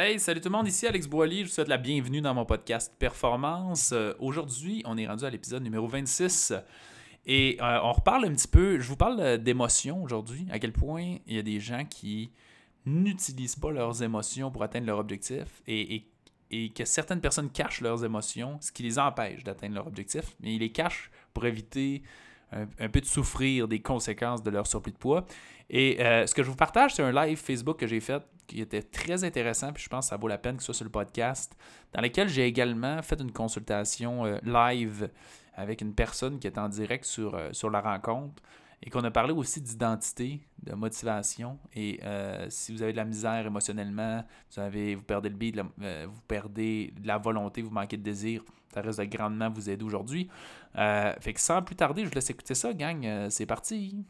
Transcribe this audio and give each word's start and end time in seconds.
Hey, 0.00 0.20
salut 0.20 0.40
tout 0.40 0.48
le 0.48 0.56
monde, 0.56 0.68
ici 0.68 0.86
Alex 0.86 1.08
Boily, 1.08 1.40
je 1.40 1.46
vous 1.46 1.50
souhaite 1.50 1.66
la 1.66 1.76
bienvenue 1.76 2.20
dans 2.20 2.32
mon 2.32 2.44
podcast 2.44 2.94
Performance. 3.00 3.90
Euh, 3.90 4.14
aujourd'hui, 4.20 4.80
on 4.86 4.96
est 4.96 5.08
rendu 5.08 5.24
à 5.24 5.30
l'épisode 5.30 5.60
numéro 5.60 5.88
26 5.88 6.52
et 7.26 7.58
euh, 7.60 7.80
on 7.82 7.90
reparle 7.90 8.24
un 8.26 8.32
petit 8.32 8.46
peu, 8.46 8.78
je 8.78 8.86
vous 8.86 8.94
parle 8.94 9.18
euh, 9.18 9.36
d'émotions 9.38 10.00
aujourd'hui, 10.00 10.46
à 10.52 10.60
quel 10.60 10.72
point 10.72 11.16
il 11.26 11.34
y 11.34 11.38
a 11.40 11.42
des 11.42 11.58
gens 11.58 11.84
qui 11.84 12.30
n'utilisent 12.86 13.56
pas 13.56 13.72
leurs 13.72 14.00
émotions 14.00 14.52
pour 14.52 14.62
atteindre 14.62 14.86
leur 14.86 15.00
objectif 15.00 15.64
et, 15.66 16.04
que 16.48 16.84
certaines 16.84 17.20
personnes 17.20 17.50
cachent 17.50 17.80
leurs 17.80 18.04
émotions, 18.04 18.56
ce 18.60 18.70
qui 18.70 18.84
les 18.84 19.00
empêche 19.00 19.42
d'atteindre 19.42 19.74
leur 19.74 19.88
objectif, 19.88 20.36
mais 20.38 20.54
ils 20.54 20.60
les 20.60 20.70
cachent 20.70 21.10
pour 21.34 21.44
éviter 21.44 22.04
un, 22.52 22.88
peu 22.88 23.00
de 23.00 23.04
souffrir 23.04 23.66
des 23.66 23.80
conséquences 23.80 24.44
de 24.44 24.50
leur 24.50 24.68
surplus 24.68 24.92
de 24.92 24.96
poids. 24.96 25.26
Et 25.70 25.96
ce 25.98 26.32
que 26.32 26.44
je 26.44 26.48
vous 26.48 26.56
partage, 26.56 26.94
c'est 26.94 27.02
un 27.02 27.10
live 27.10 27.36
Facebook 27.36 27.80
que 27.80 27.88
j'ai 27.88 28.00
fait 28.00 28.22
qui 28.48 28.60
était 28.60 28.82
très 28.82 29.22
intéressant, 29.22 29.72
puis 29.72 29.84
je 29.84 29.88
pense 29.88 30.06
que 30.06 30.10
ça 30.10 30.16
vaut 30.16 30.26
la 30.26 30.38
peine 30.38 30.56
que 30.56 30.62
ce 30.62 30.66
soit 30.66 30.74
sur 30.74 30.84
le 30.84 30.90
podcast, 30.90 31.56
dans 31.92 32.00
lequel 32.00 32.28
j'ai 32.28 32.46
également 32.46 33.00
fait 33.02 33.20
une 33.20 33.30
consultation 33.30 34.24
euh, 34.24 34.38
live 34.42 35.10
avec 35.54 35.80
une 35.80 35.94
personne 35.94 36.40
qui 36.40 36.48
est 36.48 36.58
en 36.58 36.68
direct 36.68 37.04
sur, 37.04 37.34
euh, 37.34 37.50
sur 37.52 37.70
la 37.70 37.80
rencontre 37.80 38.42
et 38.82 38.90
qu'on 38.90 39.04
a 39.04 39.10
parlé 39.10 39.32
aussi 39.32 39.60
d'identité, 39.60 40.40
de 40.62 40.72
motivation. 40.74 41.58
Et 41.74 42.00
euh, 42.04 42.46
si 42.48 42.72
vous 42.72 42.82
avez 42.82 42.92
de 42.92 42.96
la 42.96 43.04
misère 43.04 43.44
émotionnellement, 43.44 44.24
vous, 44.50 44.60
avez, 44.60 44.94
vous 44.94 45.02
perdez 45.02 45.28
le 45.28 45.34
beat, 45.34 45.60
vous 45.60 46.20
perdez 46.28 46.94
de 46.98 47.06
la 47.06 47.18
volonté, 47.18 47.60
vous 47.60 47.70
manquez 47.70 47.96
de 47.96 48.02
désir, 48.02 48.44
ça 48.72 48.80
reste 48.80 49.00
de 49.00 49.04
grandement 49.04 49.50
vous 49.50 49.68
aider 49.68 49.84
aujourd'hui. 49.84 50.28
fait 50.74 51.32
que 51.32 51.40
sans 51.40 51.60
plus 51.60 51.74
tarder, 51.74 52.04
je 52.04 52.08
vous 52.08 52.14
laisse 52.14 52.30
écouter 52.30 52.54
ça, 52.54 52.72
gang. 52.72 53.28
c'est 53.30 53.46
parti. 53.46 54.04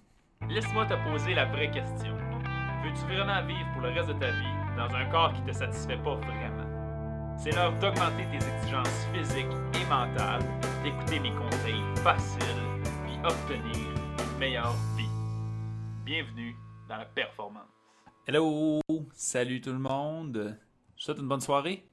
Laisse-moi 0.50 0.84
te 0.84 0.94
poser 1.10 1.32
la 1.32 1.46
vraie 1.46 1.70
question. 1.70 2.37
Veux-tu 2.80 3.00
vraiment 3.12 3.44
vivre 3.44 3.72
pour 3.72 3.82
le 3.82 3.88
reste 3.88 4.06
de 4.06 4.12
ta 4.12 4.30
vie 4.30 4.76
dans 4.76 4.94
un 4.94 5.04
corps 5.10 5.32
qui 5.32 5.42
te 5.42 5.50
satisfait 5.50 5.96
pas 5.96 6.14
vraiment? 6.14 7.36
C'est 7.36 7.50
l'heure 7.50 7.76
d'augmenter 7.80 8.24
tes 8.30 8.36
exigences 8.36 9.06
physiques 9.12 9.46
et 9.74 9.84
mentales, 9.86 10.44
d'écouter 10.84 11.18
mes 11.18 11.32
conseils 11.34 11.82
faciles, 12.04 12.40
puis 13.04 13.18
obtenir 13.24 13.74
une 13.74 14.38
meilleure 14.38 14.76
vie. 14.96 15.08
Bienvenue 16.04 16.54
dans 16.88 16.98
la 16.98 17.04
performance. 17.06 17.66
Hello! 18.28 18.80
Salut 19.12 19.60
tout 19.60 19.72
le 19.72 19.80
monde! 19.80 20.56
Je 20.96 21.02
souhaite 21.02 21.18
une 21.18 21.28
bonne 21.28 21.40
soirée. 21.40 21.84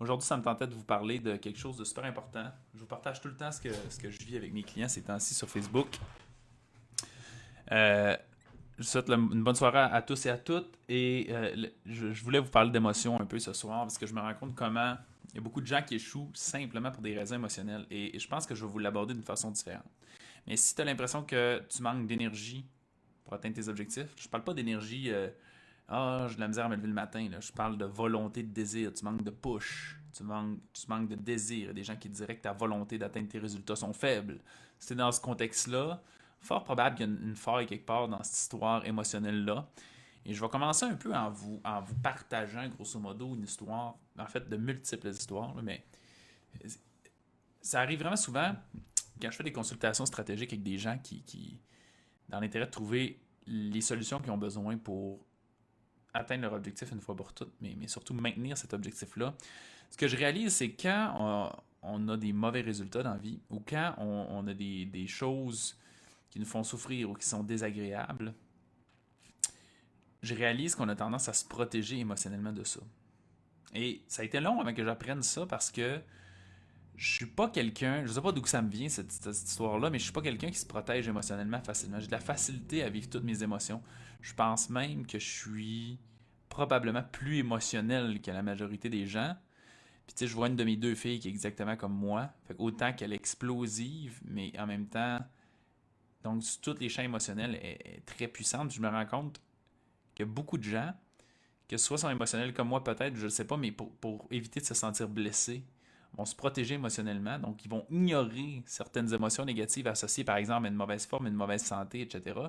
Aujourd'hui, 0.00 0.26
ça 0.26 0.38
me 0.38 0.42
tentait 0.42 0.66
de 0.66 0.74
vous 0.74 0.84
parler 0.84 1.18
de 1.18 1.36
quelque 1.36 1.58
chose 1.58 1.76
de 1.76 1.84
super 1.84 2.06
important. 2.06 2.50
Je 2.74 2.80
vous 2.80 2.86
partage 2.86 3.20
tout 3.20 3.28
le 3.28 3.36
temps 3.36 3.52
ce 3.52 3.60
que, 3.60 3.74
ce 3.90 3.98
que 3.98 4.10
je 4.10 4.18
vis 4.24 4.38
avec 4.38 4.54
mes 4.54 4.62
clients 4.62 4.88
ces 4.88 5.02
temps-ci 5.02 5.34
sur 5.34 5.50
Facebook. 5.50 5.98
Euh, 7.70 8.16
je 8.78 8.84
souhaite 8.84 9.10
une 9.10 9.42
bonne 9.42 9.56
soirée 9.56 9.78
à 9.78 10.02
tous 10.02 10.26
et 10.26 10.30
à 10.30 10.38
toutes. 10.38 10.78
Et 10.88 11.26
euh, 11.30 11.66
je, 11.84 12.06
voulais 12.22 12.38
vous 12.38 12.50
parler 12.50 12.70
d'émotions 12.70 13.20
un 13.20 13.26
peu 13.26 13.38
ce 13.38 13.52
soir 13.52 13.80
parce 13.80 13.98
que 13.98 14.06
je 14.06 14.14
me 14.14 14.20
rends 14.20 14.34
compte 14.34 14.54
comment 14.54 14.96
il 15.32 15.36
y 15.36 15.38
a 15.38 15.40
beaucoup 15.40 15.60
de 15.60 15.66
gens 15.66 15.82
qui 15.82 15.96
échouent 15.96 16.30
simplement 16.32 16.90
pour 16.90 17.02
des 17.02 17.16
raisons 17.16 17.34
émotionnelles. 17.34 17.86
Et, 17.90 18.18
je 18.18 18.28
pense 18.28 18.46
que 18.46 18.54
je 18.54 18.64
vais 18.64 18.70
vous 18.70 18.78
l'aborder 18.78 19.14
d'une 19.14 19.24
façon 19.24 19.50
différente. 19.50 19.90
Mais 20.46 20.56
si 20.56 20.74
tu 20.74 20.80
as 20.80 20.84
l'impression 20.84 21.24
que 21.24 21.62
tu 21.68 21.82
manques 21.82 22.06
d'énergie 22.06 22.64
pour 23.24 23.34
atteindre 23.34 23.56
tes 23.56 23.68
objectifs, 23.68 24.14
je 24.16 24.28
parle 24.28 24.44
pas 24.44 24.54
d'énergie. 24.54 25.10
Euh, 25.10 25.28
ah, 25.88 26.26
j'ai 26.28 26.36
de 26.36 26.40
la 26.40 26.48
misère 26.48 26.66
à 26.66 26.68
me 26.68 26.76
lever 26.76 26.88
le 26.88 26.94
matin. 26.94 27.28
Je 27.40 27.52
parle 27.52 27.76
de 27.76 27.84
volonté, 27.84 28.42
de 28.42 28.52
désir. 28.52 28.92
Tu 28.92 29.04
manques 29.04 29.24
de 29.24 29.30
push. 29.30 29.98
Tu 30.16 30.22
manques, 30.22 30.58
tu 30.72 30.86
manques 30.88 31.08
de 31.08 31.16
désir. 31.16 31.64
Il 31.64 31.66
y 31.66 31.70
a 31.70 31.72
des 31.72 31.84
gens 31.84 31.96
qui 31.96 32.08
diraient 32.08 32.36
que 32.36 32.42
ta 32.42 32.52
volonté 32.52 32.96
d'atteindre 32.96 33.28
tes 33.28 33.38
résultats 33.38 33.76
sont 33.76 33.92
faibles. 33.92 34.38
C'est 34.78 34.94
dans 34.94 35.10
ce 35.10 35.20
contexte-là 35.20 36.00
fort 36.40 36.64
probable 36.64 36.96
qu'il 36.96 37.06
y 37.06 37.08
a 37.08 37.12
une, 37.12 37.36
faille 37.36 37.66
quelque 37.66 37.86
part 37.86 38.08
dans 38.08 38.22
cette 38.22 38.36
histoire 38.36 38.84
émotionnelle-là. 38.86 39.68
Et 40.24 40.34
je 40.34 40.40
vais 40.40 40.48
commencer 40.48 40.84
un 40.84 40.94
peu 40.94 41.14
en 41.14 41.30
vous, 41.30 41.60
en 41.64 41.80
vous 41.80 41.94
partageant, 41.96 42.68
grosso 42.68 42.98
modo, 42.98 43.34
une 43.34 43.44
histoire, 43.44 43.96
en 44.18 44.26
fait, 44.26 44.48
de 44.48 44.56
multiples 44.56 45.08
histoires, 45.08 45.54
mais 45.62 45.84
ça 47.60 47.80
arrive 47.80 48.00
vraiment 48.00 48.16
souvent 48.16 48.54
quand 49.20 49.30
je 49.30 49.36
fais 49.36 49.44
des 49.44 49.52
consultations 49.52 50.06
stratégiques 50.06 50.52
avec 50.52 50.62
des 50.62 50.78
gens 50.78 50.98
qui, 51.02 51.22
qui 51.22 51.60
dans 52.28 52.40
l'intérêt 52.40 52.66
de 52.66 52.70
trouver 52.70 53.20
les 53.46 53.80
solutions 53.80 54.20
qu'ils 54.20 54.30
ont 54.30 54.38
besoin 54.38 54.76
pour 54.76 55.24
atteindre 56.14 56.42
leur 56.42 56.52
objectif 56.52 56.90
une 56.92 57.00
fois 57.00 57.16
pour 57.16 57.32
toutes, 57.32 57.52
mais, 57.60 57.74
mais 57.78 57.88
surtout 57.88 58.14
maintenir 58.14 58.56
cet 58.56 58.74
objectif-là. 58.74 59.34
Ce 59.90 59.96
que 59.96 60.08
je 60.08 60.16
réalise, 60.16 60.54
c'est 60.54 60.72
quand 60.72 61.54
on, 61.82 62.08
a 62.08 62.16
des 62.16 62.32
mauvais 62.32 62.60
résultats 62.60 63.02
dans 63.02 63.12
la 63.12 63.18
vie 63.18 63.40
ou 63.50 63.60
quand 63.60 63.94
on, 63.98 64.46
a 64.46 64.54
des, 64.54 64.84
des 64.84 65.06
choses 65.06 65.78
nous 66.38 66.46
font 66.46 66.62
souffrir 66.62 67.10
ou 67.10 67.14
qui 67.14 67.26
sont 67.26 67.42
désagréables, 67.42 68.34
je 70.22 70.34
réalise 70.34 70.74
qu'on 70.74 70.88
a 70.88 70.96
tendance 70.96 71.28
à 71.28 71.32
se 71.32 71.44
protéger 71.44 71.98
émotionnellement 71.98 72.52
de 72.52 72.64
ça. 72.64 72.80
Et 73.74 74.02
ça 74.08 74.22
a 74.22 74.24
été 74.24 74.40
long 74.40 74.60
avant 74.60 74.74
que 74.74 74.84
j'apprenne 74.84 75.22
ça 75.22 75.46
parce 75.46 75.70
que 75.70 76.00
je 76.96 77.12
suis 77.12 77.26
pas 77.26 77.48
quelqu'un, 77.48 78.04
je 78.04 78.12
sais 78.12 78.20
pas 78.20 78.32
d'où 78.32 78.44
ça 78.44 78.60
me 78.60 78.70
vient 78.70 78.88
cette, 78.88 79.12
histoire-là, 79.26 79.88
mais 79.88 79.98
je 79.98 80.04
suis 80.04 80.12
pas 80.12 80.20
quelqu'un 80.20 80.50
qui 80.50 80.58
se 80.58 80.66
protège 80.66 81.06
émotionnellement 81.06 81.60
facilement. 81.60 82.00
J'ai 82.00 82.08
de 82.08 82.12
la 82.12 82.20
facilité 82.20 82.82
à 82.82 82.90
vivre 82.90 83.08
toutes 83.08 83.22
mes 83.22 83.42
émotions. 83.42 83.82
Je 84.20 84.34
pense 84.34 84.68
même 84.68 85.06
que 85.06 85.18
je 85.18 85.28
suis 85.28 85.98
probablement 86.48 87.04
plus 87.04 87.36
émotionnel 87.36 88.20
que 88.20 88.32
la 88.32 88.42
majorité 88.42 88.88
des 88.88 89.06
gens. 89.06 89.36
Puis 90.06 90.14
tu 90.14 90.18
sais, 90.20 90.26
je 90.26 90.34
vois 90.34 90.48
une 90.48 90.56
de 90.56 90.64
mes 90.64 90.76
deux 90.76 90.96
filles 90.96 91.20
qui 91.20 91.28
est 91.28 91.30
exactement 91.30 91.76
comme 91.76 91.94
moi. 91.94 92.30
Autant 92.58 92.92
qu'elle 92.92 93.12
est 93.12 93.16
explosive, 93.16 94.18
mais 94.24 94.52
en 94.58 94.66
même 94.66 94.86
temps, 94.86 95.18
donc, 96.24 96.42
toutes 96.62 96.80
les 96.80 96.88
champs 96.88 97.02
émotionnels 97.02 97.54
est, 97.62 98.04
très 98.04 98.28
puissante. 98.28 98.72
Je 98.72 98.80
me 98.80 98.88
rends 98.88 99.06
compte 99.06 99.40
que 100.14 100.24
beaucoup 100.24 100.58
de 100.58 100.64
gens, 100.64 100.92
que 101.68 101.76
ce 101.76 101.84
soit 101.84 101.98
sont 101.98 102.10
émotionnels 102.10 102.52
comme 102.52 102.68
moi 102.68 102.82
peut-être, 102.82 103.16
je 103.16 103.24
ne 103.24 103.28
sais 103.28 103.46
pas, 103.46 103.56
mais 103.56 103.70
pour, 103.70 104.26
éviter 104.30 104.60
de 104.60 104.64
se 104.64 104.74
sentir 104.74 105.08
blessés, 105.08 105.62
vont 106.14 106.24
se 106.24 106.34
protéger 106.34 106.74
émotionnellement. 106.74 107.38
Donc, 107.38 107.64
ils 107.64 107.70
vont 107.70 107.86
ignorer 107.90 108.62
certaines 108.66 109.12
émotions 109.12 109.44
négatives 109.44 109.86
associées, 109.86 110.24
par 110.24 110.36
exemple, 110.36 110.66
à 110.66 110.68
une 110.68 110.74
mauvaise 110.74 111.06
forme, 111.06 111.26
une 111.26 111.34
mauvaise 111.34 111.62
santé, 111.62 112.00
etc. 112.00 112.40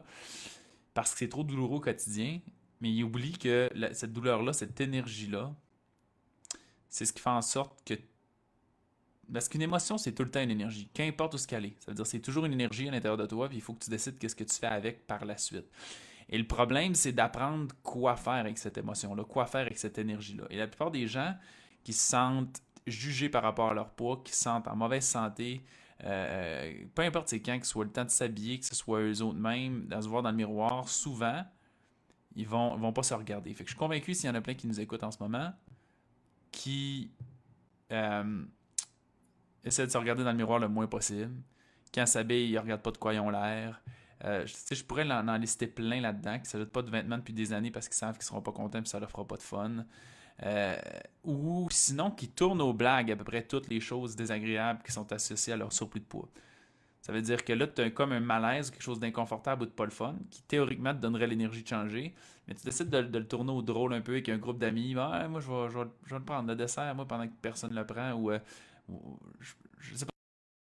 Parce 0.93 1.11
que 1.11 1.19
c'est 1.19 1.29
trop 1.29 1.43
douloureux 1.43 1.77
au 1.77 1.81
quotidien. 1.81 2.39
Mais 2.81 2.91
ils 2.91 3.03
oublient 3.03 3.37
que 3.37 3.69
cette 3.91 4.13
douleur-là, 4.13 4.53
cette 4.53 4.79
énergie-là, 4.79 5.53
c'est 6.87 7.05
ce 7.05 7.11
qui 7.11 7.21
fait 7.21 7.29
en 7.29 7.41
sorte 7.41 7.83
que 7.85 7.93
parce 9.31 9.49
qu'une 9.49 9.61
émotion, 9.61 9.97
c'est 9.97 10.11
tout 10.11 10.23
le 10.23 10.31
temps 10.31 10.41
une 10.41 10.51
énergie, 10.51 10.89
qu'importe 10.93 11.33
où 11.33 11.37
ce 11.37 11.47
qu'elle 11.47 11.65
est. 11.65 11.75
Ça 11.79 11.91
veut 11.91 11.95
dire 11.95 12.05
c'est 12.05 12.19
toujours 12.19 12.45
une 12.45 12.53
énergie 12.53 12.87
à 12.87 12.91
l'intérieur 12.91 13.17
de 13.17 13.25
toi, 13.25 13.47
puis 13.47 13.57
il 13.57 13.61
faut 13.61 13.73
que 13.73 13.83
tu 13.83 13.89
décides 13.89 14.17
qu'est-ce 14.17 14.35
que 14.35 14.43
tu 14.43 14.55
fais 14.55 14.67
avec 14.67 15.05
par 15.07 15.25
la 15.25 15.37
suite. 15.37 15.65
Et 16.29 16.37
le 16.37 16.45
problème, 16.45 16.93
c'est 16.95 17.11
d'apprendre 17.11 17.73
quoi 17.81 18.15
faire 18.15 18.33
avec 18.33 18.57
cette 18.57 18.77
émotion-là, 18.77 19.23
quoi 19.23 19.45
faire 19.45 19.61
avec 19.61 19.77
cette 19.77 19.97
énergie-là. 19.97 20.43
Et 20.49 20.57
la 20.57 20.67
plupart 20.67 20.91
des 20.91 21.07
gens 21.07 21.35
qui 21.83 21.93
se 21.93 22.07
sentent 22.07 22.61
jugés 22.85 23.29
par 23.29 23.43
rapport 23.43 23.71
à 23.71 23.73
leur 23.73 23.89
poids, 23.89 24.21
qui 24.23 24.33
se 24.33 24.43
sentent 24.43 24.67
en 24.67 24.75
mauvaise 24.75 25.05
santé, 25.05 25.63
euh, 26.03 26.85
peu 26.95 27.01
importe 27.01 27.29
c'est 27.29 27.41
quand, 27.41 27.59
que 27.59 27.65
ce 27.65 27.71
soit 27.71 27.83
le 27.83 27.91
temps 27.91 28.05
de 28.05 28.09
s'habiller, 28.09 28.59
que 28.59 28.65
ce 28.65 28.75
soit 28.75 29.01
eux 29.01 29.21
autres 29.21 29.39
mêmes, 29.39 29.87
de 29.87 30.01
se 30.01 30.07
voir 30.07 30.21
dans 30.21 30.31
le 30.31 30.37
miroir, 30.37 30.87
souvent, 30.87 31.43
ils 32.35 32.47
vont, 32.47 32.77
vont 32.77 32.93
pas 32.93 33.03
se 33.03 33.13
regarder. 33.13 33.53
Fait 33.53 33.63
que 33.63 33.69
je 33.69 33.73
suis 33.73 33.79
convaincu 33.79 34.13
s'il 34.13 34.27
y 34.27 34.31
en 34.31 34.35
a 34.35 34.41
plein 34.41 34.53
qui 34.53 34.67
nous 34.67 34.79
écoutent 34.79 35.03
en 35.03 35.11
ce 35.11 35.21
moment, 35.21 35.51
qui 36.51 37.11
euh, 37.91 38.43
essaie 39.63 39.85
de 39.85 39.91
se 39.91 39.97
regarder 39.97 40.23
dans 40.23 40.31
le 40.31 40.37
miroir 40.37 40.59
le 40.59 40.67
moins 40.67 40.87
possible. 40.87 41.33
Quand 41.93 42.05
ils 42.29 42.53
ne 42.53 42.59
regardent 42.59 42.81
pas 42.81 42.91
de 42.91 42.97
quoi 42.97 43.13
ils 43.13 43.19
ont 43.19 43.29
l'air. 43.29 43.81
Euh, 44.25 44.45
je, 44.45 44.83
pourrais 44.83 45.09
en, 45.09 45.37
lister 45.37 45.67
plein 45.67 46.01
là-dedans 46.01 46.39
qui 46.39 46.57
ne 46.57 46.65
pas 46.65 46.81
de 46.81 46.91
vêtements 46.91 47.17
depuis 47.17 47.33
des 47.33 47.53
années 47.53 47.71
parce 47.71 47.87
qu'ils 47.87 47.95
savent 47.95 48.15
qu'ils 48.15 48.25
seront 48.25 48.41
pas 48.41 48.51
contents 48.51 48.81
et 48.81 48.85
ça 48.85 48.99
leur 48.99 49.09
fera 49.09 49.25
pas 49.25 49.37
de 49.37 49.41
fun. 49.41 49.85
Euh, 50.43 50.75
ou 51.23 51.67
sinon 51.71 52.11
qui 52.11 52.29
tournent 52.29 52.61
aux 52.61 52.73
blagues 52.73 53.11
à 53.11 53.15
peu 53.15 53.23
près 53.23 53.43
toutes 53.43 53.69
les 53.69 53.79
choses 53.79 54.15
désagréables 54.15 54.81
qui 54.83 54.91
sont 54.91 55.11
associées 55.11 55.53
à 55.53 55.57
leur 55.57 55.71
surplus 55.71 56.01
de 56.01 56.05
poids. 56.05 56.29
Ça 57.01 57.13
veut 57.13 57.21
dire 57.21 57.43
que 57.43 57.53
là, 57.53 57.65
tu 57.65 57.81
as 57.81 57.89
comme 57.91 58.11
un 58.11 58.19
malaise, 58.19 58.71
quelque 58.71 58.83
chose 58.83 58.99
d'inconfortable 58.99 59.63
ou 59.63 59.65
de 59.65 59.71
pas 59.71 59.85
le 59.85 59.91
fun, 59.91 60.15
qui 60.29 60.41
théoriquement 60.43 60.93
te 60.93 60.99
donnerait 60.99 61.27
l'énergie 61.27 61.63
de 61.63 61.67
changer, 61.67 62.13
mais 62.47 62.55
tu 62.55 62.65
décides 62.65 62.89
de, 62.89 63.17
le 63.17 63.27
tourner 63.27 63.51
au 63.51 63.61
drôle 63.61 63.93
un 63.93 64.01
peu 64.01 64.13
avec 64.13 64.27
un 64.29 64.37
groupe 64.37 64.59
d'amis. 64.59 64.95
moi, 64.95 65.39
je 65.39 65.49
vais, 65.49 65.69
je, 65.69 65.79
vais, 65.79 66.19
le 66.19 66.23
prendre 66.23 66.47
le 66.49 66.55
dessert, 66.55 66.93
moi, 66.95 67.07
pendant 67.07 67.25
que 67.25 67.33
personne 67.41 67.71
ne 67.71 67.75
le 67.75 67.85
prend, 67.85 68.11
ou 68.13 68.31
euh, 68.31 68.39
je, 69.39 69.95
sais 69.95 70.05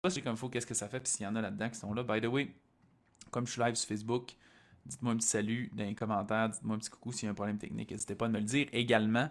pas 0.01 0.09
si 0.09 0.21
comme 0.21 0.37
faut 0.37 0.49
qu'est-ce 0.49 0.67
que 0.67 0.73
ça 0.73 0.87
fait, 0.87 0.99
puis 0.99 1.11
s'il 1.11 1.23
y 1.23 1.27
en 1.27 1.35
a 1.35 1.41
là-dedans 1.41 1.69
qui 1.69 1.77
sont 1.77 1.93
là. 1.93 2.03
By 2.03 2.21
the 2.21 2.25
way, 2.25 2.53
comme 3.31 3.45
je 3.45 3.51
suis 3.51 3.61
live 3.61 3.75
sur 3.75 3.87
Facebook, 3.87 4.31
dites-moi 4.85 5.13
un 5.13 5.17
petit 5.17 5.27
salut 5.27 5.69
dans 5.73 5.83
les 5.83 5.95
commentaires, 5.95 6.49
dites-moi 6.49 6.75
un 6.75 6.79
petit 6.79 6.89
coucou 6.89 7.11
s'il 7.11 7.25
y 7.25 7.27
a 7.27 7.31
un 7.31 7.35
problème 7.35 7.57
technique, 7.57 7.91
n'hésitez 7.91 8.15
pas 8.15 8.25
à 8.25 8.29
me 8.29 8.39
le 8.39 8.45
dire 8.45 8.67
également, 8.71 9.29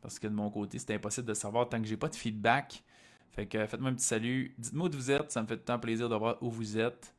parce 0.00 0.18
que 0.18 0.26
de 0.26 0.34
mon 0.34 0.50
côté, 0.50 0.78
c'est 0.78 0.94
impossible 0.94 1.26
de 1.26 1.34
savoir 1.34 1.68
tant 1.68 1.80
que 1.80 1.86
j'ai 1.86 1.96
pas 1.96 2.08
de 2.08 2.16
feedback. 2.16 2.82
Fait 3.30 3.46
que 3.46 3.66
faites-moi 3.66 3.90
un 3.90 3.94
petit 3.94 4.06
salut, 4.06 4.54
dites-moi 4.58 4.88
où 4.88 4.92
vous 4.92 5.10
êtes, 5.10 5.30
ça 5.30 5.42
me 5.42 5.46
fait 5.46 5.58
tant 5.58 5.78
plaisir 5.78 6.08
de 6.08 6.14
voir 6.14 6.42
où 6.42 6.50
vous 6.50 6.78
êtes. 6.78 7.14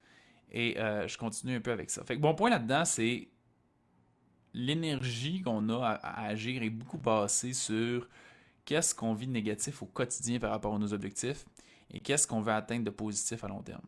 Et 0.51 0.79
euh, 0.79 1.07
je 1.07 1.17
continue 1.17 1.55
un 1.55 1.61
peu 1.61 1.71
avec 1.71 1.89
ça. 1.89 2.03
Fait 2.03 2.15
que 2.15 2.21
bon 2.21 2.33
point 2.33 2.49
là-dedans, 2.49 2.83
c'est 2.83 3.29
l'énergie 4.53 5.41
qu'on 5.41 5.69
a 5.69 5.85
à, 5.85 6.27
agir 6.27 6.63
est 6.63 6.69
beaucoup 6.69 6.97
passée 6.97 7.53
sur 7.53 8.07
qu'est-ce 8.65 8.93
qu'on 8.95 9.13
vit 9.13 9.27
de 9.27 9.31
négatif 9.31 9.81
au 9.81 9.85
quotidien 9.85 10.39
par 10.39 10.51
rapport 10.51 10.75
à 10.75 10.79
nos 10.79 10.93
objectifs 10.93 11.45
et 11.91 11.99
qu'est-ce 11.99 12.27
qu'on 12.27 12.41
veut 12.41 12.53
atteindre 12.53 12.85
de 12.85 12.89
positif 12.89 13.43
à 13.43 13.47
long 13.47 13.61
terme? 13.61 13.85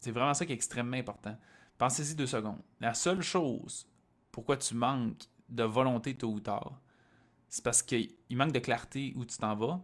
C'est 0.00 0.10
vraiment 0.10 0.34
ça 0.34 0.44
qui 0.44 0.52
est 0.52 0.56
extrêmement 0.56 0.96
important. 0.96 1.36
Pensez-y 1.78 2.14
deux 2.14 2.26
secondes. 2.26 2.60
La 2.80 2.94
seule 2.94 3.22
chose 3.22 3.86
pourquoi 4.36 4.58
tu 4.58 4.74
manques 4.74 5.22
de 5.48 5.62
volonté 5.62 6.14
tôt 6.14 6.28
ou 6.30 6.40
tard, 6.40 6.78
c'est 7.48 7.64
parce 7.64 7.82
qu'il 7.82 8.12
manque 8.32 8.52
de 8.52 8.58
clarté 8.58 9.14
où 9.16 9.24
tu 9.24 9.38
t'en 9.38 9.56
vas. 9.56 9.80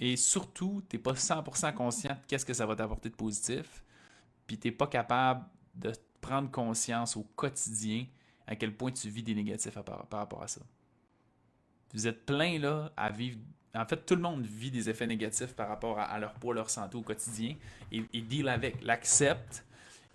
Et 0.00 0.16
surtout, 0.16 0.82
tu 0.88 0.96
n'es 0.96 1.02
pas 1.02 1.12
100% 1.12 1.74
conscient 1.74 2.14
de 2.14 2.20
qu'est-ce 2.26 2.46
que 2.46 2.54
ça 2.54 2.64
va 2.64 2.74
t'apporter 2.74 3.10
de 3.10 3.16
positif. 3.16 3.84
Puis 4.46 4.58
tu 4.58 4.68
n'es 4.68 4.72
pas 4.72 4.86
capable 4.86 5.44
de 5.74 5.92
prendre 6.22 6.50
conscience 6.50 7.18
au 7.18 7.24
quotidien 7.24 8.06
à 8.46 8.56
quel 8.56 8.74
point 8.74 8.92
tu 8.92 9.10
vis 9.10 9.22
des 9.22 9.34
négatifs 9.34 9.78
par, 9.78 10.08
rapport 10.10 10.42
à 10.42 10.48
ça. 10.48 10.62
Vous 11.94 12.06
êtes 12.06 12.26
plein 12.26 12.58
là 12.58 12.92
à 12.96 13.10
vivre. 13.10 13.38
En 13.74 13.86
fait, 13.86 14.04
tout 14.04 14.14
le 14.16 14.22
monde 14.22 14.44
vit 14.44 14.70
des 14.70 14.88
effets 14.90 15.06
négatifs 15.06 15.54
par 15.54 15.68
rapport 15.68 15.98
à, 15.98 16.18
leur 16.18 16.34
poids, 16.34 16.54
leur 16.54 16.70
santé 16.70 16.96
au 16.96 17.02
quotidien 17.02 17.54
et, 17.92 18.02
et 18.12 18.20
deal 18.22 18.48
avec, 18.48 18.82
l'accepte 18.82 19.64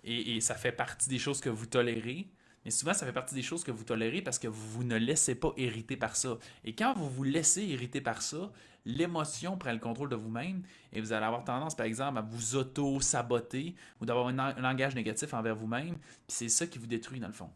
et, 0.04 0.40
ça 0.40 0.54
fait 0.54 0.72
partie 0.72 1.08
des 1.08 1.18
choses 1.18 1.40
que 1.40 1.48
vous 1.48 1.66
tolérez. 1.66 2.28
Mais 2.64 2.70
souvent, 2.70 2.94
ça 2.94 3.04
fait 3.06 3.12
partie 3.12 3.34
des 3.34 3.42
choses 3.42 3.64
que 3.64 3.70
vous 3.70 3.84
tolérez 3.84 4.22
parce 4.22 4.38
que 4.38 4.48
vous 4.48 4.84
ne 4.84 4.96
laissez 4.96 5.34
pas 5.34 5.52
hériter 5.56 5.96
par 5.96 6.16
ça. 6.16 6.38
Et 6.64 6.74
quand 6.74 6.94
vous 6.94 7.08
vous 7.08 7.24
laissez 7.24 7.62
hériter 7.62 8.00
par 8.00 8.22
ça, 8.22 8.50
l'émotion 8.84 9.56
prend 9.56 9.72
le 9.72 9.78
contrôle 9.78 10.08
de 10.08 10.16
vous-même 10.16 10.62
et 10.92 11.00
vous 11.00 11.12
allez 11.12 11.24
avoir 11.24 11.44
tendance, 11.44 11.74
par 11.74 11.86
exemple, 11.86 12.18
à 12.18 12.22
vous 12.22 12.56
auto-saboter 12.56 13.74
ou 14.00 14.06
d'avoir 14.06 14.28
un, 14.28 14.52
langage 14.60 14.94
négatif 14.94 15.32
envers 15.34 15.56
vous-même. 15.56 15.96
Puis 15.96 16.28
c'est 16.28 16.48
ça 16.48 16.66
qui 16.66 16.78
vous 16.78 16.86
détruit, 16.86 17.20
dans 17.20 17.28
le 17.28 17.34
fond. 17.34 17.50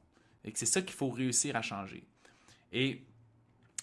Et 0.44 0.52
c'est 0.54 0.66
ça 0.66 0.80
qu'il 0.80 0.94
faut 0.94 1.10
réussir 1.10 1.56
à 1.56 1.62
changer. 1.62 2.04
Et 2.72 3.02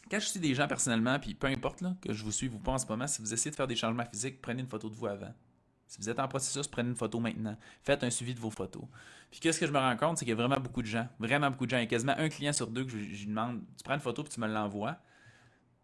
quand 0.10 0.20
je 0.20 0.28
suis 0.28 0.40
des 0.40 0.54
gens 0.54 0.68
personnellement, 0.68 1.20
puis 1.20 1.34
peu 1.34 1.48
importe 1.48 1.82
là, 1.82 1.96
que 2.02 2.14
je 2.14 2.24
vous 2.24 2.32
suive 2.32 2.56
ou 2.56 2.60
pas 2.60 2.74
en 2.74 2.78
ce 2.78 2.86
moment, 2.86 3.08
si 3.08 3.22
vous 3.22 3.34
essayez 3.34 3.52
de 3.52 3.56
faire 3.56 3.68
des 3.68 3.76
changements 3.76 4.06
physiques, 4.06 4.42
prenez 4.42 4.62
une 4.62 4.68
photo 4.68 4.90
de 4.90 4.96
vous 4.96 5.08
avant. 5.08 5.34
Si 5.88 6.00
vous 6.00 6.10
êtes 6.10 6.20
en 6.20 6.28
processus, 6.28 6.68
prenez 6.68 6.90
une 6.90 6.96
photo 6.96 7.20
maintenant. 7.20 7.58
Faites 7.84 8.04
un 8.04 8.10
suivi 8.10 8.34
de 8.34 8.40
vos 8.40 8.50
photos. 8.50 8.84
Puis 9.30 9.40
qu'est-ce 9.40 9.60
que 9.60 9.68
je 9.68 9.72
me 9.72 9.78
rends 9.78 9.96
compte, 9.98 10.18
c'est 10.18 10.26
qu'il 10.26 10.34
y 10.34 10.40
a 10.40 10.42
vraiment 10.42 10.60
beaucoup 10.60 10.82
de 10.82 10.88
gens, 10.88 11.08
vraiment 11.20 11.52
beaucoup 11.52 11.66
de 11.66 11.72
gens. 11.72 11.78
Il 11.78 11.82
y 11.82 11.84
a 11.84 11.88
quasiment 11.88 12.16
un 12.18 12.30
client 12.30 12.54
sur 12.54 12.68
deux 12.68 12.86
que 12.86 12.92
je, 12.92 12.98
lui 12.98 13.26
demande 13.26 13.62
Tu 13.78 13.84
prends 13.84 13.94
une 13.94 14.00
photo 14.00 14.24
puis 14.24 14.34
tu 14.34 14.40
me 14.40 14.48
l'envoies 14.48 14.98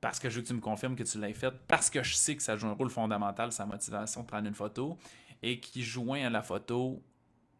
parce 0.01 0.19
que 0.19 0.29
je 0.29 0.38
veux 0.38 0.41
que 0.41 0.47
tu 0.47 0.53
me 0.56 0.59
confirmes 0.59 0.95
que 0.95 1.03
tu 1.03 1.19
l'as 1.19 1.31
faite, 1.31 1.53
parce 1.68 1.91
que 1.91 2.01
je 2.01 2.15
sais 2.15 2.35
que 2.35 2.41
ça 2.41 2.57
joue 2.57 2.68
un 2.68 2.73
rôle 2.73 2.89
fondamental, 2.89 3.51
sa 3.51 3.68
motivation 3.68 4.21
de 4.23 4.27
prendre 4.27 4.47
une 4.47 4.56
photo, 4.56 4.97
et 5.44 5.59
qui 5.59 5.83
joint 5.83 6.25
à 6.25 6.29
la 6.31 6.41
photo, 6.41 7.03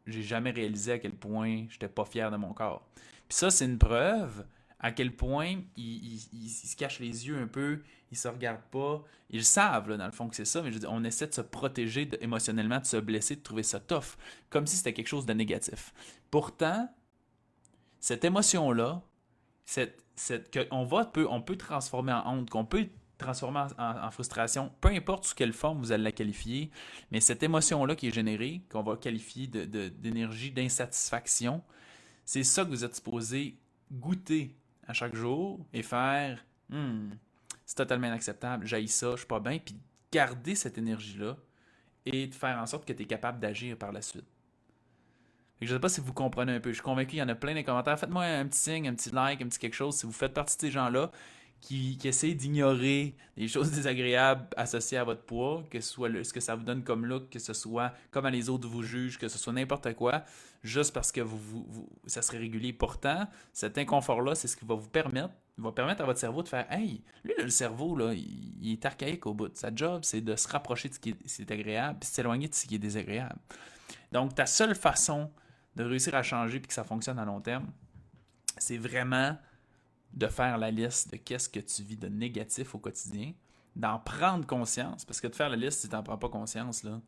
j'ai 0.08 0.24
jamais 0.24 0.50
réalisé 0.50 0.94
à 0.94 1.00
quel 1.00 1.14
point 1.14 1.68
j'étais 1.70 1.88
pas 1.88 2.04
fier 2.04 2.32
de 2.32 2.38
mon 2.38 2.52
corps. 2.52 2.90
Puis 3.30 3.38
ça, 3.38 3.52
c'est 3.52 3.66
une 3.66 3.78
preuve 3.78 4.44
à 4.82 4.92
quel 4.92 5.16
point 5.16 5.62
ils, 5.78 6.50
se 6.50 6.76
cachent 6.76 7.00
les 7.00 7.28
yeux 7.28 7.38
un 7.38 7.48
peu, 7.48 7.82
ils 8.12 8.18
se 8.18 8.28
regardent 8.28 8.70
pas. 8.72 9.04
Ils 9.30 9.46
savent, 9.46 9.90
là, 9.90 9.98
dans 9.98 10.08
le 10.08 10.12
fond, 10.12 10.28
que 10.28 10.36
c'est 10.36 10.44
ça, 10.44 10.62
mais 10.64 10.72
je 10.72 10.80
on 10.88 11.04
essaie 11.04 11.28
de 11.28 11.34
se 11.34 11.42
protéger 11.42 12.10
émotionnellement, 12.20 12.80
de 12.80 12.86
se 12.86 12.98
blesser, 12.98 13.36
de 13.36 13.42
trouver 13.42 13.64
ça 13.64 13.80
tough, 13.80 14.18
comme 14.50 14.66
si 14.66 14.76
c'était 14.76 14.94
quelque 14.94 15.08
chose 15.08 15.28
de 15.28 15.34
négatif. 15.34 15.94
Pourtant, 16.32 16.92
cette 18.00 18.26
émotion-là, 18.26 19.04
cette, 19.66 20.04
cette, 20.16 20.58
on, 20.72 20.84
va, 20.84 21.06
peut, 21.06 21.28
on 21.30 21.44
peut 21.44 21.58
transformer 21.58 22.14
en 22.14 22.40
honte, 22.40 22.50
qu'on 22.50 22.66
peut 22.66 22.90
transformer 23.20 23.68
en, 23.78 24.10
frustration, 24.10 24.72
peu 24.82 24.90
importe 24.90 25.26
sous 25.26 25.36
quelle 25.36 25.54
forme 25.54 25.78
vous 25.78 25.92
allez 25.92 26.06
la 26.06 26.12
qualifier, 26.12 26.72
mais 27.12 27.20
cette 27.22 27.44
émotion-là 27.44 27.96
qui 27.96 28.08
est 28.08 28.14
générée, 28.14 28.64
qu'on 28.72 28.82
va 28.82 28.98
qualifier 28.98 29.46
d'énergie 29.46 30.50
d'insatisfaction, 30.50 31.62
c'est 32.26 32.44
ça 32.44 32.66
que 32.66 32.70
vous 32.70 32.84
êtes 32.84 32.96
supposé 32.96 33.60
goûter 33.92 34.56
à 34.92 34.94
chaque 34.94 35.16
jour 35.16 35.66
et 35.74 35.82
faire 35.82 36.46
hmm, 36.70 37.10
c'est 37.66 37.76
totalement 37.76 38.08
inacceptable, 38.08 38.66
j'aille 38.66 38.88
ça, 38.88 39.12
je 39.12 39.18
suis 39.18 39.26
pas 39.26 39.40
bien, 39.40 39.58
puis 39.58 39.76
garder 40.12 40.56
cette 40.56 40.78
énergie-là 40.78 41.38
et 42.06 42.28
de 42.28 42.34
faire 42.34 42.58
en 42.58 42.66
sorte 42.66 42.86
que 42.86 42.94
tu 42.94 43.04
es 43.04 43.06
capable 43.06 43.40
d'agir 43.40 43.78
par 43.78 43.92
la 43.92 44.02
suite. 44.02 44.26
je 45.62 45.68
ne 45.68 45.78
sais 45.78 45.80
pas 45.80 45.90
si 45.90 46.02
vous 46.02 46.14
comprenez 46.14 46.56
un 46.56 46.60
peu. 46.60 46.70
Je 46.70 46.76
suis 46.76 46.84
convaincu 46.84 47.12
qu'il 47.12 47.20
y 47.20 47.22
en 47.22 47.30
a 47.30 47.36
plein 47.36 47.54
dans 47.54 47.64
commentaires. 47.64 47.98
Faites-moi 47.98 48.24
un 48.24 48.48
petit 48.48 48.60
signe, 48.60 48.88
un 48.88 48.96
petit 48.96 49.12
like, 49.12 49.42
un 49.42 49.48
petit 49.48 49.60
quelque 49.60 49.76
chose 49.76 49.96
si 49.96 50.06
vous 50.06 50.12
faites 50.12 50.34
partie 50.34 50.58
de 50.58 50.62
ces 50.62 50.72
gens-là 50.72 51.12
qui, 51.62 51.98
qui 51.98 52.08
essaient 52.08 52.34
d'ignorer 52.34 53.16
les 53.38 53.48
choses 53.48 53.72
désagréables 53.72 54.48
associées 54.58 54.98
à 54.98 55.04
votre 55.04 55.24
poids, 55.24 55.64
que 55.70 55.80
ce 55.80 55.90
soit 55.90 56.24
ce 56.24 56.34
que 56.34 56.40
ça 56.40 56.56
vous 56.56 56.64
donne 56.64 56.84
comme 56.84 57.06
look, 57.06 57.30
que 57.30 57.40
ce 57.40 57.54
soit 57.54 57.94
comment 58.10 58.30
les 58.30 58.50
autres 58.50 58.68
vous 58.68 58.84
jugent, 58.84 59.18
que 59.18 59.28
ce 59.28 59.38
soit 59.38 59.54
n'importe 59.54 59.94
quoi, 59.94 60.24
juste 60.64 60.94
parce 60.94 61.12
que 61.12 61.22
vous, 61.22 61.38
vous, 61.38 61.90
ça 62.08 62.22
serait 62.22 62.40
régulier. 62.40 62.74
Pourtant, 62.74 63.28
cet 63.54 63.78
inconfort-là, 63.78 64.36
c'est 64.36 64.48
ce 64.48 64.58
qui 64.58 64.66
va 64.66 64.76
vous 64.76 64.90
permettre, 64.90 65.34
va 65.58 65.72
permettre 65.72 66.02
à 66.02 66.06
votre 66.06 66.20
cerveau 66.20 66.44
de 66.44 66.48
faire 66.50 66.66
Hey, 66.72 67.04
lui, 67.24 67.34
le 67.38 67.50
cerveau, 67.50 67.96
là, 67.96 68.14
il, 68.14 68.72
est 68.72 68.86
archaïque 68.86 69.26
au 69.28 69.34
bout. 69.34 69.56
Sa 69.56 69.74
job, 69.74 70.02
c'est 70.04 70.22
de 70.22 70.36
se 70.36 70.48
rapprocher 70.48 70.90
de 70.90 70.96
ce 70.96 71.00
qui 71.00 71.10
est, 71.12 71.52
agréable, 71.52 72.00
puis 72.00 72.10
de 72.10 72.14
s'éloigner 72.14 72.48
de 72.48 72.56
ce 72.56 72.66
qui 72.66 72.76
est 72.76 72.80
désagréable. 72.80 73.40
Donc, 74.12 74.36
ta 74.36 74.46
seule 74.46 74.76
façon 74.76 75.32
de 75.76 75.84
réussir 75.84 76.16
à 76.16 76.24
changer 76.24 76.60
puis 76.60 76.68
que 76.68 76.74
ça 76.74 76.84
fonctionne 76.84 77.20
à 77.20 77.26
long 77.26 77.40
terme, 77.40 77.68
c'est 78.58 78.78
vraiment 78.78 79.38
de 80.14 80.28
faire 80.28 80.58
la 80.58 80.72
liste 80.72 81.12
de 81.12 81.18
qu'est-ce 81.18 81.50
que 81.50 81.60
tu 81.60 81.84
vis 81.84 81.98
de 81.98 82.08
négatif 82.08 82.76
au 82.76 82.80
quotidien, 82.80 83.34
d'en 83.76 84.00
prendre 84.00 84.46
conscience, 84.46 85.06
parce 85.06 85.22
que 85.22 85.28
de 85.28 85.36
faire 85.36 85.50
la 85.50 85.56
liste, 85.56 85.82
si 85.82 85.90
tu 85.90 85.96
n'en 85.96 86.04
prends 86.04 86.18
pas 86.18 86.30
conscience, 86.30 86.84
là, 86.84 87.00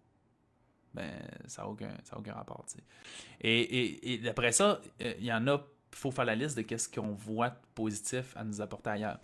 ben, 0.93 1.11
ça 1.47 1.63
n'a 1.63 1.69
aucun, 1.69 1.91
aucun 2.15 2.33
rapport. 2.33 2.65
Et, 3.41 4.13
et, 4.13 4.17
d'après 4.19 4.51
ça, 4.51 4.79
euh, 5.01 5.13
il 5.19 5.25
y 5.25 5.33
en 5.33 5.47
a, 5.47 5.55
il 5.55 5.97
faut 5.97 6.11
faire 6.11 6.25
la 6.25 6.35
liste 6.35 6.55
de 6.55 6.61
qu'est-ce 6.61 6.87
qu'on 6.87 7.13
voit 7.13 7.49
de 7.49 7.57
positif 7.75 8.35
à 8.37 8.43
nous 8.43 8.61
apporter 8.61 8.91
ailleurs. 8.91 9.19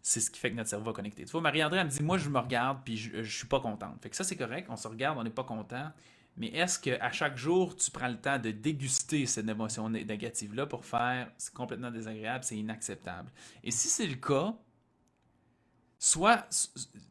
C'est 0.00 0.20
ce 0.20 0.30
qui 0.30 0.40
fait 0.40 0.50
que 0.50 0.56
notre 0.56 0.70
cerveau 0.70 0.86
va 0.86 0.92
connecter. 0.92 1.24
Tu 1.24 1.32
vois, 1.32 1.42
Marie-André, 1.42 1.80
elle 1.80 1.86
me 1.86 1.90
dit 1.90 2.02
Moi, 2.02 2.16
je 2.16 2.30
me 2.30 2.38
regarde, 2.38 2.78
puis 2.84 2.96
je, 2.96 3.22
je 3.22 3.36
suis 3.36 3.46
pas 3.46 3.60
contente. 3.60 4.00
Fait 4.00 4.08
que 4.08 4.16
ça, 4.16 4.24
c'est 4.24 4.36
correct, 4.36 4.68
on 4.70 4.76
se 4.76 4.88
regarde, 4.88 5.18
on 5.18 5.24
n'est 5.24 5.30
pas 5.30 5.44
content. 5.44 5.92
Mais 6.38 6.48
est-ce 6.48 6.78
qu'à 6.78 7.10
chaque 7.10 7.36
jour, 7.36 7.74
tu 7.74 7.90
prends 7.90 8.08
le 8.08 8.20
temps 8.20 8.38
de 8.38 8.52
déguster 8.52 9.26
cette 9.26 9.48
émotion 9.48 9.90
négative-là 9.90 10.66
pour 10.66 10.84
faire 10.84 11.32
c'est 11.36 11.52
complètement 11.52 11.90
désagréable, 11.90 12.44
c'est 12.44 12.56
inacceptable? 12.56 13.30
Et 13.64 13.72
si 13.72 13.88
c'est 13.88 14.06
le 14.06 14.14
cas, 14.14 14.56
soit 15.98 16.48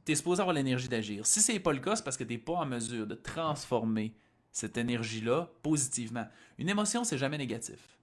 tu 0.05 0.13
es 0.13 0.15
supposé 0.15 0.39
avoir 0.39 0.55
l'énergie 0.55 0.87
d'agir. 0.87 1.25
Si 1.25 1.41
ce 1.41 1.51
n'est 1.51 1.59
pas 1.59 1.73
le 1.73 1.79
cas, 1.79 1.97
c'est 1.97 2.03
parce 2.03 2.15
que 2.15 2.23
tu 2.23 2.33
n'es 2.33 2.39
pas 2.39 2.53
en 2.53 2.65
mesure 2.65 3.05
de 3.05 3.15
transformer 3.15 4.15
cette 4.49 4.77
énergie-là 4.77 5.49
positivement. 5.61 6.25
Une 6.57 6.69
émotion, 6.69 7.03
c'est 7.03 7.17
jamais 7.17 7.37
négatif. 7.37 7.99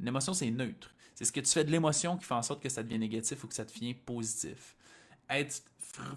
Une 0.00 0.08
émotion, 0.08 0.32
c'est 0.32 0.50
neutre. 0.50 0.94
C'est 1.14 1.26
ce 1.26 1.32
que 1.32 1.40
tu 1.40 1.52
fais 1.52 1.64
de 1.64 1.70
l'émotion 1.70 2.16
qui 2.16 2.24
fait 2.24 2.34
en 2.34 2.42
sorte 2.42 2.62
que 2.62 2.70
ça 2.70 2.82
devient 2.82 2.98
négatif 2.98 3.44
ou 3.44 3.48
que 3.48 3.54
ça 3.54 3.66
devient 3.66 3.92
positif. 3.94 4.76
Être 5.28 5.62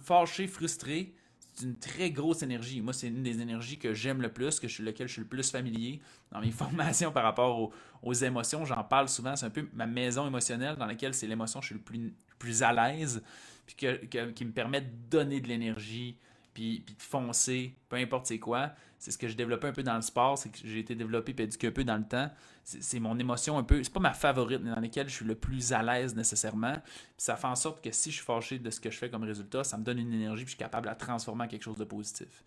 fâché, 0.01 0.47
frustré, 0.47 1.13
une 1.61 1.77
très 1.77 2.11
grosse 2.11 2.43
énergie. 2.43 2.81
Moi, 2.81 2.93
c'est 2.93 3.07
une 3.07 3.23
des 3.23 3.41
énergies 3.41 3.77
que 3.77 3.93
j'aime 3.93 4.21
le 4.21 4.31
plus, 4.31 4.59
que 4.59 4.67
je 4.67 4.73
suis 4.73 4.83
lequel 4.83 5.07
je 5.07 5.13
suis 5.13 5.21
le 5.21 5.27
plus 5.27 5.49
familier 5.49 6.01
dans 6.31 6.41
mes 6.41 6.51
formations 6.63 7.11
par 7.11 7.23
rapport 7.23 7.71
aux, 8.01 8.13
émotions. 8.13 8.65
J'en 8.65 8.83
parle 8.83 9.09
souvent. 9.09 9.35
C'est 9.35 9.45
un 9.45 9.51
peu 9.51 9.67
ma 9.73 9.85
maison 9.85 10.27
émotionnelle 10.27 10.75
dans 10.75 10.85
laquelle 10.85 11.13
c'est 11.13 11.27
l'émotion 11.27 11.59
que 11.59 11.65
je 11.65 11.69
suis 11.69 11.75
le 11.75 11.81
plus, 11.81 12.13
plus 12.37 12.63
à 12.63 12.71
l'aise, 12.71 13.23
puis 13.65 13.75
qui 13.75 14.45
me 14.45 14.51
permet 14.51 14.81
de 14.81 14.91
donner 15.09 15.41
de 15.41 15.47
l'énergie, 15.47 16.17
puis, 16.55 16.79
de 16.79 17.01
foncer, 17.01 17.75
peu 17.89 17.97
importe 17.97 18.27
c'est 18.27 18.39
quoi. 18.39 18.71
C'est 18.97 19.11
ce 19.11 19.17
que 19.17 19.27
je 19.27 19.35
développais 19.35 19.67
un 19.67 19.73
peu 19.73 19.83
dans 19.83 19.97
le 19.97 20.01
sport, 20.01 20.37
c'est 20.37 20.49
que 20.49 20.57
j'ai 20.63 20.79
été 20.79 20.95
développé 20.95 21.33
puis 21.33 21.43
éduqué 21.43 21.67
un 21.67 21.71
peu 21.71 21.83
dans 21.83 21.97
le 21.97 22.05
temps. 22.05 22.31
C'est 22.63 22.99
mon 23.01 23.19
émotion 23.19 23.57
un 23.57 23.63
peu, 23.63 23.83
c'est 23.83 23.91
pas 23.91 23.99
ma 23.99 24.13
favorite, 24.13 24.61
mais 24.63 24.71
dans 24.73 24.79
laquelle 24.79 25.09
je 25.09 25.15
suis 25.15 25.25
le 25.25 25.35
plus 25.35 25.73
à 25.73 25.83
l'aise 25.83 26.15
nécessairement. 26.15 26.73
Puis 26.73 26.91
ça 27.17 27.35
fait 27.35 27.47
en 27.47 27.55
sorte 27.55 27.83
que 27.83 27.91
si 27.91 28.09
je 28.09 28.15
suis 28.15 28.25
fâché 28.25 28.57
de 28.57 28.69
ce 28.69 28.79
que 28.79 28.89
je 28.89 28.97
fais 28.97 29.09
comme 29.09 29.25
résultat, 29.25 29.65
ça 29.65 29.77
me 29.77 29.83
donne 29.83 29.99
une 29.99 30.13
énergie 30.13 30.45
puis 30.45 30.53
je 30.53 30.55
suis 30.55 30.57
capable 30.57 30.89
de 30.89 30.93
transformer 30.95 31.43
en 31.43 31.47
quelque 31.47 31.63
chose 31.63 31.77
de 31.77 31.83
positif. 31.83 32.45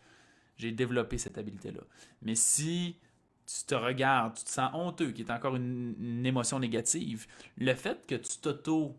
J'ai 0.57 0.73
développé 0.73 1.19
cette 1.19 1.37
habileté-là. 1.37 1.83
Mais 2.23 2.35
si 2.35 2.97
tu 3.47 3.67
te 3.67 3.75
regardes, 3.75 4.35
tu 4.35 4.45
te 4.45 4.51
sens 4.51 4.71
honteux, 4.73 5.13
qui 5.13 5.23
est 5.23 5.31
encore 5.31 5.55
une, 5.55 5.95
une 6.01 6.25
émotion 6.25 6.59
négative, 6.59 7.27
le 7.59 7.75
fait 7.75 8.07
que 8.07 8.15
tu 8.15 8.39
t'auto 8.39 8.97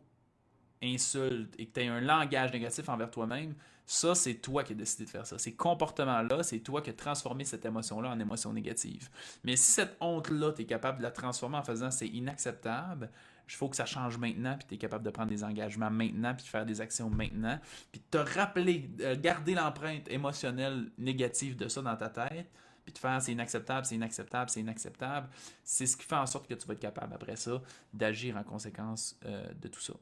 insultes 0.84 1.56
et 1.58 1.66
que 1.66 1.74
tu 1.74 1.80
aies 1.82 1.88
un 1.88 2.00
langage 2.00 2.54
négatif 2.54 2.88
envers 2.90 3.10
toi-même, 3.10 3.56
ça, 3.92 4.14
c'est 4.14 4.36
toi 4.36 4.64
qui 4.64 4.74
as 4.74 4.76
décidé 4.76 5.06
de 5.06 5.10
faire 5.10 5.26
ça. 5.26 5.40
Ces 5.40 5.56
comportements-là, 5.56 6.44
c'est 6.44 6.60
toi 6.60 6.80
qui 6.80 6.92
as 6.92 6.94
transformé 6.94 7.44
cette 7.44 7.66
émotion-là 7.66 8.10
en 8.10 8.20
émotion 8.20 8.54
négative. 8.54 9.10
Mais 9.44 9.56
si 9.56 9.72
cette 9.72 9.98
honte-là, 10.00 10.52
tu 10.52 10.62
es 10.62 10.66
capable 10.66 11.00
de 11.00 11.04
la 11.04 11.10
transformer 11.10 11.58
en 11.58 11.64
faisant 11.64 11.90
c'est 11.90 12.08
inacceptable, 12.08 13.10
il 13.48 13.54
faut 13.54 13.68
que 13.68 13.76
ça 13.76 13.88
change 13.88 14.20
maintenant, 14.20 14.56
puis 14.56 14.68
tu 14.68 14.76
es 14.76 14.78
capable 14.78 15.04
de 15.04 15.10
prendre 15.10 15.30
des 15.30 15.44
engagements 15.44 15.90
maintenant, 15.90 16.36
puis 16.36 16.44
de 16.44 16.50
faire 16.50 16.68
des 16.68 16.82
actions 16.82 17.10
maintenant, 17.10 17.60
puis 17.92 18.00
de 18.00 18.20
te 18.20 18.38
rappeler, 18.38 18.92
garder 19.24 19.56
l'empreinte 19.56 20.08
émotionnelle 20.08 20.92
négative 21.00 21.56
de 21.56 21.68
ça 21.68 21.82
dans 21.82 21.96
ta 21.96 22.10
tête, 22.10 22.48
puis 22.86 22.94
de 22.94 23.00
faire 23.00 23.20
c'est 23.20 23.32
inacceptable, 23.32 23.88
c'est 23.88 23.96
inacceptable, 23.96 24.52
c'est 24.52 24.60
inacceptable. 24.60 25.30
C'est 25.64 25.88
ce 25.88 25.98
qui 25.98 26.06
fait 26.06 26.14
en 26.14 26.28
sorte 26.28 26.48
que 26.48 26.54
tu 26.54 26.68
vas 26.68 26.76
être 26.76 26.80
capable 26.80 27.16
après 27.16 27.38
ça 27.38 27.60
d'agir 27.92 28.38
en 28.38 28.44
conséquence 28.44 29.20
euh, 29.26 29.52
de 29.60 29.68
tout 29.68 29.82
ça. 29.82 29.94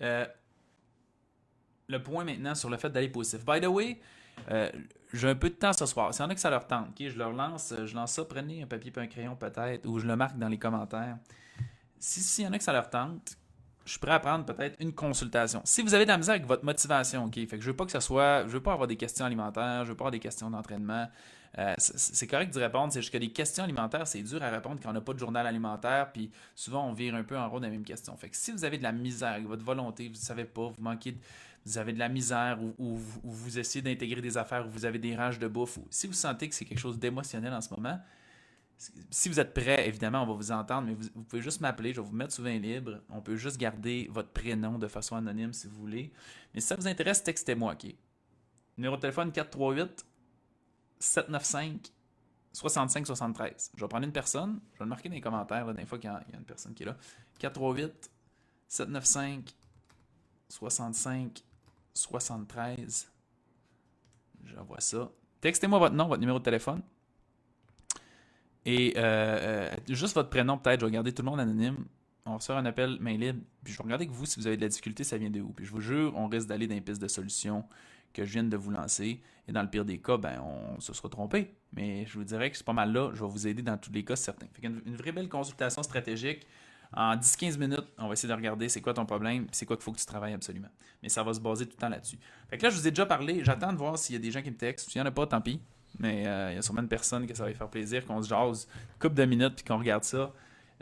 Euh, 0.00 0.26
le 1.88 2.02
point 2.02 2.24
maintenant 2.24 2.54
sur 2.54 2.70
le 2.70 2.76
fait 2.76 2.90
d'aller 2.90 3.08
positif. 3.08 3.44
By 3.44 3.60
the 3.60 3.66
way, 3.66 4.00
euh, 4.50 4.70
j'ai 5.12 5.28
un 5.28 5.34
peu 5.34 5.50
de 5.50 5.54
temps 5.54 5.72
ce 5.72 5.86
soir. 5.86 6.12
S'il 6.12 6.22
y 6.22 6.26
en 6.26 6.30
a 6.30 6.34
que 6.34 6.40
ça 6.40 6.50
leur 6.50 6.66
tente, 6.66 6.88
je 6.98 7.18
leur 7.18 7.32
lance, 7.32 7.72
je 7.84 7.94
lance 7.94 8.12
ça, 8.12 8.24
prenez 8.24 8.62
un 8.62 8.66
papier 8.66 8.92
et 8.94 9.00
un 9.00 9.06
crayon 9.06 9.36
peut-être, 9.36 9.86
ou 9.86 9.98
je 9.98 10.06
le 10.06 10.16
marque 10.16 10.38
dans 10.38 10.48
les 10.48 10.58
commentaires. 10.58 11.18
Si 11.98 12.20
s'il 12.20 12.44
y 12.44 12.48
en 12.48 12.52
a 12.52 12.58
que 12.58 12.64
ça 12.64 12.72
leur 12.72 12.90
tente, 12.90 13.38
je 13.86 13.92
suis 13.92 14.00
prêt 14.00 14.12
à 14.12 14.18
prendre 14.18 14.44
peut-être 14.44 14.76
une 14.80 14.92
consultation. 14.92 15.62
Si 15.64 15.80
vous 15.80 15.94
avez 15.94 16.04
de 16.04 16.10
la 16.10 16.18
misère 16.18 16.34
avec 16.34 16.46
votre 16.46 16.64
motivation, 16.64 17.24
ok, 17.24 17.34
fait 17.34 17.46
que 17.46 17.60
je 17.60 17.70
veux 17.70 17.76
pas 17.76 17.84
que 17.84 17.92
ça 17.92 18.00
soit, 18.00 18.42
je 18.46 18.52
veux 18.52 18.62
pas 18.62 18.72
avoir 18.72 18.88
des 18.88 18.96
questions 18.96 19.24
alimentaires, 19.24 19.84
je 19.84 19.90
veux 19.90 19.96
pas 19.96 20.04
avoir 20.04 20.10
des 20.10 20.18
questions 20.18 20.50
d'entraînement. 20.50 21.08
Euh, 21.58 21.72
c'est 21.78 22.26
correct 22.26 22.52
de 22.52 22.60
répondre, 22.60 22.92
c'est 22.92 23.00
juste 23.00 23.12
que 23.12 23.18
des 23.18 23.30
questions 23.30 23.64
alimentaires, 23.64 24.06
c'est 24.06 24.22
dur 24.22 24.42
à 24.42 24.50
répondre 24.50 24.78
quand 24.82 24.90
on 24.90 24.92
n'a 24.92 25.00
pas 25.00 25.14
de 25.14 25.18
journal 25.18 25.46
alimentaire, 25.46 26.12
puis 26.12 26.30
souvent 26.54 26.86
on 26.86 26.92
vire 26.92 27.14
un 27.14 27.22
peu 27.22 27.38
en 27.38 27.48
rond 27.48 27.60
des 27.60 27.70
mêmes 27.70 27.84
questions. 27.84 28.14
Fait 28.16 28.28
que 28.28 28.36
si 28.36 28.52
vous 28.52 28.64
avez 28.64 28.76
de 28.76 28.82
la 28.82 28.92
misère 28.92 29.32
avec 29.32 29.46
votre 29.46 29.64
volonté, 29.64 30.08
vous 30.08 30.14
ne 30.14 30.18
savez 30.18 30.44
pas, 30.44 30.66
vous 30.66 30.82
manquez, 30.82 31.16
vous 31.66 31.78
avez 31.78 31.92
de 31.92 31.98
la 31.98 32.08
misère, 32.08 32.58
ou, 32.78 32.96
vous 33.24 33.58
essayez 33.58 33.82
d'intégrer 33.82 34.22
des 34.22 34.38
affaires, 34.38 34.66
ou 34.66 34.70
vous 34.70 34.84
avez 34.84 35.00
des 35.00 35.16
rages 35.16 35.40
de 35.40 35.48
bouffe, 35.48 35.78
ou 35.78 35.86
si 35.90 36.06
vous 36.06 36.12
sentez 36.12 36.48
que 36.48 36.54
c'est 36.54 36.64
quelque 36.64 36.78
chose 36.78 36.98
d'émotionnel 36.98 37.52
en 37.52 37.60
ce 37.60 37.74
moment, 37.74 37.98
si 39.10 39.28
vous 39.28 39.40
êtes 39.40 39.52
prêt, 39.52 39.88
évidemment, 39.88 40.22
on 40.22 40.26
va 40.26 40.34
vous 40.34 40.52
entendre, 40.52 40.86
mais 40.86 40.94
vous, 40.94 41.24
pouvez 41.24 41.42
juste 41.42 41.60
m'appeler, 41.60 41.92
je 41.92 42.00
vais 42.00 42.06
vous 42.06 42.14
mettre 42.14 42.32
sous 42.32 42.42
20 42.42 42.58
libre. 42.58 43.00
On 43.08 43.20
peut 43.20 43.36
juste 43.36 43.56
garder 43.56 44.06
votre 44.10 44.28
prénom 44.28 44.78
de 44.78 44.86
façon 44.86 45.16
anonyme 45.16 45.52
si 45.52 45.66
vous 45.66 45.76
voulez. 45.76 46.12
Mais 46.54 46.60
si 46.60 46.66
ça 46.66 46.76
vous 46.76 46.86
intéresse, 46.86 47.22
textez-moi, 47.22 47.72
OK? 47.72 47.94
Numéro 48.76 48.96
de 48.96 49.00
téléphone 49.00 49.32
438 49.32 50.06
795 50.98 51.92
65 52.52 53.06
73. 53.06 53.72
Je 53.74 53.80
vais 53.80 53.88
prendre 53.88 54.04
une 54.04 54.12
personne, 54.12 54.60
je 54.74 54.78
vais 54.78 54.84
le 54.84 54.88
marquer 54.90 55.08
dans 55.08 55.14
les 55.14 55.20
commentaires, 55.20 55.66
la 55.66 55.72
dernière 55.72 55.88
fois 55.88 55.98
qu'il 55.98 56.10
y, 56.10 56.12
a 56.12 56.22
une 56.34 56.44
personne 56.44 56.74
qui 56.74 56.82
est 56.82 56.86
là. 56.86 56.96
438 57.38 58.10
795 58.68 59.54
65 60.48 61.45
73. 61.96 63.10
J'envoie 64.44 64.80
ça. 64.80 65.10
Textez-moi 65.40 65.78
votre 65.78 65.94
nom, 65.94 66.06
votre 66.06 66.20
numéro 66.20 66.38
de 66.38 66.44
téléphone. 66.44 66.82
Et 68.64 68.94
euh, 68.96 69.00
euh, 69.00 69.76
juste 69.88 70.14
votre 70.14 70.28
prénom, 70.28 70.58
peut-être, 70.58 70.80
je 70.80 70.86
vais 70.86 70.90
regarder 70.90 71.12
tout 71.12 71.22
le 71.22 71.30
monde 71.30 71.40
anonyme. 71.40 71.84
On 72.24 72.32
va 72.32 72.38
faire 72.40 72.56
un 72.56 72.66
appel 72.66 72.98
main 73.00 73.16
je 73.64 73.76
vais 73.76 73.82
regarder 73.82 74.06
que 74.06 74.12
vous, 74.12 74.26
si 74.26 74.40
vous 74.40 74.46
avez 74.46 74.56
de 74.56 74.62
la 74.62 74.68
difficulté, 74.68 75.04
ça 75.04 75.16
vient 75.16 75.30
de 75.30 75.40
où. 75.40 75.50
Puis 75.50 75.64
je 75.64 75.70
vous 75.70 75.80
jure, 75.80 76.12
on 76.16 76.26
risque 76.26 76.48
d'aller 76.48 76.66
dans 76.66 76.74
les 76.74 76.80
pistes 76.80 77.00
de 77.00 77.08
solutions 77.08 77.64
que 78.12 78.24
je 78.24 78.32
viens 78.32 78.44
de 78.44 78.56
vous 78.56 78.70
lancer. 78.70 79.22
Et 79.46 79.52
dans 79.52 79.62
le 79.62 79.70
pire 79.70 79.84
des 79.84 79.98
cas, 79.98 80.16
ben, 80.16 80.40
on 80.40 80.80
se 80.80 80.92
sera 80.92 81.08
trompé. 81.08 81.54
Mais 81.72 82.04
je 82.06 82.18
vous 82.18 82.24
dirais 82.24 82.50
que 82.50 82.56
c'est 82.56 82.66
pas 82.66 82.72
mal 82.72 82.92
là. 82.92 83.12
Je 83.14 83.22
vais 83.22 83.30
vous 83.30 83.46
aider 83.46 83.62
dans 83.62 83.78
tous 83.78 83.92
les 83.92 84.04
cas, 84.04 84.16
certains. 84.16 84.46
Fait 84.52 84.66
une 84.66 84.96
vraie 84.96 85.12
belle 85.12 85.28
consultation 85.28 85.84
stratégique. 85.84 86.46
En 86.92 87.16
10-15 87.16 87.58
minutes, 87.58 87.86
on 87.98 88.06
va 88.06 88.12
essayer 88.12 88.28
de 88.28 88.34
regarder 88.34 88.68
c'est 88.68 88.80
quoi 88.80 88.94
ton 88.94 89.06
problème, 89.06 89.46
c'est 89.52 89.66
quoi 89.66 89.76
qu'il 89.76 89.84
faut 89.84 89.92
que 89.92 89.98
tu 89.98 90.06
travailles 90.06 90.34
absolument. 90.34 90.70
Mais 91.02 91.08
ça 91.08 91.22
va 91.22 91.34
se 91.34 91.40
baser 91.40 91.66
tout 91.66 91.74
le 91.76 91.80
temps 91.80 91.88
là-dessus. 91.88 92.18
Fait 92.48 92.58
que 92.58 92.62
là, 92.62 92.70
je 92.70 92.76
vous 92.76 92.86
ai 92.86 92.90
déjà 92.90 93.06
parlé. 93.06 93.44
J'attends 93.44 93.72
de 93.72 93.78
voir 93.78 93.98
s'il 93.98 94.14
y 94.14 94.18
a 94.18 94.20
des 94.20 94.30
gens 94.30 94.42
qui 94.42 94.50
me 94.50 94.56
textent. 94.56 94.90
S'il 94.90 95.00
n'y 95.00 95.06
en 95.06 95.10
a 95.10 95.12
pas, 95.12 95.26
tant 95.26 95.40
pis. 95.40 95.60
Mais 95.98 96.26
euh, 96.26 96.52
il 96.52 96.56
y 96.56 96.58
a 96.58 96.62
sûrement 96.62 96.82
une 96.82 96.88
personne 96.88 97.26
que 97.26 97.34
ça 97.34 97.42
va 97.42 97.48
lui 97.48 97.56
faire 97.56 97.68
plaisir, 97.68 98.04
qu'on 98.06 98.22
se 98.22 98.28
jase 98.28 98.68
une 98.70 98.98
couple 98.98 99.14
de 99.14 99.24
minutes, 99.24 99.56
puis 99.56 99.64
qu'on 99.64 99.78
regarde 99.78 100.04
ça. 100.04 100.32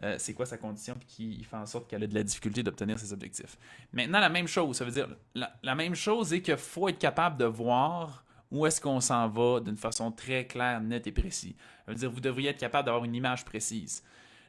Euh, 0.02 0.16
c'est 0.18 0.34
quoi 0.34 0.44
sa 0.44 0.58
condition, 0.58 0.94
puis 0.94 1.06
qui 1.06 1.44
fait 1.44 1.56
en 1.56 1.66
sorte 1.66 1.88
qu'elle 1.88 2.02
a 2.02 2.06
de 2.06 2.14
la 2.14 2.25
difficulté 2.25 2.62
d'obtenir 2.62 2.99
ses 2.99 3.12
objectifs. 3.12 3.56
Maintenant, 3.92 4.18
la 4.18 4.28
même 4.28 4.49
chose, 4.49 4.76
ça 4.76 4.84
veut 4.84 4.90
dire, 4.90 5.08
la, 5.34 5.75
même 5.75 5.94
chose 5.94 6.32
est 6.32 6.42
qu'il 6.42 6.56
faut 6.56 6.88
être 6.88 6.99
capable 6.99 7.37
de 7.37 7.44
voir 7.44 8.25
où 8.50 8.66
est-ce 8.66 8.80
qu'on 8.80 9.00
s'en 9.00 9.28
va 9.28 9.61
d'une 9.61 9.76
façon 9.76 10.11
très 10.11 10.46
claire, 10.46 10.80
nette 10.80 11.06
et 11.06 11.12
précise. 11.12 11.54
Ça 11.87 11.92
veut 11.92 11.94
dire, 11.94 12.11
vous 12.11 12.20
devriez 12.20 12.50
être 12.50 12.58
capable 12.58 12.87
d'avoir 12.87 13.04
une 13.04 13.14
image 13.14 13.44
précise. 13.44 14.02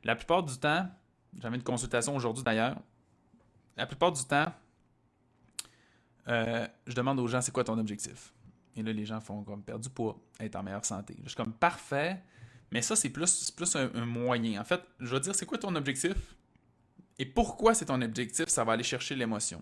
La 0.03 0.15
plupart 0.15 0.43
du 0.43 0.57
temps, 0.57 0.87
j'avais 1.39 1.55
une 1.55 1.63
consultation 1.63 2.15
aujourd'hui 2.15 2.43
d'ailleurs, 2.43 2.77
la 3.77 3.85
plupart 3.85 4.11
du 4.11 4.23
temps, 4.23 4.51
euh, 6.27 6.67
je 6.87 6.93
demande 6.93 7.19
aux 7.19 7.27
gens 7.27 7.41
c'est 7.41 7.51
quoi 7.51 7.63
ton 7.63 7.77
objectif? 7.77 8.33
Et 8.75 8.83
là, 8.83 8.91
les 8.91 9.05
gens 9.05 9.21
font 9.21 9.43
comme 9.43 9.63
perdre 9.63 9.83
du 9.83 9.89
poids, 9.89 10.19
être 10.39 10.55
en 10.55 10.63
meilleure 10.63 10.85
santé. 10.85 11.15
je 11.23 11.29
suis 11.29 11.35
comme 11.35 11.53
parfait, 11.53 12.21
mais 12.71 12.81
ça, 12.81 12.95
c'est 12.95 13.09
plus, 13.09 13.51
plus 13.51 13.75
un, 13.75 13.87
moyen. 14.05 14.59
En 14.59 14.65
fait, 14.65 14.81
je 14.99 15.13
vais 15.13 15.19
dire, 15.19 15.35
c'est 15.35 15.45
quoi 15.45 15.57
ton 15.57 15.73
objectif? 15.75 16.35
Et 17.17 17.25
pourquoi 17.25 17.73
c'est 17.73 17.85
ton 17.85 18.01
objectif? 18.01 18.47
Ça 18.47 18.63
va 18.63 18.73
aller 18.73 18.83
chercher 18.83 19.15
l'émotion. 19.15 19.61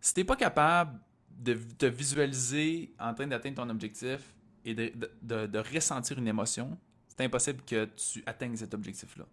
Si 0.00 0.12
tu 0.12 0.20
n'es 0.20 0.24
pas 0.24 0.36
capable 0.36 1.00
de 1.30 1.54
te 1.54 1.86
visualiser 1.86 2.94
en 2.98 3.14
train 3.14 3.26
d'atteindre 3.26 3.56
ton 3.56 3.70
objectif 3.70 4.34
et 4.64 4.74
de, 4.74 5.58
ressentir 5.74 6.18
une 6.18 6.28
émotion, 6.28 6.76
c'est 7.08 7.24
impossible 7.24 7.62
que 7.64 7.86
tu 7.96 8.22
atteignes 8.26 8.56
cet 8.56 8.74
objectif-là. 8.74 9.24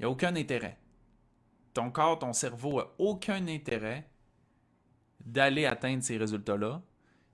Il 0.00 0.04
n'y 0.04 0.06
a 0.06 0.10
aucun 0.10 0.34
intérêt. 0.34 0.78
Ton 1.74 1.90
corps, 1.90 2.18
ton 2.18 2.32
cerveau 2.32 2.78
n'a 2.78 2.86
aucun 2.96 3.46
intérêt 3.48 4.08
d'aller 5.20 5.66
atteindre 5.66 6.02
ces 6.02 6.16
résultats-là 6.16 6.82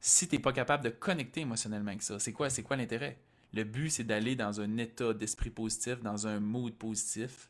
si 0.00 0.26
tu 0.26 0.34
n'es 0.34 0.42
pas 0.42 0.52
capable 0.52 0.82
de 0.82 0.90
connecter 0.90 1.42
émotionnellement 1.42 1.90
avec 1.90 2.02
ça, 2.02 2.18
c'est 2.18 2.32
quoi, 2.32 2.50
c'est 2.50 2.64
quoi 2.64 2.76
l'intérêt? 2.76 3.20
Le 3.52 3.62
but, 3.62 3.90
c'est 3.90 4.02
d'aller 4.02 4.34
dans 4.34 4.60
un 4.60 4.78
état 4.78 5.14
d'esprit 5.14 5.50
positif, 5.50 6.02
dans 6.02 6.26
un 6.26 6.40
mood 6.40 6.74
positif, 6.74 7.48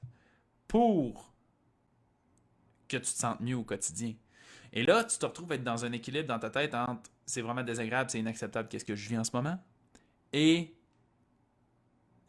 pour 0.68 1.34
que 2.86 2.98
tu 2.98 3.02
te 3.02 3.06
sentes 3.06 3.40
mieux 3.40 3.56
au 3.56 3.64
quotidien. 3.64 4.14
Et 4.74 4.82
là, 4.82 5.02
tu 5.02 5.16
te 5.16 5.24
retrouves 5.24 5.50
être 5.52 5.64
dans 5.64 5.86
un 5.86 5.92
équilibre 5.92 6.28
dans 6.28 6.38
ta 6.38 6.50
tête 6.50 6.74
entre 6.74 7.10
c'est 7.24 7.40
vraiment 7.40 7.62
désagréable, 7.62 8.10
c'est 8.10 8.20
inacceptable, 8.20 8.68
qu'est-ce 8.68 8.84
que 8.84 8.94
je 8.94 9.08
vis 9.08 9.18
en 9.18 9.24
ce 9.24 9.34
moment, 9.34 9.58
et 10.34 10.76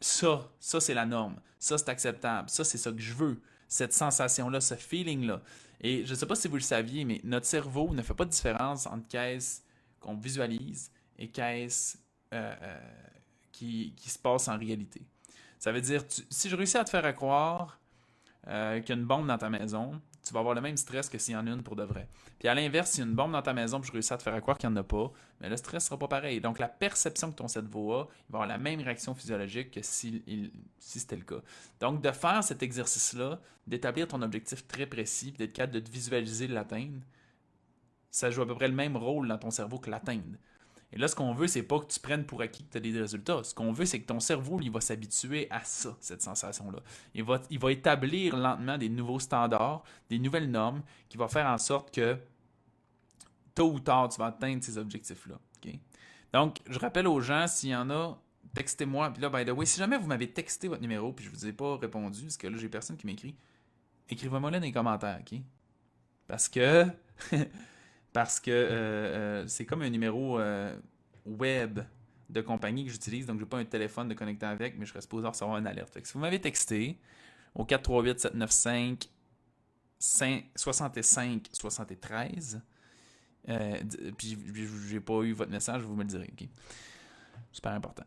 ça, 0.00 0.48
ça 0.60 0.80
c'est 0.80 0.94
la 0.94 1.06
norme, 1.06 1.36
ça 1.58 1.78
c'est 1.78 1.88
acceptable, 1.88 2.48
ça 2.50 2.64
c'est 2.64 2.78
ça 2.78 2.92
que 2.92 3.00
je 3.00 3.14
veux, 3.14 3.40
cette 3.66 3.92
sensation-là, 3.92 4.60
ce 4.60 4.74
feeling-là. 4.74 5.40
Et 5.80 6.04
je 6.04 6.10
ne 6.10 6.16
sais 6.16 6.26
pas 6.26 6.34
si 6.34 6.48
vous 6.48 6.56
le 6.56 6.60
saviez, 6.60 7.04
mais 7.04 7.20
notre 7.24 7.46
cerveau 7.46 7.94
ne 7.94 8.02
fait 8.02 8.14
pas 8.14 8.24
de 8.24 8.30
différence 8.30 8.86
entre 8.86 9.06
caisse 9.08 9.62
qu'on 10.00 10.16
visualise 10.16 10.90
et 11.18 11.28
qu'est-ce 11.28 11.98
euh, 12.32 12.54
euh, 12.62 12.78
qui, 13.52 13.94
se 14.06 14.18
passe 14.18 14.48
en 14.48 14.56
réalité. 14.56 15.02
Ça 15.58 15.72
veut 15.72 15.80
dire, 15.80 16.04
si 16.30 16.48
je 16.48 16.56
réussis 16.56 16.76
à 16.76 16.84
te 16.84 16.90
faire 16.90 17.14
croire 17.14 17.80
euh, 18.46 18.80
qu'il 18.80 18.90
y 18.90 18.98
a 18.98 19.00
une 19.00 19.06
bombe 19.06 19.26
dans 19.26 19.38
ta 19.38 19.50
maison, 19.50 20.00
tu 20.28 20.34
vas 20.34 20.40
avoir 20.40 20.54
le 20.54 20.60
même 20.60 20.76
stress 20.76 21.08
que 21.08 21.16
s'il 21.16 21.32
y 21.32 21.36
en 21.36 21.46
a 21.46 21.50
une 21.50 21.62
pour 21.62 21.74
de 21.74 21.82
vrai. 21.82 22.06
Puis 22.38 22.48
à 22.48 22.54
l'inverse, 22.54 22.90
s'il 22.90 23.00
y 23.00 23.06
a 23.06 23.08
une 23.08 23.16
bombe 23.16 23.32
dans 23.32 23.40
ta 23.40 23.54
maison, 23.54 23.80
puis 23.80 23.88
je 23.88 23.92
réussis 23.92 24.12
à 24.12 24.18
te 24.18 24.22
faire 24.22 24.38
croire 24.42 24.58
qu'il 24.58 24.68
n'y 24.68 24.74
en 24.74 24.76
a 24.76 24.82
pas, 24.82 25.10
mais 25.40 25.48
le 25.48 25.56
stress 25.56 25.86
sera 25.86 25.98
pas 25.98 26.08
pareil. 26.08 26.40
Donc 26.42 26.58
la 26.58 26.68
perception 26.68 27.30
que 27.30 27.36
ton 27.36 27.48
cerveau 27.48 27.94
a, 27.94 28.08
il 28.28 28.32
va 28.32 28.40
avoir 28.40 28.46
la 28.46 28.58
même 28.58 28.80
réaction 28.80 29.14
physiologique 29.14 29.70
que 29.70 29.80
si, 29.82 30.22
si 30.78 31.00
c'était 31.00 31.16
le 31.16 31.24
cas. 31.24 31.40
Donc 31.80 32.02
de 32.02 32.10
faire 32.10 32.44
cet 32.44 32.62
exercice-là, 32.62 33.40
d'établir 33.66 34.06
ton 34.06 34.20
objectif 34.20 34.66
très 34.66 34.86
précis, 34.86 35.32
d'être 35.32 35.54
capable 35.54 35.74
de 35.74 35.80
te 35.80 35.90
visualiser 35.90 36.46
l'atteindre, 36.46 37.00
ça 38.10 38.30
joue 38.30 38.42
à 38.42 38.46
peu 38.46 38.54
près 38.54 38.68
le 38.68 38.74
même 38.74 38.96
rôle 38.96 39.28
dans 39.28 39.38
ton 39.38 39.50
cerveau 39.50 39.78
que 39.78 39.90
l'atteindre. 39.90 40.36
Et 40.92 40.98
là, 40.98 41.06
ce 41.06 41.14
qu'on 41.14 41.34
veut, 41.34 41.46
c'est 41.46 41.62
pas 41.62 41.78
que 41.80 41.86
tu 41.86 42.00
prennes 42.00 42.24
pour 42.24 42.40
acquis 42.40 42.64
que 42.64 42.72
tu 42.72 42.78
as 42.78 42.80
des 42.80 42.98
résultats. 42.98 43.44
Ce 43.44 43.54
qu'on 43.54 43.72
veut, 43.72 43.84
c'est 43.84 44.00
que 44.00 44.06
ton 44.06 44.20
cerveau, 44.20 44.58
il 44.62 44.70
va 44.70 44.80
s'habituer 44.80 45.46
à 45.50 45.62
ça, 45.62 45.96
cette 46.00 46.22
sensation-là. 46.22 46.78
Il 47.14 47.24
va, 47.24 47.42
il 47.50 47.58
va 47.58 47.72
établir 47.72 48.36
lentement 48.36 48.78
des 48.78 48.88
nouveaux 48.88 49.18
standards, 49.18 49.84
des 50.08 50.18
nouvelles 50.18 50.50
normes 50.50 50.82
qui 51.08 51.18
vont 51.18 51.28
faire 51.28 51.46
en 51.46 51.58
sorte 51.58 51.94
que 51.94 52.16
tôt 53.54 53.72
ou 53.72 53.80
tard, 53.80 54.08
tu 54.08 54.18
vas 54.18 54.26
atteindre 54.26 54.62
ces 54.62 54.78
objectifs-là. 54.78 55.38
Donc, 56.32 56.58
je 56.68 56.78
rappelle 56.78 57.06
aux 57.06 57.20
gens, 57.20 57.46
s'il 57.46 57.70
y 57.70 57.76
en 57.76 57.90
a, 57.90 58.20
textez-moi. 58.54 59.12
Puis 59.12 59.22
là, 59.22 59.30
by 59.30 59.44
the 59.44 59.54
way, 59.54 59.66
si 59.66 59.78
jamais 59.78 59.98
vous 59.98 60.06
m'avez 60.06 60.30
texté 60.30 60.68
votre 60.68 60.82
numéro 60.82 61.12
puis 61.12 61.24
je 61.24 61.30
vous 61.30 61.46
ai 61.46 61.52
pas 61.52 61.76
répondu, 61.76 62.22
parce 62.22 62.36
que 62.36 62.46
là, 62.46 62.56
j'ai 62.58 62.68
personne 62.68 62.96
qui 62.96 63.06
m'écrit, 63.06 63.34
écrivez-moi 64.08 64.50
là 64.50 64.60
dans 64.60 64.66
les 64.66 64.72
commentaires, 64.72 65.20
OK? 65.20 65.40
Parce 66.26 66.48
que 66.48 66.86
parce 68.18 68.40
que 68.40 68.50
euh, 68.50 68.66
euh, 68.72 69.44
c'est 69.46 69.64
comme 69.64 69.82
un 69.82 69.90
numéro 69.90 70.40
euh, 70.40 70.76
web 71.24 71.78
de 72.28 72.40
compagnie 72.40 72.84
que 72.84 72.90
j'utilise, 72.90 73.26
donc 73.26 73.38
je 73.38 73.44
n'ai 73.44 73.48
pas 73.48 73.58
un 73.58 73.64
téléphone 73.64 74.08
de 74.08 74.14
connecter 74.14 74.44
avec, 74.44 74.76
mais 74.76 74.86
je 74.86 74.90
serais 74.90 75.02
supposé 75.02 75.28
recevoir 75.28 75.56
une 75.56 75.68
alerte. 75.68 75.96
si 76.02 76.14
vous 76.14 76.18
m'avez 76.18 76.40
texté 76.40 76.98
au 77.54 77.64
438 77.64 78.18
795 78.18 79.08
65 80.56 81.48
73, 81.52 82.60
puis 84.16 84.36
j'ai 84.88 84.98
pas 84.98 85.22
eu 85.22 85.32
votre 85.32 85.52
message, 85.52 85.82
vous 85.82 85.94
me 85.94 86.02
le 86.02 86.08
direz. 86.08 86.34
Super 87.52 87.70
important. 87.70 88.02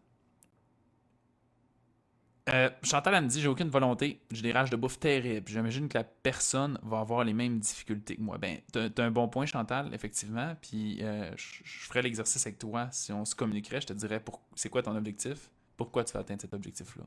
Euh, 2.54 2.70
Chantal, 2.84 3.16
elle 3.16 3.24
me 3.24 3.30
dit 3.30 3.40
J'ai 3.40 3.48
aucune 3.48 3.70
volonté, 3.70 4.20
j'ai 4.30 4.42
des 4.42 4.52
rages 4.52 4.70
de 4.70 4.76
bouffe 4.76 5.00
terribles. 5.00 5.48
J'imagine 5.48 5.88
que 5.88 5.98
la 5.98 6.04
personne 6.04 6.78
va 6.84 7.00
avoir 7.00 7.24
les 7.24 7.34
mêmes 7.34 7.60
difficultés 7.60 8.18
que 8.18 8.22
moi. 8.22 8.38
Ben, 8.38 8.60
t'as 8.74 8.90
as 8.98 9.02
un 9.02 9.12
bon 9.12 9.30
point, 9.30 9.46
Chantal, 9.46 9.94
effectivement. 9.94 10.56
Puis 10.62 11.00
euh, 11.02 11.32
je 11.38 11.88
ferai 11.88 12.02
l'exercice 12.02 12.46
avec 12.46 12.60
toi. 12.60 12.90
Si 12.92 13.14
on 13.14 13.24
se 13.24 13.36
communiquerait, 13.36 13.80
je 13.80 13.88
te 13.88 13.94
dirais 13.94 14.22
c'est 14.56 14.70
quoi 14.70 14.84
ton 14.84 14.96
objectif? 14.96 15.50
Pourquoi 15.78 16.04
tu 16.04 16.14
vas 16.14 16.20
atteindre 16.20 16.42
cet 16.42 16.54
objectif-là? 16.54 17.06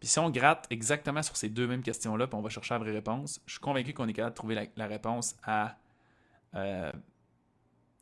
Puis 0.00 0.08
si 0.08 0.18
on 0.18 0.30
gratte 0.30 0.66
exactement 0.70 1.22
sur 1.22 1.36
ces 1.36 1.48
deux 1.48 1.66
mêmes 1.66 1.82
questions-là, 1.82 2.26
puis 2.26 2.36
on 2.36 2.42
va 2.42 2.48
chercher 2.48 2.74
la 2.74 2.78
vraie 2.78 2.92
réponse, 2.92 3.40
je 3.46 3.52
suis 3.52 3.60
convaincu 3.60 3.92
qu'on 3.92 4.08
est 4.08 4.12
capable 4.12 4.32
de 4.32 4.36
trouver 4.36 4.70
la, 4.74 4.86
réponse 4.88 5.36
à, 5.44 5.76
euh, 6.54 6.90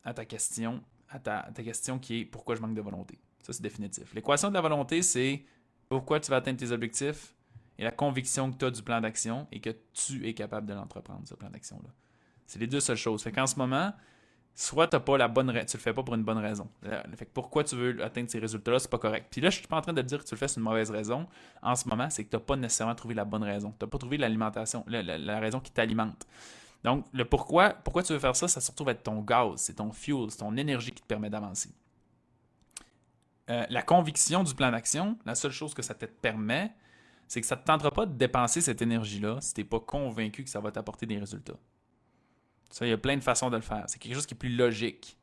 à 0.05 0.15
ta 0.15 0.25
question, 0.25 0.83
à 1.11 1.19
ta, 1.19 1.51
ta 1.53 1.63
question 1.63 1.99
qui 1.99 2.21
est 2.21 2.25
pourquoi 2.25 2.55
je 2.55 2.63
manque 2.63 2.75
de 2.75 2.81
volonté. 2.81 3.19
Ça, 3.43 3.53
c'est 3.53 3.63
définitif. 3.63 4.15
L'équation 4.15 4.49
de 4.49 4.55
la 4.55 4.61
volonté, 4.61 5.03
c'est 5.03 5.45
pourquoi 5.91 6.21
tu 6.21 6.31
vas 6.31 6.37
atteindre 6.37 6.59
tes 6.59 6.71
objectifs 6.71 7.35
et 7.77 7.83
la 7.85 7.91
conviction 7.91 8.51
que 8.51 8.57
tu 8.57 8.65
as 8.65 8.71
du 8.71 8.83
plan 8.83 9.01
d'action 9.01 9.47
et 9.51 9.61
que 9.61 9.71
tu 9.93 10.27
es 10.27 10.33
capable 10.33 10.67
de 10.67 10.73
l'entreprendre, 10.73 11.27
ce 11.27 11.35
plan 11.35 11.51
d'action-là. 11.51 11.91
C'est 12.47 12.61
les 12.61 12.69
deux 12.69 12.81
seules 12.81 12.97
choses. 12.97 13.23
Fait 13.23 13.33
qu'en 13.33 13.47
ce 13.47 13.57
moment, 13.57 13.93
soit 14.55 14.87
tu 14.87 15.01
pas 15.01 15.19
la 15.19 15.27
bonne 15.27 15.53
tu 15.67 15.77
le 15.77 15.83
fais 15.83 15.93
pas 15.93 16.05
pour 16.05 16.15
une 16.15 16.23
bonne 16.23 16.39
raison. 16.39 16.69
Euh, 16.87 17.03
fait 17.17 17.27
que 17.27 17.33
pourquoi 17.35 17.65
tu 17.65 17.75
veux 17.75 18.05
atteindre 18.05 18.31
ces 18.31 18.39
résultats-là, 18.39 18.79
c'est 18.79 18.91
pas 18.91 18.99
correct. 18.99 19.27
Puis 19.31 19.41
là, 19.41 19.51
je 19.51 19.59
suis 19.59 19.67
pas 19.67 19.79
en 19.79 19.81
train 19.81 19.93
de 19.93 20.03
dire 20.03 20.21
que 20.21 20.25
tu 20.25 20.33
le 20.35 20.39
fais 20.39 20.47
c'est 20.47 20.61
une 20.61 20.63
mauvaise 20.63 20.93
raison. 20.93 21.27
En 21.61 21.75
ce 21.75 21.89
moment, 21.89 22.09
c'est 22.09 22.25
que 22.25 22.31
tu 22.31 22.37
n'as 22.37 22.41
pas 22.41 22.57
nécessairement 22.57 22.95
trouvé 22.95 23.15
la 23.15 23.25
bonne 23.25 23.43
raison. 23.43 23.75
Tu 23.77 23.85
n'as 23.85 23.91
pas 23.91 23.99
trouvé 23.99 24.17
l'alimentation, 24.17 24.85
la, 24.87 25.41
raison 25.41 25.59
qui 25.59 25.73
t'alimente. 25.73 26.25
Donc, 26.85 27.05
le 27.13 27.25
pourquoi, 27.25 27.71
pourquoi 27.71 28.05
tu 28.05 28.13
veux 28.13 28.21
faire 28.21 28.37
ça, 28.37 28.47
ça 28.47 28.61
se 28.61 28.71
retrouve 28.71 28.91
être 28.91 29.03
ton 29.03 29.23
gaz, 29.23 29.55
c'est 29.57 29.75
ton 29.75 29.91
fuel, 29.91 30.31
c'est 30.31 30.39
ton 30.39 30.57
énergie 30.57 30.93
qui 30.93 31.03
te 31.03 31.07
permet 31.07 31.31
d'avancer. 31.31 31.71
Euh, 33.51 33.67
la 33.69 33.83
conviction 33.83 34.45
du 34.45 34.55
plan 34.55 34.71
d'action, 34.71 35.19
la 35.27 35.35
seule 35.35 35.51
chose 35.51 35.75
que 35.75 35.83
ça 35.83 35.95
te 35.95 36.07
permet, 36.07 36.73
c'est 37.27 37.41
que 37.41 37.47
ça 37.47 37.57
ne 37.57 37.61
te 37.61 37.67
tentera 37.67 37.91
pas 37.91 38.07
de 38.07 38.17
dépenser 38.17 38.61
cette 38.61 38.81
énergie-là 38.81 39.41
si 39.41 39.55
tu 39.55 39.61
n'es 39.61 39.65
pas 39.65 39.81
convaincu 39.81 40.45
que 40.45 40.51
ça 40.51 40.61
va 40.61 40.71
t'apporter 40.71 41.07
des 41.07 41.19
résultats. 41.19 41.59
Ça, 42.71 42.87
il 42.87 42.91
y 42.91 42.93
a 42.93 42.99
plein 42.99 43.17
de 43.17 43.23
façons 43.23 43.51
de 43.51 43.57
le 43.57 43.63
faire. 43.63 43.85
C'est 43.89 43.99
quelque 43.99 44.15
chose 44.15 44.27
qui 44.27 44.35
est 44.35 44.39
plus 44.39 44.55
logique. 44.55 45.17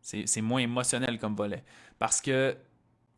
C'est 0.00 0.40
moins 0.40 0.60
émotionnel 0.60 1.18
comme 1.18 1.34
volet. 1.34 1.64
Parce 1.98 2.20
que 2.20 2.56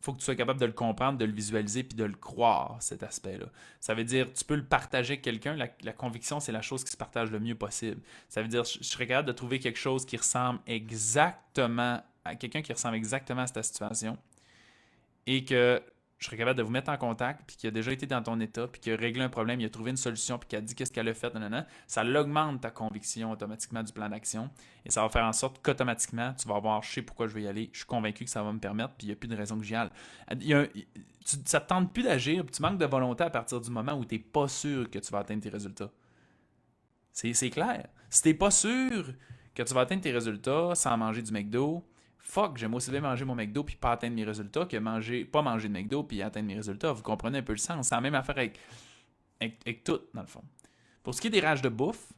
faut 0.01 0.13
que 0.13 0.17
tu 0.17 0.25
sois 0.25 0.35
capable 0.35 0.59
de 0.59 0.65
le 0.65 0.71
comprendre, 0.71 1.19
de 1.19 1.25
le 1.25 1.31
visualiser 1.31 1.83
puis 1.83 1.95
de 1.95 2.05
le 2.05 2.15
croire, 2.15 2.77
cet 2.79 3.03
aspect-là. 3.03 3.45
Ça 3.79 3.93
veut 3.93 4.05
dire, 4.05 4.33
tu 4.33 4.43
peux 4.45 4.55
le 4.55 4.65
partager 4.65 5.13
avec 5.13 5.21
quelqu'un. 5.21 5.55
La, 5.55 5.93
conviction, 5.93 6.39
c'est 6.39 6.51
la 6.51 6.63
chose 6.63 6.83
qui 6.83 6.91
se 6.91 6.97
partage 6.97 7.29
le 7.29 7.39
mieux 7.39 7.53
possible. 7.53 8.01
Ça 8.29 8.41
veut 8.41 8.47
dire, 8.47 8.63
je, 8.63 8.79
je 8.79 8.83
serais 8.85 9.05
capable 9.05 9.27
de 9.27 9.33
trouver 9.33 9.59
quelque 9.59 9.77
chose 9.77 10.05
qui 10.05 10.17
ressemble 10.17 10.59
exactement 10.65 12.01
à 12.25 12.35
quelqu'un 12.35 12.61
qui 12.61 12.73
ressemble 12.73 12.95
exactement 12.95 13.41
à 13.41 13.47
cette 13.47 13.63
situation 13.63 14.17
et 15.27 15.45
que 15.45 15.81
je 16.19 16.25
serais 16.25 16.35
capable 16.35 16.57
de 16.57 16.63
vous 16.63 16.71
mettre 16.71 16.91
en 16.91 16.97
contact, 16.97 17.43
puis 17.47 17.55
qui 17.55 17.65
a 17.65 17.71
déjà 17.71 17.93
été 17.93 18.05
dans 18.05 18.21
ton 18.21 18.37
état, 18.41 18.67
puis 18.67 18.81
qui 18.81 18.91
a 18.91 18.97
réglé 18.97 19.23
un 19.23 19.29
problème, 19.29 19.61
il 19.61 19.65
a 19.65 19.69
trouvé 19.69 19.91
une 19.91 19.97
solution, 19.97 20.37
puis 20.37 20.49
qui 20.49 20.55
a 20.57 20.61
dit 20.61 20.75
qu'est-ce 20.75 20.91
qu'elle 20.91 21.07
a 21.07 21.13
fait, 21.13 21.33
ça 21.87 22.03
l'augmente 22.03 22.59
ta 22.59 22.71
conviction 22.71 23.31
automatiquement 23.31 23.83
du 23.83 23.93
plan 23.93 24.09
d'action. 24.09 24.49
Et 24.85 24.91
ça 24.91 25.01
va 25.01 25.07
faire 25.07 25.23
en 25.23 25.31
sorte 25.31 25.61
qu'automatiquement, 25.63 26.33
tu 26.33 26.45
vas 26.49 26.55
avoir, 26.55 26.83
je 26.83 26.91
sais 26.91 27.01
pourquoi 27.01 27.27
je 27.27 27.33
vais 27.33 27.43
y 27.43 27.47
aller, 27.47 27.69
je 27.71 27.79
suis 27.79 27.87
convaincu 27.87 28.25
que 28.25 28.29
ça 28.29 28.43
va 28.43 28.51
me 28.51 28.59
permettre, 28.59 28.95
puis 28.95 29.07
il 29.07 29.09
n'y 29.09 29.13
a 29.13 29.15
plus 29.15 29.29
de 29.29 29.35
raison 29.35 29.57
que 29.57 29.63
j'y 29.63 29.75
aille. 29.75 29.89
ça 30.27 31.37
ne 31.37 31.43
te 31.43 31.67
tente 31.67 31.93
plus 31.93 32.03
d'agir, 32.03 32.43
puis 32.43 32.51
tu 32.51 32.61
manques 32.61 32.79
de 32.79 32.85
volonté 32.85 33.23
à 33.23 33.29
partir 33.29 33.61
du 33.61 33.71
moment 33.71 33.93
où 33.93 34.03
tu 34.03 34.15
n'es 34.15 34.19
pas 34.19 34.49
sûr 34.49 34.89
que 34.89 34.99
tu 34.99 35.11
vas 35.13 35.19
atteindre 35.19 35.41
tes 35.41 35.49
résultats. 35.49 35.89
C'est 37.13 37.49
clair. 37.49 37.87
Si 38.09 38.21
tu 38.23 38.29
n'es 38.29 38.33
pas 38.33 38.51
sûr 38.51 39.13
que 39.55 39.63
tu 39.63 39.73
vas 39.73 39.81
atteindre 39.81 40.01
tes 40.01 40.11
résultats 40.11 40.75
sans 40.75 40.97
manger 40.97 41.21
du 41.21 41.31
McDo, 41.31 41.85
fuck, 42.29 42.57
j'aime 42.57 42.75
aussi 42.75 42.91
bien 42.91 43.01
manger 43.01 43.25
mon 43.25 43.35
McDo 43.35 43.63
puis 43.63 43.75
pas 43.75 43.91
atteindre 43.91 44.15
mes 44.15 44.23
résultats 44.23 44.65
que 44.65 44.77
manger, 44.77 45.25
pas 45.25 45.41
manger 45.41 45.67
de 45.67 45.73
McDo 45.73 46.03
puis 46.03 46.21
atteindre 46.21 46.47
mes 46.47 46.55
résultats. 46.55 46.91
Vous 46.91 47.01
comprenez 47.01 47.39
un 47.39 47.43
peu 47.43 47.53
le 47.53 47.57
sens. 47.57 47.87
C'est 47.87 47.95
la 47.95 48.01
même 48.01 48.15
affaire 48.15 48.37
avec, 48.37 48.59
avec, 49.41 49.83
tout, 49.83 49.99
dans 50.13 50.21
le 50.21 50.27
fond. 50.27 50.43
Pour 51.03 51.15
ce 51.15 51.21
qui 51.21 51.27
est 51.27 51.31
des 51.31 51.39
rages 51.39 51.61
de 51.61 51.69
bouffe, 51.69 52.13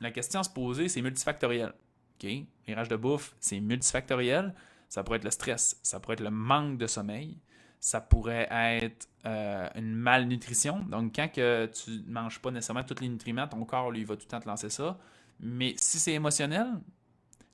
la 0.00 0.10
question 0.10 0.40
à 0.40 0.42
se 0.42 0.50
poser, 0.50 0.88
c'est 0.88 1.02
multifactoriel. 1.02 1.74
OK? 2.14 2.30
Les 2.66 2.74
rages 2.74 2.88
de 2.88 2.96
bouffe, 2.96 3.34
c'est 3.40 3.60
multifactoriel. 3.60 4.54
Ça 4.88 5.04
pourrait 5.04 5.18
être 5.18 5.24
le 5.24 5.30
stress, 5.30 5.78
ça 5.82 6.00
pourrait 6.00 6.14
être 6.14 6.20
le 6.20 6.30
manque 6.30 6.76
de 6.76 6.88
sommeil, 6.88 7.38
ça 7.78 8.00
pourrait 8.00 8.48
être 8.50 9.08
euh, 9.24 9.68
une 9.76 9.94
malnutrition. 9.94 10.80
Donc, 10.88 11.14
quand 11.14 11.28
que 11.28 11.66
tu 11.66 11.90
ne 11.90 12.12
manges 12.12 12.40
pas 12.40 12.50
nécessairement 12.50 12.82
tous 12.82 13.00
les 13.00 13.08
nutriments, 13.08 13.46
ton 13.46 13.64
corps, 13.64 13.92
lui, 13.92 14.02
va 14.02 14.16
tout 14.16 14.24
le 14.24 14.30
temps 14.30 14.40
te 14.40 14.48
lancer 14.48 14.68
ça. 14.68 14.98
Mais 15.38 15.74
si 15.76 16.00
c'est 16.00 16.12
émotionnel, 16.12 16.66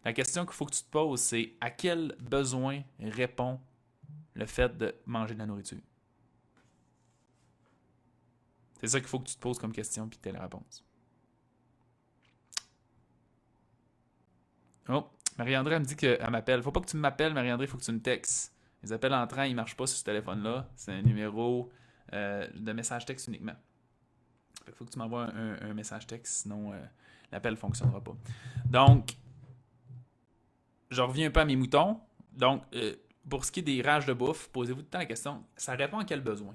la 0.06 0.12
question 0.12 0.46
qu'il 0.46 0.54
faut 0.54 0.66
que 0.66 0.72
tu 0.72 0.84
te 0.84 0.88
poses, 0.88 1.18
c'est 1.18 1.54
à 1.60 1.68
quel 1.68 2.14
besoin 2.20 2.84
répond 3.00 3.58
le 4.34 4.46
fait 4.46 4.78
de 4.78 4.94
manger 5.04 5.34
de 5.34 5.40
la 5.40 5.46
nourriture? 5.46 5.80
C'est 8.78 8.86
ça 8.86 9.00
qu'il 9.00 9.08
faut 9.08 9.18
que 9.18 9.26
tu 9.26 9.34
te 9.34 9.40
poses 9.40 9.58
comme 9.58 9.72
question, 9.72 10.08
puis 10.08 10.20
la 10.32 10.42
réponse. 10.42 10.84
Oh, 14.88 15.08
Marie-André 15.38 15.80
me 15.80 15.84
dit 15.84 15.96
qu'elle 15.96 16.30
m'appelle. 16.30 16.62
Faut 16.62 16.70
pas 16.70 16.82
que 16.82 16.88
tu 16.88 16.96
m'appelles, 16.96 17.34
Marie-André, 17.34 17.66
il 17.66 17.68
faut 17.68 17.78
que 17.78 17.82
tu 17.82 17.90
me 17.90 18.00
textes. 18.00 18.54
Les 18.84 18.92
appels 18.92 19.12
entrants, 19.12 19.42
ils 19.42 19.50
ne 19.50 19.56
marchent 19.56 19.76
pas 19.76 19.88
sur 19.88 19.98
ce 19.98 20.04
téléphone-là. 20.04 20.70
C'est 20.76 20.92
un 20.92 21.02
numéro 21.02 21.72
euh, 22.12 22.46
de 22.54 22.72
message 22.72 23.06
texte 23.06 23.26
uniquement. 23.26 23.56
Il 24.68 24.72
faut 24.72 24.84
que 24.84 24.92
tu 24.92 25.00
m'envoies 25.00 25.24
un, 25.34 25.74
message 25.74 26.06
texte, 26.06 26.42
sinon 26.42 26.72
euh, 26.72 26.80
l'appel 27.32 27.54
ne 27.54 27.58
fonctionnera 27.58 28.00
pas. 28.00 28.16
Donc, 28.66 29.16
je 30.90 31.02
reviens 31.02 31.28
un 31.28 31.30
peu 31.30 31.40
à 31.40 31.44
mes 31.44 31.56
moutons. 31.56 32.00
Donc, 32.32 32.62
euh, 32.74 32.94
pour 33.28 33.44
ce 33.44 33.52
qui 33.52 33.60
est 33.60 33.62
des 33.62 33.82
rages 33.82 34.06
de 34.06 34.12
bouffe, 34.12 34.48
posez-vous 34.48 34.80
tout 34.80 34.86
le 34.86 34.90
temps 34.90 34.98
la 34.98 35.06
question, 35.06 35.44
ça 35.56 35.74
répond 35.74 35.98
à 35.98 36.04
quel 36.04 36.20
besoin? 36.20 36.54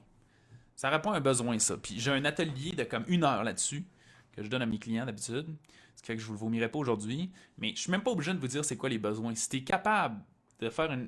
Ça 0.76 0.90
répond 0.90 1.12
à 1.12 1.18
un 1.18 1.22
besoin, 1.22 1.60
ça. 1.60 1.78
Puis 1.78 2.00
j'ai 2.00 2.12
un 2.12 2.26
atelier 2.26 2.72
de 2.72 2.84
comme 2.84 3.04
une 3.08 3.24
heure 3.24 3.44
là-dessus 3.44 3.86
que 4.32 4.44
je 4.44 4.48
donne 4.48 4.62
à 4.62 4.66
mes 4.66 4.80
clients 4.80 5.06
d'habitude. 5.06 5.48
Ce 5.96 6.02
qui 6.02 6.08
fait 6.08 6.16
que 6.16 6.22
je 6.22 6.26
ne 6.26 6.28
vous 6.30 6.34
le 6.34 6.40
vomirai 6.40 6.70
pas 6.70 6.80
aujourd'hui. 6.80 7.32
Mais 7.58 7.68
je 7.68 7.74
ne 7.74 7.78
suis 7.78 7.92
même 7.92 8.02
pas 8.02 8.12
obligé 8.12 8.34
de 8.34 8.40
vous 8.40 8.48
dire 8.48 8.64
c'est 8.64 8.78
quoi 8.78 8.90
les 8.90 8.98
besoins. 8.98 9.36
Si 9.36 9.50
tu 9.50 9.58
es 9.58 9.64
capable 9.64 10.20
de 10.60 10.70
faire 10.70 10.92
une, 10.92 11.08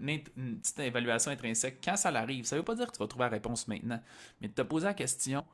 petite 0.59 0.79
évaluation 0.79 1.31
intrinsèque 1.31 1.79
quand 1.83 1.95
ça 1.95 2.09
arrive, 2.09 2.45
ça 2.45 2.55
ne 2.55 2.61
veut 2.61 2.65
pas 2.65 2.75
dire 2.75 2.87
que 2.87 2.91
tu 2.91 2.99
vas 2.99 3.07
trouver 3.07 3.25
la 3.25 3.29
réponse 3.29 3.67
maintenant. 3.67 4.01
Mais 4.41 4.47
de 4.47 4.53
te 4.53 4.61
poser 4.61 4.85
la 4.85 4.93
question, 4.93 5.45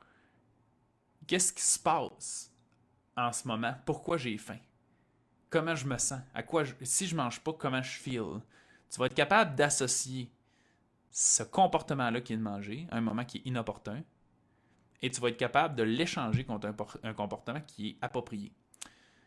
qu'est-ce 1.28 1.54
qui 1.54 1.64
se 1.64 1.78
passe 1.80 2.52
en 3.16 3.32
ce 3.32 3.48
moment? 3.48 3.74
Pourquoi 3.86 4.18
j'ai 4.18 4.38
faim? 4.38 4.58
Comment 5.50 5.76
je 5.76 5.86
me 5.88 5.98
sens, 5.98 6.22
à 6.34 6.44
quoi 6.44 6.64
si 6.82 7.08
je 7.08 7.16
mange 7.16 7.40
pas, 7.42 7.54
comment 7.54 7.82
je 7.82 7.98
feel. 7.98 8.42
Tu 8.90 9.00
vas 9.00 9.06
être 9.08 9.16
capable 9.16 9.56
d'associer 9.56 10.32
ce 11.12 11.44
comportement-là 11.44 12.22
qui 12.22 12.34
est 12.34 12.38
de 12.38 12.42
manger 12.42 12.88
à 12.92 12.98
un 12.98 13.02
moment 13.02 13.26
qui 13.26 13.40
est 13.40 13.42
inopportun 13.46 14.04
et 15.02 15.10
tu 15.10 15.22
vas 15.22 15.30
être 15.30 15.38
capable 15.38 15.76
de 15.76 15.84
l'échanger 15.84 16.44
contre 16.44 16.74
un, 17.04 17.14
comportement 17.14 17.62
qui 17.62 17.90
est 17.90 17.98
approprié. 18.02 18.52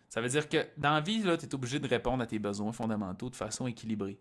Ça 0.08 0.20
veut 0.20 0.28
dire 0.28 0.48
que 0.48 0.66
dans 0.76 0.92
la 0.92 1.00
vie, 1.00 1.22
tu 1.22 1.28
es 1.28 1.54
obligé 1.54 1.78
de 1.78 1.88
répondre 1.88 2.22
à 2.22 2.26
tes 2.26 2.38
besoins 2.38 2.72
fondamentaux 2.72 3.30
de 3.30 3.36
façon 3.36 3.66
équilibrée. 3.66 4.20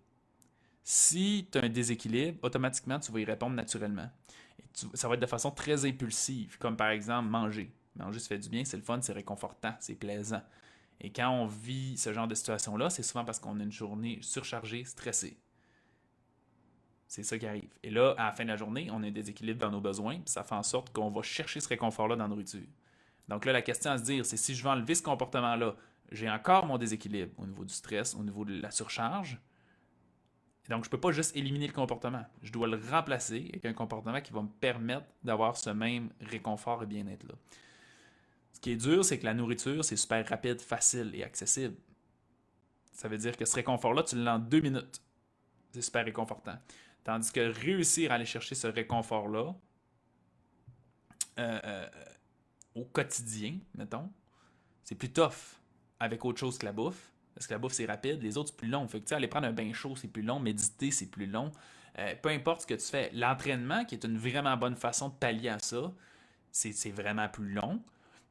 Si 0.84 1.48
tu 1.52 1.58
as 1.58 1.64
un 1.64 1.70
déséquilibre, 1.70 2.40
automatiquement, 2.44 3.00
tu 3.00 3.12
vas 3.12 3.20
y 3.20 3.26
répondre 3.26 3.56
naturellement. 3.56 4.10
ça 4.94 5.08
va 5.08 5.16
être 5.16 5.20
de 5.20 5.26
façon 5.26 5.52
très 5.52 5.86
impulsive, 5.86 6.58
comme 6.58 6.78
par 6.78 6.90
exemple 6.90 7.30
manger. 7.30 7.76
Manger, 7.98 8.20
ça 8.20 8.30
fait 8.30 8.40
du 8.40 8.50
bien, 8.50 8.64
c'est 8.64 8.78
le 8.78 8.84
fun, 8.84 9.02
c'est 9.02 9.14
réconfortant, 9.14 9.76
c'est 9.80 9.96
plaisant. 9.96 10.42
Et 11.02 11.12
quand 11.12 11.30
on 11.30 11.48
vit 11.48 11.98
ce 11.98 12.14
genre 12.14 12.28
de 12.28 12.36
situation-là, 12.36 12.92
c'est 12.92 13.02
souvent 13.04 13.26
parce 13.26 13.40
qu'on 13.40 13.60
a 13.60 13.64
une 13.64 13.72
journée 13.72 14.20
surchargée, 14.22 14.84
stressée. 14.84 15.38
C'est 17.08 17.24
ça 17.24 17.38
qui 17.38 17.48
arrive. 17.48 17.74
Et 17.84 17.90
là, 17.90 18.14
à 18.18 18.28
la 18.28 18.32
fin 18.32 18.44
de 18.44 18.50
la 18.50 18.56
journée, 18.56 18.88
on 18.92 19.02
a 19.04 19.08
un 19.08 19.12
déséquilibre 19.12 19.60
dans 19.60 19.72
nos 19.72 19.82
besoins, 19.82 20.16
puis 20.16 20.30
ça 20.32 20.44
fait 20.44 20.56
en 20.56 20.64
sorte 20.64 20.94
qu'on 20.94 21.10
va 21.10 21.24
chercher 21.24 21.60
ce 21.60 21.68
réconfort-là 21.68 22.16
dans 22.16 22.26
la 22.26 22.30
nourriture. 22.30 22.62
Donc 23.28 23.46
là, 23.46 23.52
la 23.52 23.64
question 23.64 23.92
à 23.92 23.98
se 23.98 24.04
dire, 24.04 24.26
c'est 24.26 24.38
si 24.38 24.54
je 24.54 24.64
veux 24.64 24.70
enlever 24.70 24.94
ce 24.94 25.02
comportement-là, 25.02 25.76
j'ai 26.12 26.30
encore 26.30 26.68
mon 26.68 26.78
déséquilibre 26.78 27.34
au 27.38 27.48
niveau 27.48 27.66
du 27.66 27.74
stress, 27.74 28.14
au 28.14 28.24
niveau 28.24 28.46
de 28.46 28.62
la 28.62 28.70
surcharge. 28.70 29.40
donc, 30.70 30.84
je 30.84 30.90
ne 30.90 30.92
peux 30.92 31.00
pas 31.00 31.12
juste 31.12 31.36
éliminer 31.36 31.68
le 31.68 31.74
comportement. 31.74 32.24
Je 32.44 32.52
dois 32.52 32.68
le 32.68 32.80
remplacer 32.92 33.50
avec 33.50 33.66
un 33.66 33.74
comportement 33.74 34.22
qui 34.22 34.32
va 34.34 34.44
me 34.44 34.48
permettre 34.48 35.08
d'avoir 35.24 35.58
ce 35.58 35.72
même 35.72 36.12
réconfort 36.22 36.84
et 36.84 36.86
bien-être-là. 36.86 37.34
Ce 38.54 38.60
qui 38.60 38.72
est 38.72 38.76
dur, 38.76 39.04
c'est 39.04 39.20
que 39.20 39.26
la 39.26 39.34
nourriture, 39.34 39.84
c'est 39.84 39.96
super 39.96 40.28
rapide, 40.28 40.62
facile 40.62 41.12
et 41.14 41.24
accessible. 41.24 41.76
Ça 42.92 43.08
veut 43.08 43.18
dire 43.18 43.36
que 43.36 43.46
ce 43.46 43.56
réconfort-là, 43.56 44.04
tu 44.04 44.16
l'as 44.16 44.36
en 44.36 44.40
deux 44.40 44.62
minutes. 44.62 45.02
C'est 45.72 45.82
super 45.82 46.06
réconfortant. 46.06 46.58
Tandis 47.04 47.32
que 47.32 47.40
réussir 47.40 48.12
à 48.12 48.16
aller 48.16 48.26
chercher 48.26 48.54
ce 48.56 48.68
réconfort-là 48.68 49.56
euh, 51.40 51.60
euh, 51.64 51.88
au 52.76 52.86
quotidien, 52.86 53.58
mettons, 53.76 54.12
c'est 54.84 54.96
plus 54.96 55.12
tough 55.12 55.58
avec 56.00 56.24
autre 56.26 56.40
chose 56.40 56.58
que 56.58 56.66
la 56.66 56.74
bouffe. 56.74 57.12
Parce 57.34 57.48
que 57.48 57.54
la 57.54 57.60
bouffe, 57.60 57.74
c'est 57.74 57.86
rapide. 57.86 58.22
Les 58.22 58.38
autres, 58.38 58.50
c'est 58.50 58.58
plus 58.58 58.68
long. 58.68 58.88
Fait 58.88 59.02
que, 59.02 59.16
aller 59.16 59.28
prendre 59.28 59.48
un 59.48 59.54
bain 59.54 59.72
chaud, 59.74 59.96
c'est 59.96 60.08
plus 60.08 60.22
long. 60.22 60.40
Méditer, 60.40 60.92
c'est 60.92 61.10
plus 61.10 61.26
long. 61.26 61.52
Euh, 61.98 62.14
peu 62.22 62.30
importe 62.30 62.62
ce 62.62 62.68
que 62.68 62.74
tu 62.74 62.86
fais. 62.86 63.10
L'entraînement, 63.14 63.86
qui 63.86 63.96
est 63.96 64.04
une 64.04 64.18
vraiment 64.18 64.56
bonne 64.58 64.76
façon 64.76 65.10
de 65.10 65.14
pallier 65.14 65.50
à 65.50 65.60
ça, 65.60 65.92
c'est 66.52 66.92
vraiment 66.92 67.30
plus 67.30 67.54
long. 67.54 67.82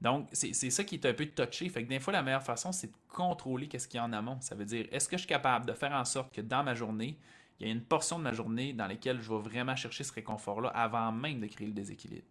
Donc, 0.00 0.28
c'est 0.32 0.52
ça 0.52 0.84
qui 0.84 0.94
est 0.94 1.06
un 1.06 1.12
peu 1.12 1.26
touché. 1.26 1.68
Fait 1.68 1.84
que 1.84 1.88
des 1.88 2.00
fois, 2.00 2.12
la 2.12 2.22
meilleure 2.22 2.42
façon, 2.42 2.72
c'est 2.72 2.86
de 2.86 2.96
contrôler 3.08 3.68
qu'est-ce 3.68 3.86
qu'il 3.86 3.98
y 3.98 4.00
a 4.00 4.04
en 4.04 4.12
amont. 4.12 4.40
Ça 4.40 4.54
veut 4.54 4.64
dire, 4.64 4.86
est-ce 4.90 5.08
que 5.08 5.16
je 5.16 5.22
suis 5.22 5.28
capable 5.28 5.66
de 5.66 5.72
faire 5.74 5.92
en 5.92 6.04
sorte 6.04 6.34
que 6.34 6.40
dans 6.40 6.64
ma 6.64 6.74
journée, 6.74 7.18
il 7.58 7.66
y 7.66 7.70
a 7.70 7.72
une 7.72 7.82
portion 7.82 8.18
de 8.18 8.24
ma 8.24 8.32
journée 8.32 8.72
dans 8.72 8.86
laquelle 8.86 9.20
je 9.20 9.28
vais 9.28 9.38
vraiment 9.38 9.76
chercher 9.76 10.04
ce 10.04 10.12
réconfort-là 10.12 10.70
avant 10.70 11.12
même 11.12 11.40
de 11.40 11.46
créer 11.46 11.66
le 11.66 11.74
déséquilibre? 11.74 12.26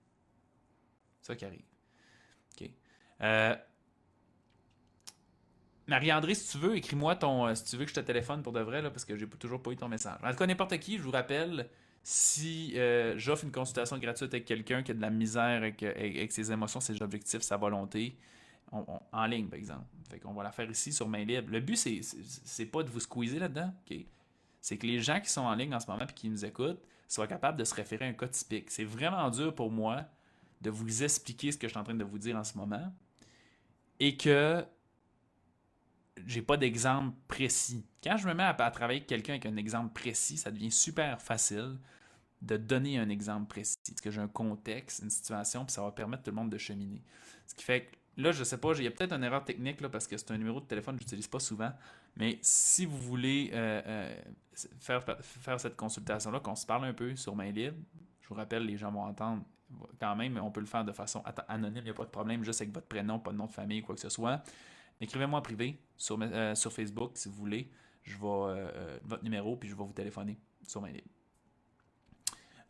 C'est 1.22 1.28
ça 1.28 1.36
qui 1.36 1.46
arrive. 1.46 1.62
Euh, 3.22 3.56
Marie-André, 5.88 6.36
si 6.36 6.52
tu 6.52 6.58
veux, 6.58 6.78
écris-moi 6.78 7.16
ton. 7.16 7.48
Euh, 7.48 7.56
si 7.56 7.66
tu 7.66 7.78
veux 7.78 7.84
que 7.84 7.90
je 7.90 7.96
te 7.96 8.00
téléphone 8.00 8.44
pour 8.44 8.54
de 8.54 8.62
vrai, 8.62 8.82
là, 8.82 8.90
parce 8.90 9.06
que 9.06 9.18
j'ai 9.18 9.28
toujours 9.28 9.62
pas 9.62 9.72
eu 9.72 9.76
ton 9.76 9.90
message. 9.90 10.20
En 10.24 10.32
tout 10.32 10.38
cas, 10.38 10.46
n'importe 10.48 10.78
qui, 10.80 10.98
je 10.98 11.04
vous 11.04 11.12
rappelle, 11.12 11.70
si 12.04 12.74
euh, 12.76 13.18
j'offre 13.18 13.44
une 13.44 13.52
consultation 13.52 13.98
gratuite 13.98 14.34
avec 14.34 14.46
quelqu'un 14.46 14.84
qui 14.84 14.92
a 14.92 14.94
de 14.94 15.02
la 15.02 15.10
misère 15.10 15.64
avec, 15.64 16.32
ses 16.32 16.52
émotions, 16.52 16.80
ses 16.80 17.02
objectifs, 17.02 17.42
sa 17.42 17.58
volonté, 17.58 18.18
en 18.72 19.26
ligne, 19.26 19.48
par 19.48 19.58
exemple. 19.58 19.86
Fait 20.10 20.20
qu'on 20.20 20.34
va 20.34 20.44
la 20.44 20.52
faire 20.52 20.70
ici 20.70 20.94
sur 20.94 21.08
main 21.08 21.24
libre. 21.24 21.52
Le 21.52 21.60
but, 21.60 21.76
c'est, 21.76 22.02
c'est 22.02 22.66
pas 22.66 22.84
de 22.84 22.90
vous 22.90 23.00
squeezer 23.00 23.40
là-dedans. 23.40 23.74
C'est 24.62 24.78
que 24.78 24.86
les 24.86 25.00
gens 25.00 25.20
qui 25.20 25.30
sont 25.30 25.42
en 25.42 25.56
ligne 25.56 25.74
en 25.74 25.80
ce 25.80 25.88
moment 25.88 26.06
et 26.06 26.14
qui 26.14 26.30
nous 26.30 26.46
écoutent 26.46 26.82
soient 27.08 27.28
capables 27.28 27.58
de 27.58 27.64
se 27.64 27.74
référer 27.74 28.06
à 28.06 28.10
un 28.10 28.14
cas 28.14 28.28
typique. 28.28 28.70
C'est 28.70 28.84
vraiment 28.84 29.30
dur 29.30 29.54
pour 29.54 29.72
moi 29.72 30.06
de 30.62 30.70
vous 30.70 31.04
expliquer 31.04 31.52
ce 31.52 31.58
que 31.58 31.68
je 31.68 31.72
suis 31.72 31.80
en 31.80 31.84
train 31.84 31.96
de 31.96 32.04
vous 32.04 32.20
dire 32.20 32.36
en 32.36 32.44
ce 32.44 32.58
moment 32.58 32.94
et 34.00 34.16
que 34.16 34.64
j'ai 36.26 36.42
pas 36.42 36.58
d'exemple 36.58 37.16
précis. 37.28 37.86
Quand 38.04 38.18
je 38.18 38.28
me 38.28 38.34
mets 38.34 38.44
à, 38.44 38.54
travailler 38.54 39.00
avec 39.00 39.08
quelqu'un 39.08 39.34
avec 39.34 39.46
un 39.46 39.58
exemple 39.58 39.94
précis, 39.94 40.38
ça 40.38 40.52
devient 40.52 40.72
super 40.72 41.22
facile 41.22 41.78
de 42.42 42.58
donner 42.58 42.98
un 42.98 43.10
exemple 43.10 43.48
précis. 43.48 43.78
Parce 43.88 44.02
que 44.02 44.12
j'ai 44.12 44.22
un 44.22 44.28
contexte, 44.28 45.02
une 45.04 45.10
situation, 45.10 45.66
puis 45.66 45.74
ça 45.74 45.82
va 45.82 45.92
permettre 45.92 46.24
tout 46.24 46.32
le 46.32 46.36
monde 46.36 46.50
de 46.50 46.58
cheminer. 46.58 47.04
Ce 47.48 47.54
qui 47.54 47.64
fait 47.64 47.86
que 47.86 48.22
là, 48.22 48.32
je 48.32 48.44
sais 48.44 48.58
pas, 48.58 48.74
il 48.78 48.84
y 48.84 48.88
a 48.88 48.92
peut-être 48.92 49.14
une 49.14 49.24
erreur 49.24 49.44
technique 49.44 49.82
là, 49.82 49.90
parce 49.90 50.08
que 50.08 50.18
c'est 50.18 50.32
un 50.32 50.38
numéro 50.38 50.60
de 50.60 50.66
téléphone 50.66 50.96
que 50.96 51.02
j'utilise 51.02 51.28
pas 51.28 51.40
souvent. 51.40 51.72
Mais 52.16 52.40
si 52.42 52.86
vous 52.86 52.98
voulez 52.98 53.52
euh, 53.54 53.82
euh, 53.86 54.22
faire, 54.80 55.04
faire 55.22 55.60
cette 55.60 55.76
consultation-là, 55.76 56.40
qu'on 56.40 56.56
se 56.56 56.66
parle 56.66 56.86
un 56.86 56.94
peu 56.94 57.16
sur 57.16 57.36
main 57.36 57.52
libre, 57.52 57.78
je 58.22 58.28
vous 58.30 58.36
rappelle, 58.36 58.66
les 58.66 58.78
gens 58.78 58.92
vont 58.92 59.04
entendre 59.04 59.44
quand 60.00 60.16
même, 60.16 60.34
mais 60.34 60.40
on 60.40 60.52
peut 60.52 60.60
le 60.60 60.66
faire 60.66 60.84
de 60.84 60.92
façon 60.92 61.24
anonyme, 61.48 61.82
il 61.82 61.84
n'y 61.84 61.90
a 61.90 61.94
pas 61.94 62.06
de 62.06 62.10
problème, 62.10 62.44
juste 62.44 62.62
avec 62.62 62.74
votre 62.74 62.88
prénom, 62.88 63.20
pas 63.20 63.32
de 63.32 63.38
nom 63.38 63.46
de 63.46 63.52
famille, 63.52 63.82
quoi 63.82 63.96
que 63.96 64.02
ce 64.02 64.10
soit. 64.10 64.42
Écrivez-moi 65.02 65.40
en 65.40 65.42
privé 65.42 65.80
sur, 65.98 66.18
euh, 66.22 66.56
sur 66.56 66.74
Facebook 66.74 67.12
si 67.16 67.30
vous 67.30 67.36
voulez. 67.36 67.72
Je 68.04 68.14
vais 68.14 69.00
votre 69.04 69.24
numéro, 69.24 69.56
puis 69.56 69.70
je 69.70 69.76
vais 69.76 69.84
vous 69.84 69.94
téléphoner 69.94 70.38
sur 70.66 70.82
main 70.82 70.92
libre. 70.92 71.10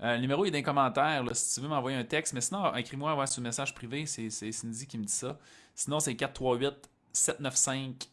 Euh, 0.01 0.15
le 0.15 0.21
numéro 0.21 0.45
est 0.45 0.51
dans 0.51 0.57
les 0.57 0.63
commentaires 0.63 1.25
si 1.35 1.55
tu 1.55 1.61
veux 1.61 1.67
m'envoyer 1.67 1.97
un 1.97 2.05
texte. 2.05 2.33
Mais 2.33 2.41
sinon, 2.41 2.73
écris-moi 2.75 3.27
sur 3.27 3.41
le 3.41 3.47
message 3.47 3.75
privé. 3.75 4.05
C'est 4.05 4.29
Cindy 4.29 4.87
qui 4.87 4.97
me 4.97 5.03
dit 5.03 5.11
ça. 5.11 5.37
Sinon, 5.75 5.99
c'est 5.99 6.15
438 6.15 6.89
795 7.11 8.09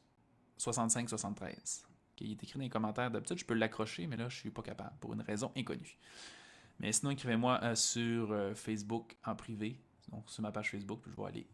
65 0.59 1.09
73. 1.11 1.87
il 2.21 2.33
est 2.33 2.43
écrit 2.43 2.59
dans 2.59 2.65
les 2.65 2.71
commentaires. 2.71 3.11
D'habitude, 3.11 3.39
je 3.39 3.45
peux 3.45 3.55
l'accrocher, 3.55 4.07
mais 4.07 4.17
là, 4.17 4.29
je 4.29 4.37
suis 4.37 4.51
pas 4.51 4.63
capable 4.63 4.97
pour 5.01 5.13
une 5.13 5.21
raison 5.21 5.53
inconnue. 5.57 5.99
Mais 6.81 6.91
sinon, 6.93 7.13
écrivez-moi 7.13 7.61
euh, 7.63 7.75
sur 7.75 8.33
euh, 8.33 8.55
Facebook 8.55 9.17
en 9.25 9.37
privé, 9.37 9.81
donc 10.11 10.29
sur 10.31 10.43
ma 10.43 10.51
page 10.51 10.71
Facebook, 10.71 11.01
puis 11.03 11.13
je 11.13 11.21
vais 11.21 11.29
aller 11.29 11.47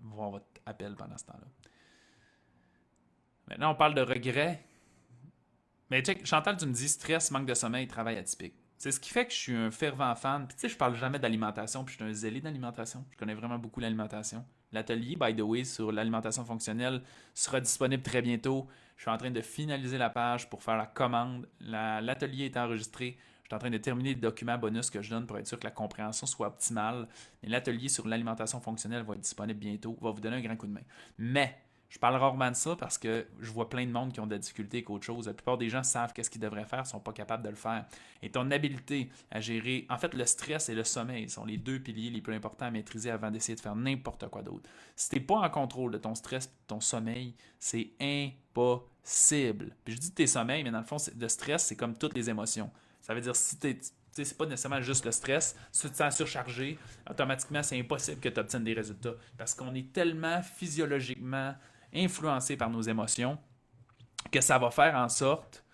voir 0.00 0.30
votre 0.30 0.46
appel 0.66 0.94
pendant 0.94 1.18
ce 1.18 1.24
temps-là. 1.26 1.46
Maintenant, 3.48 3.72
on 3.72 3.74
parle 3.74 3.94
de 3.94 4.00
regret. 4.00 4.64
Mais 5.90 6.02
check, 6.02 6.24
Chantal, 6.26 6.56
tu 6.56 6.66
me 6.66 6.72
dis 6.72 6.88
stress, 6.88 7.30
manque 7.30 7.46
de 7.46 7.54
sommeil, 7.54 7.86
travail 7.86 8.16
atypique. 8.16 8.54
C'est 8.78 8.90
ce 8.90 9.00
qui 9.00 9.10
fait 9.10 9.26
que 9.26 9.32
je 9.32 9.38
suis 9.38 9.54
un 9.54 9.70
fervent 9.70 10.14
fan. 10.14 10.46
Puis 10.46 10.56
tu 10.56 10.62
sais, 10.62 10.68
je 10.68 10.76
parle 10.76 10.94
jamais 10.96 11.18
d'alimentation, 11.18 11.84
puis 11.84 11.94
je 11.94 12.02
suis 12.02 12.10
un 12.10 12.12
zélé 12.12 12.40
d'alimentation. 12.40 13.04
Je 13.10 13.16
connais 13.16 13.34
vraiment 13.34 13.58
beaucoup 13.58 13.80
l'alimentation. 13.80 14.44
L'atelier, 14.72 15.16
by 15.16 15.34
the 15.34 15.40
way, 15.40 15.64
sur 15.64 15.92
l'alimentation 15.92 16.44
fonctionnelle 16.44 17.00
sera 17.32 17.60
disponible 17.60 18.02
très 18.02 18.22
bientôt. 18.22 18.66
Je 18.96 19.02
suis 19.02 19.10
en 19.10 19.16
train 19.16 19.30
de 19.30 19.40
finaliser 19.40 19.98
la 19.98 20.10
page 20.10 20.50
pour 20.50 20.62
faire 20.62 20.76
la 20.76 20.86
commande. 20.86 21.48
L'atelier 21.60 22.46
est 22.46 22.56
enregistré. 22.56 23.16
Je 23.44 23.48
suis 23.48 23.54
en 23.54 23.58
train 23.58 23.70
de 23.70 23.78
terminer 23.78 24.10
les 24.10 24.20
documents 24.20 24.58
bonus 24.58 24.90
que 24.90 25.00
je 25.00 25.10
donne 25.10 25.26
pour 25.26 25.38
être 25.38 25.46
sûr 25.46 25.58
que 25.58 25.64
la 25.64 25.70
compréhension 25.70 26.26
soit 26.26 26.48
optimale. 26.48 27.06
Mais 27.42 27.48
l'atelier 27.50 27.88
sur 27.88 28.08
l'alimentation 28.08 28.60
fonctionnelle 28.60 29.02
va 29.04 29.14
être 29.14 29.20
disponible 29.20 29.60
bientôt. 29.60 29.96
Va 30.00 30.10
vous 30.10 30.20
donner 30.20 30.36
un 30.36 30.40
grand 30.40 30.56
coup 30.56 30.66
de 30.66 30.72
main. 30.72 30.82
Mais 31.18 31.56
je 31.88 31.98
parle 31.98 32.16
rarement 32.16 32.50
de 32.50 32.56
ça 32.56 32.74
parce 32.76 32.98
que 32.98 33.26
je 33.40 33.50
vois 33.50 33.68
plein 33.68 33.86
de 33.86 33.92
monde 33.92 34.12
qui 34.12 34.18
ont 34.18 34.26
de 34.26 34.32
la 34.32 34.38
difficulté 34.38 34.78
avec 34.78 34.90
autre 34.90 35.04
chose. 35.04 35.26
La 35.26 35.34
plupart 35.34 35.58
des 35.58 35.68
gens 35.68 35.84
savent 35.84 36.12
qu'est-ce 36.12 36.28
qu'ils 36.28 36.40
devraient 36.40 36.64
faire, 36.64 36.86
sont 36.86 36.98
pas 36.98 37.12
capables 37.12 37.44
de 37.44 37.50
le 37.50 37.54
faire. 37.54 37.86
Et 38.22 38.30
ton 38.30 38.50
habileté 38.50 39.10
à 39.30 39.40
gérer, 39.40 39.86
en 39.88 39.96
fait, 39.96 40.12
le 40.14 40.26
stress 40.26 40.68
et 40.68 40.74
le 40.74 40.82
sommeil 40.84 41.28
sont 41.28 41.44
les 41.44 41.56
deux 41.56 41.78
piliers 41.78 42.10
les 42.10 42.20
plus 42.20 42.34
importants 42.34 42.66
à 42.66 42.70
maîtriser 42.70 43.10
avant 43.10 43.30
d'essayer 43.30 43.54
de 43.54 43.60
faire 43.60 43.76
n'importe 43.76 44.28
quoi 44.28 44.42
d'autre. 44.42 44.68
Si 44.96 45.08
tu 45.08 45.16
n'es 45.16 45.20
pas 45.22 45.36
en 45.36 45.50
contrôle 45.50 45.92
de 45.92 45.98
ton 45.98 46.14
stress, 46.14 46.48
de 46.48 46.54
ton 46.66 46.80
sommeil, 46.80 47.34
c'est 47.60 47.90
impossible. 48.00 49.76
Puis 49.84 49.94
je 49.94 50.00
dis 50.00 50.12
tes 50.12 50.26
sommeils, 50.26 50.64
mais 50.64 50.72
dans 50.72 50.80
le 50.80 50.84
fond, 50.84 50.96
le 51.16 51.28
stress, 51.28 51.66
c'est 51.66 51.76
comme 51.76 51.96
toutes 51.96 52.14
les 52.14 52.28
émotions. 52.28 52.70
Ça 53.02 53.14
veut 53.14 53.20
dire 53.20 53.36
si 53.36 53.58
tu 53.58 53.78
c'est 54.22 54.36
pas 54.36 54.46
nécessairement 54.46 54.80
juste 54.80 55.04
le 55.04 55.12
stress. 55.12 55.56
Si 55.72 55.82
tu 55.82 55.90
te 55.90 55.96
sens 55.96 56.14
surchargé, 56.14 56.78
automatiquement, 57.10 57.62
c'est 57.62 57.78
impossible 57.78 58.20
que 58.20 58.28
tu 58.28 58.38
obtiennes 58.38 58.62
des 58.64 58.74
résultats. 58.74 59.14
Parce 59.36 59.54
qu'on 59.54 59.74
est 59.74 59.92
tellement 59.92 60.40
physiologiquement 60.42 61.54
influencé 61.94 62.56
par 62.56 62.70
nos 62.70 62.82
émotions, 62.82 63.38
que 64.30 64.40
ça 64.40 64.58
va 64.58 64.70
faire 64.70 64.94
en 64.96 65.08
sorte 65.08 65.64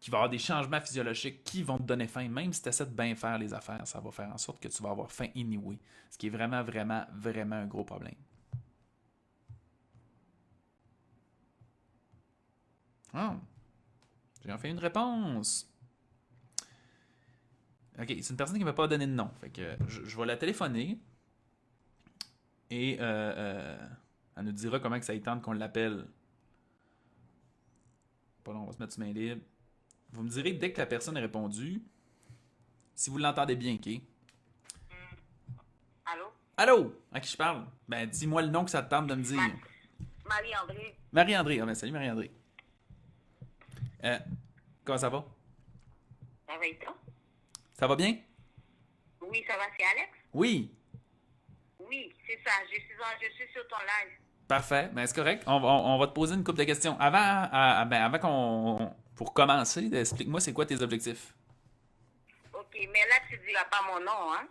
qu'il 0.00 0.12
va 0.12 0.18
y 0.18 0.20
avoir 0.20 0.30
des 0.30 0.38
changements 0.38 0.80
physiologiques 0.80 1.42
qui 1.42 1.62
vont 1.62 1.78
te 1.78 1.82
donner 1.82 2.06
faim. 2.06 2.28
Même 2.28 2.52
si 2.52 2.62
tu 2.62 2.68
essaies 2.68 2.86
de 2.86 2.94
bien 2.94 3.14
faire 3.14 3.38
les 3.38 3.52
affaires, 3.52 3.86
ça 3.86 4.00
va 4.00 4.10
faire 4.10 4.32
en 4.32 4.38
sorte 4.38 4.60
que 4.60 4.68
tu 4.68 4.82
vas 4.82 4.90
avoir 4.90 5.10
faim 5.10 5.28
anyway. 5.34 5.78
Ce 6.10 6.16
qui 6.16 6.28
est 6.28 6.30
vraiment, 6.30 6.62
vraiment, 6.62 7.04
vraiment 7.12 7.56
un 7.56 7.66
gros 7.66 7.84
problème. 7.84 8.14
Oh. 13.14 13.34
J'ai 14.44 14.52
enfin 14.52 14.68
une 14.68 14.78
réponse. 14.78 15.68
Ok, 17.98 18.06
c'est 18.08 18.30
une 18.30 18.36
personne 18.36 18.56
qui 18.56 18.64
ne 18.64 18.66
m'a 18.66 18.74
pas 18.74 18.86
donné 18.86 19.06
de 19.06 19.12
nom. 19.12 19.30
Fait 19.40 19.50
que 19.50 19.76
je, 19.88 20.16
vais 20.16 20.26
la 20.26 20.36
téléphoner. 20.36 20.98
Et 22.70 22.98
euh, 23.00 23.34
euh 23.36 23.88
elle 24.38 24.44
nous 24.44 24.52
dira 24.52 24.78
comment 24.78 24.98
que 25.00 25.04
ça 25.04 25.14
y 25.14 25.20
tente 25.20 25.42
qu'on 25.42 25.52
l'appelle. 25.52 26.06
Pas 28.44 28.52
long, 28.52 28.62
on 28.62 28.66
va 28.66 28.72
se 28.72 28.78
mettre 28.78 28.92
sur 28.92 29.02
main 29.02 29.12
libre. 29.12 29.42
Vous 30.12 30.22
me 30.22 30.28
direz 30.28 30.52
dès 30.52 30.72
que 30.72 30.78
la 30.78 30.86
personne 30.86 31.16
a 31.16 31.20
répondu, 31.20 31.82
si 32.94 33.10
vous 33.10 33.18
l'entendez 33.18 33.56
bien, 33.56 33.74
OK? 33.74 33.88
Allô? 36.06 36.32
Allô? 36.56 37.02
À 37.12 37.18
qui 37.20 37.32
je 37.32 37.36
parle? 37.36 37.66
Ben, 37.88 38.08
dis-moi 38.08 38.42
le 38.42 38.48
nom 38.48 38.64
que 38.64 38.70
ça 38.70 38.82
te 38.82 38.88
tente 38.90 39.08
de 39.08 39.14
me 39.16 39.22
dire. 39.22 39.40
Marie-André. 40.24 40.96
Marie-André. 41.10 41.60
Ah 41.60 41.66
ben, 41.66 41.74
salut 41.74 41.92
Marie-André. 41.92 42.30
Euh, 44.04 44.18
comment 44.84 44.98
ça 44.98 45.08
va? 45.08 45.26
Ça 46.46 46.56
va 46.56 46.66
et 46.66 46.78
toi? 46.78 46.96
Ça 47.74 47.88
va 47.88 47.96
bien? 47.96 48.18
Oui, 49.20 49.44
ça 49.48 49.56
va, 49.56 49.64
c'est 49.76 49.84
Alex? 49.84 50.10
Oui. 50.32 50.72
Oui, 51.80 52.14
c'est 52.24 52.40
ça. 52.44 52.52
Je 52.70 52.74
suis, 52.80 52.94
je 53.20 53.34
suis 53.34 53.52
sur 53.52 53.66
ton 53.66 53.78
live. 53.78 54.27
Parfait, 54.48 54.88
ben, 54.94 55.06
c'est 55.06 55.14
correct. 55.14 55.44
On, 55.46 55.98
va 55.98 56.06
te 56.06 56.12
poser 56.12 56.34
une 56.34 56.42
couple 56.42 56.60
de 56.60 56.64
questions. 56.64 56.98
Avant, 56.98 57.84
ben, 57.84 58.02
avant 58.02 58.18
qu'on. 58.18 58.94
Pour 59.14 59.34
commencer, 59.34 59.90
explique-moi 59.92 60.40
c'est 60.40 60.52
quoi 60.52 60.64
tes 60.64 60.80
objectifs? 60.80 61.34
OK, 62.54 62.74
mais 62.74 63.00
là, 63.10 63.16
tu 63.28 63.36
ne 63.36 63.44
diras 63.44 63.64
pas 63.64 63.82
mon 63.86 64.00
nom, 64.00 64.32
hein? 64.32 64.46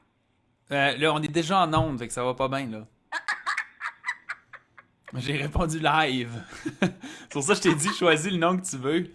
Euh, 0.72 0.98
là, 0.98 1.14
on 1.14 1.22
est 1.22 1.30
déjà 1.30 1.62
en 1.62 1.74
onde, 1.74 2.00
fait 2.00 2.08
que 2.08 2.14
ça 2.14 2.24
va 2.24 2.34
pas 2.34 2.50
bien, 2.50 2.68
là. 2.68 2.86
J'ai 5.16 5.38
répondu 5.38 5.80
live. 5.80 6.44
pour 7.32 7.44
ça 7.44 7.54
je 7.54 7.62
t'ai 7.62 7.74
dit, 7.74 7.94
choisis 7.94 8.30
le 8.30 8.38
nom 8.38 8.58
que 8.58 8.66
tu 8.66 8.78
veux. 8.78 9.10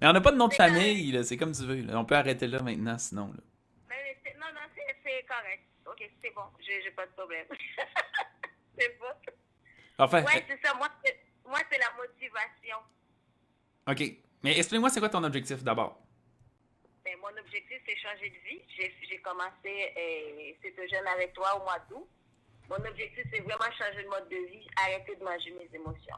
Mais 0.00 0.08
on 0.08 0.12
n'a 0.12 0.20
pas 0.20 0.32
de 0.32 0.36
nom 0.36 0.48
de 0.48 0.54
famille, 0.54 1.12
là. 1.12 1.22
C'est 1.22 1.36
comme 1.36 1.52
tu 1.52 1.62
veux. 1.62 1.96
On 1.96 2.04
peut 2.04 2.16
arrêter 2.16 2.48
là 2.48 2.60
maintenant, 2.60 2.98
sinon. 2.98 3.28
Là. 3.28 3.40
Mais, 3.88 4.16
non, 4.34 4.48
non, 4.52 4.60
c'est 4.74 5.26
correct. 5.26 5.62
OK, 5.86 6.10
c'est 6.20 6.34
bon. 6.34 6.42
J'ai 6.60 6.90
pas 6.90 7.06
de 7.06 7.12
problème. 7.12 7.46
c'est 8.78 8.98
bon. 8.98 9.06
Enfin. 9.98 10.22
Ouais, 10.24 10.44
c'est 10.48 10.60
ça. 10.66 10.74
Moi, 10.74 10.88
c'est 11.04 11.78
la 11.78 11.92
motivation. 11.96 12.76
OK. 13.88 14.02
Mais 14.42 14.56
explique-moi, 14.58 14.90
c'est 14.90 15.00
quoi 15.00 15.08
ton 15.08 15.24
objectif 15.24 15.62
d'abord? 15.64 15.98
Ben, 17.04 17.14
mon 17.20 17.36
objectif, 17.40 17.78
c'est 17.86 17.96
changer 17.96 18.30
de 18.30 18.48
vie. 18.48 18.62
J'ai 18.78 19.18
commencé 19.18 19.92
euh, 19.96 20.52
cette 20.62 20.90
jeune 20.90 21.06
avec 21.06 21.32
toi 21.32 21.56
au 21.56 21.64
mois 21.64 21.78
d'août. 21.90 22.06
Mon 22.68 22.76
objectif, 22.76 23.24
c'est 23.32 23.40
vraiment 23.40 23.72
changer 23.78 24.04
de 24.04 24.08
mode 24.08 24.28
de 24.28 24.36
vie, 24.36 24.66
arrêter 24.84 25.16
de 25.16 25.24
manger 25.24 25.50
mes 25.52 25.68
émotions. 25.74 26.16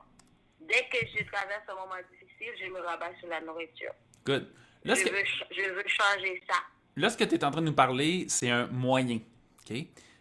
Dès 0.61 0.88
que 0.90 0.99
je 1.07 1.25
traverse 1.25 1.62
un 1.69 1.75
moment 1.75 2.01
difficile, 2.11 2.53
je 2.61 2.66
me 2.71 2.81
rabats 2.81 3.14
sur 3.21 3.29
la 3.29 3.40
nourriture. 3.40 3.93
Good. 4.27 4.53
je, 4.85 4.90
veux, 4.90 5.25
je 5.53 5.71
veux 5.71 5.85
changer 5.87 6.43
ça. 6.51 6.59
Là, 6.97 7.09
ce 7.09 7.16
que 7.16 7.25
tu 7.25 7.37
es 7.37 7.45
en 7.45 7.51
train 7.51 7.61
de 7.62 7.66
nous 7.66 7.75
parler, 7.75 8.27
c'est 8.29 8.51
un 8.51 8.66
moyen. 8.66 9.21
OK? 9.62 9.77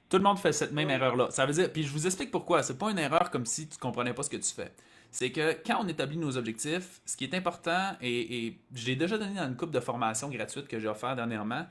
Tout 0.09 0.17
le 0.17 0.23
monde 0.23 0.39
fait 0.39 0.51
cette 0.51 0.71
même 0.71 0.89
erreur-là. 0.89 1.29
Ça 1.29 1.45
veut 1.45 1.53
dire, 1.53 1.71
puis 1.71 1.83
je 1.83 1.91
vous 1.91 2.05
explique 2.05 2.31
pourquoi. 2.31 2.63
C'est 2.63 2.77
pas 2.77 2.89
une 2.89 2.97
erreur 2.97 3.29
comme 3.29 3.45
si 3.45 3.67
tu 3.69 3.77
comprenais 3.77 4.13
pas 4.13 4.23
ce 4.23 4.29
que 4.29 4.37
tu 4.37 4.51
fais. 4.51 4.73
C'est 5.11 5.31
que 5.31 5.55
quand 5.65 5.83
on 5.83 5.87
établit 5.87 6.17
nos 6.17 6.37
objectifs, 6.37 7.01
ce 7.05 7.15
qui 7.15 7.23
est 7.23 7.33
important, 7.33 7.95
et, 8.01 8.45
et 8.47 8.59
j'ai 8.73 8.95
déjà 8.95 9.17
donné 9.17 9.35
dans 9.35 9.47
une 9.47 9.55
coupe 9.55 9.71
de 9.71 9.79
formation 9.79 10.29
gratuite 10.29 10.67
que 10.67 10.79
j'ai 10.79 10.87
offert 10.87 11.15
dernièrement, 11.15 11.65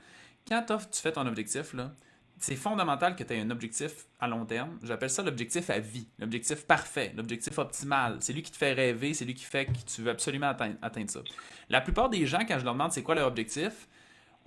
quand 0.47 0.65
tu 0.65 1.01
fais 1.01 1.11
ton 1.11 1.25
objectif, 1.27 1.73
là, 1.73 1.91
c'est 2.39 2.55
fondamental 2.55 3.15
que 3.15 3.23
tu 3.23 3.33
aies 3.33 3.41
un 3.41 3.49
objectif 3.49 4.05
à 4.19 4.27
long 4.27 4.45
terme. 4.45 4.79
J'appelle 4.83 5.09
ça 5.09 5.21
l'objectif 5.21 5.69
à 5.69 5.79
vie, 5.79 6.07
l'objectif 6.17 6.65
parfait, 6.65 7.13
l'objectif 7.15 7.57
optimal. 7.57 8.17
C'est 8.21 8.33
lui 8.33 8.41
qui 8.41 8.51
te 8.51 8.57
fait 8.57 8.73
rêver, 8.73 9.13
c'est 9.13 9.25
lui 9.25 9.33
qui 9.33 9.43
fait 9.43 9.65
que 9.65 9.71
tu 9.85 10.01
veux 10.01 10.11
absolument 10.11 10.47
atteindre, 10.47 10.75
atteindre 10.81 11.09
ça. 11.11 11.19
La 11.69 11.81
plupart 11.81 12.09
des 12.09 12.25
gens, 12.25 12.45
quand 12.47 12.57
je 12.57 12.63
leur 12.63 12.73
demande 12.73 12.93
c'est 12.93 13.03
quoi 13.03 13.15
leur 13.15 13.27
objectif, 13.27 13.87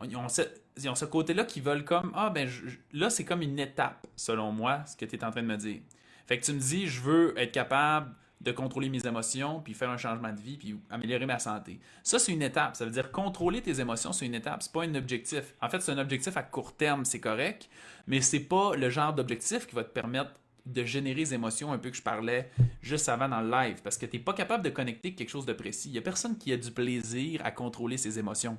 ils 0.05 0.17
ont 0.17 0.29
ce, 0.29 1.05
côté-là 1.05 1.45
qui 1.45 1.61
veulent 1.61 1.85
comme 1.85 2.12
Ah, 2.15 2.31
ben 2.31 2.49
là, 2.93 3.11
c'est 3.11 3.25
comme 3.25 3.43
une 3.43 3.59
étape, 3.59 4.07
selon 4.17 4.53
moi, 4.53 4.85
ce 4.87 4.97
que 4.97 5.05
tu 5.05 5.17
es 5.17 5.25
en 5.25 5.31
train 5.31 5.43
de 5.43 5.47
me 5.47 5.57
dire. 5.57 5.81
Fait 6.27 6.38
que 6.38 6.45
tu 6.45 6.53
me 6.53 6.61
dis, 6.61 6.87
je 6.87 7.01
veux 7.01 7.38
être 7.38 7.53
capable 7.53 8.15
de 8.43 8.51
contrôler 8.51 8.88
mes 8.88 9.07
émotions, 9.07 9.61
puis 9.61 9.73
faire 9.73 9.91
un 9.91 9.97
changement 9.97 10.33
de 10.33 10.41
vie, 10.41 10.57
puis 10.57 10.77
améliorer 10.91 11.27
ma 11.27 11.38
santé. 11.38 11.79
Ça, 12.03 12.19
c'est 12.19 12.33
une 12.33 12.43
étape. 12.43 12.75
Ça 12.75 12.85
veut 12.85 12.91
dire 12.91 13.12
contrôler 13.12 13.62
tes 13.62 13.81
émotions, 13.81 14.12
c'est 14.12 14.27
une 14.27 14.35
étape. 14.35 14.62
C'est 14.62 14.73
pas 14.73 14.83
un 14.83 14.95
objectif. 14.95 15.55
En 15.61 15.69
fait, 15.69 15.81
c'est 15.81 15.93
un 15.93 15.99
objectif 15.99 16.37
à 16.37 16.43
court 16.43 16.77
terme, 16.77 17.05
c'est 17.05 17.21
correct, 17.21 17.69
mais 18.07 18.21
c'est 18.21 18.41
pas 18.41 18.75
le 18.75 18.91
genre 18.91 19.12
d'objectif 19.12 19.67
qui 19.67 19.75
va 19.75 19.85
te 19.85 19.91
permettre 19.91 20.33
de 20.67 20.85
générer 20.85 21.21
les 21.21 21.35
émotions 21.35 21.73
un 21.73 21.79
peu 21.79 21.91
que 21.91 21.97
je 21.97 22.03
parlais 22.03 22.51
juste 22.83 23.09
avant 23.09 23.29
dans 23.29 23.41
le 23.41 23.51
live, 23.51 23.83
parce 23.83 23.97
que 23.97 24.07
tu 24.07 24.17
n'es 24.17 24.23
pas 24.23 24.33
capable 24.33 24.65
de 24.65 24.71
connecter 24.71 25.15
quelque 25.15 25.31
chose 25.31 25.47
de 25.47 25.53
précis. 25.53 25.88
Il 25.88 25.93
n'y 25.93 25.99
a 25.99 26.03
personne 26.03 26.37
qui 26.37 26.53
a 26.53 26.57
du 26.57 26.71
plaisir 26.71 27.41
à 27.45 27.51
contrôler 27.51 27.97
ses 27.97 28.19
émotions. 28.19 28.59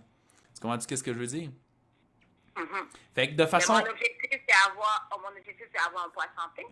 Tu 0.64 0.68
comprends 0.68 0.86
qu'est-ce 0.88 1.04
que 1.04 1.12
je 1.12 1.20
veux 1.20 1.28
dire? 1.28 1.50
Mm-hmm. 2.56 2.86
Fait 3.14 3.28
que 3.28 3.34
de 3.36 3.46
façon. 3.46 3.74
mon 3.74 3.80
objectif, 3.80 4.30
c'est 4.32 4.72
avoir, 4.72 5.10
oh, 5.12 5.20
mon 5.20 5.38
objectif, 5.38 5.68
c'est 5.76 5.86
avoir 5.86 6.06
un 6.06 6.10
poids 6.10 6.30
santé. 6.40 6.66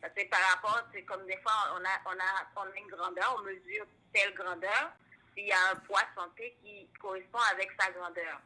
Parce 0.00 0.14
que 0.14 0.28
par 0.28 0.38
rapport, 0.54 0.86
c'est 0.94 1.02
comme 1.02 1.26
des 1.26 1.36
fois, 1.38 1.74
on 1.74 1.82
a, 1.82 1.98
on, 2.06 2.12
a, 2.12 2.46
on 2.54 2.70
a 2.70 2.78
une 2.78 2.86
grandeur, 2.86 3.36
on 3.36 3.42
mesure 3.42 3.86
telle 4.12 4.32
grandeur, 4.34 4.92
puis 5.34 5.42
il 5.42 5.48
y 5.48 5.50
a 5.50 5.72
un 5.72 5.76
poids 5.80 6.04
santé 6.16 6.56
qui 6.62 6.86
correspond 7.00 7.40
avec 7.52 7.70
sa 7.76 7.90
grandeur. 7.90 8.40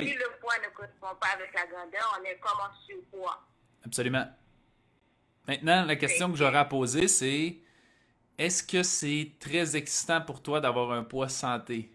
Si 0.00 0.12
le 0.12 0.38
poids 0.38 0.58
ne 0.58 0.68
correspond 0.74 1.16
pas 1.18 1.28
avec 1.28 1.54
la 1.54 1.66
grandeur, 1.68 2.20
on 2.20 2.24
est 2.24 2.38
comme 2.40 2.60
en 2.60 2.74
surpoids. 2.86 3.42
Absolument. 3.86 4.26
Maintenant, 5.48 5.86
la 5.86 5.96
question 5.96 6.30
que 6.30 6.36
j'aurais 6.36 6.58
à 6.58 6.66
poser, 6.66 7.08
c'est 7.08 7.56
est-ce 8.36 8.62
que 8.62 8.82
c'est 8.82 9.32
très 9.40 9.76
excitant 9.76 10.20
pour 10.20 10.42
toi 10.42 10.60
d'avoir 10.60 10.92
un 10.92 11.04
poids 11.04 11.30
santé? 11.30 11.90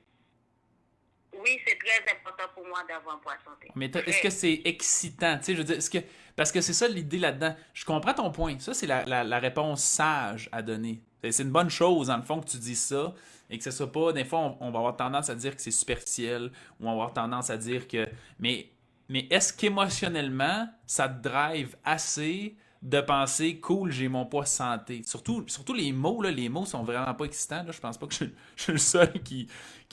Oui, 1.46 1.60
c'est 1.66 1.78
très 1.78 2.12
important 2.12 2.44
pour 2.56 2.66
moi 2.66 2.80
d'avoir 2.88 3.16
un 3.16 3.20
poids 3.20 3.36
santé. 3.46 3.70
Mais 3.76 3.86
est-ce 3.86 4.22
que 4.22 4.30
c'est 4.30 4.62
excitant? 4.66 5.38
Tu 5.38 5.44
sais, 5.44 5.54
je 5.54 5.60
veux 5.60 5.64
dire, 5.64 5.78
est-ce 5.78 5.90
que. 5.90 6.00
Parce 6.36 6.52
que 6.52 6.60
c'est 6.60 6.74
ça 6.74 6.88
l'idée 6.88 7.20
là-dedans. 7.20 7.56
Je 7.74 7.86
comprends 7.86 8.14
ton 8.14 8.32
point. 8.32 8.58
Ça, 8.60 8.74
c'est 8.74 8.88
la, 8.88 9.06
la, 9.06 9.40
réponse 9.40 9.84
sage 9.84 10.50
à 10.52 10.62
donner. 10.62 11.02
C'est 11.30 11.44
une 11.44 11.52
bonne 11.52 11.70
chose, 11.70 12.08
dans 12.08 12.18
le 12.18 12.24
fond, 12.24 12.42
que 12.42 12.50
tu 12.50 12.58
dis 12.58 12.76
ça 12.76 13.14
et 13.50 13.58
que 13.58 13.64
ce 13.64 13.72
soit 13.72 13.92
pas. 13.92 14.12
Des 14.12 14.26
fois, 14.26 14.58
on, 14.60 14.72
va 14.72 14.80
avoir 14.80 14.98
tendance 14.98 15.30
à 15.30 15.36
dire 15.36 15.56
que 15.56 15.62
c'est 15.62 15.72
superficiel 15.72 16.52
ou 16.80 16.84
on 16.84 16.86
va 16.88 16.92
avoir 16.92 17.14
tendance 17.14 17.50
à 17.50 17.58
dire 17.58 17.88
que. 17.88 18.08
Mais, 18.40 18.70
mais 19.08 19.28
est-ce 19.30 19.54
qu'émotionnellement, 19.54 20.68
ça 20.88 21.08
te 21.08 21.22
drive 21.22 21.78
assez 21.86 22.56
de 22.86 23.02
penser 23.02 23.60
cool, 23.60 23.92
j'ai 23.92 24.08
mon 24.08 24.28
poids 24.28 24.46
santé. 24.46 25.02
Surtout, 25.04 25.44
les 25.74 25.92
mots, 25.92 26.22
là, 26.22 26.30
les 26.30 26.50
mots 26.50 26.68
sont 26.68 26.84
vraiment 26.84 27.16
pas 27.16 27.26
excitants. 27.26 27.64
Là. 27.64 27.72
Je 27.72 27.80
pense 27.80 27.98
pas 27.98 28.06
que 28.06 28.14
je, 28.14 28.26
suis 28.56 28.72
le 28.72 28.78
seul 28.78 29.12
qui, 29.24 29.48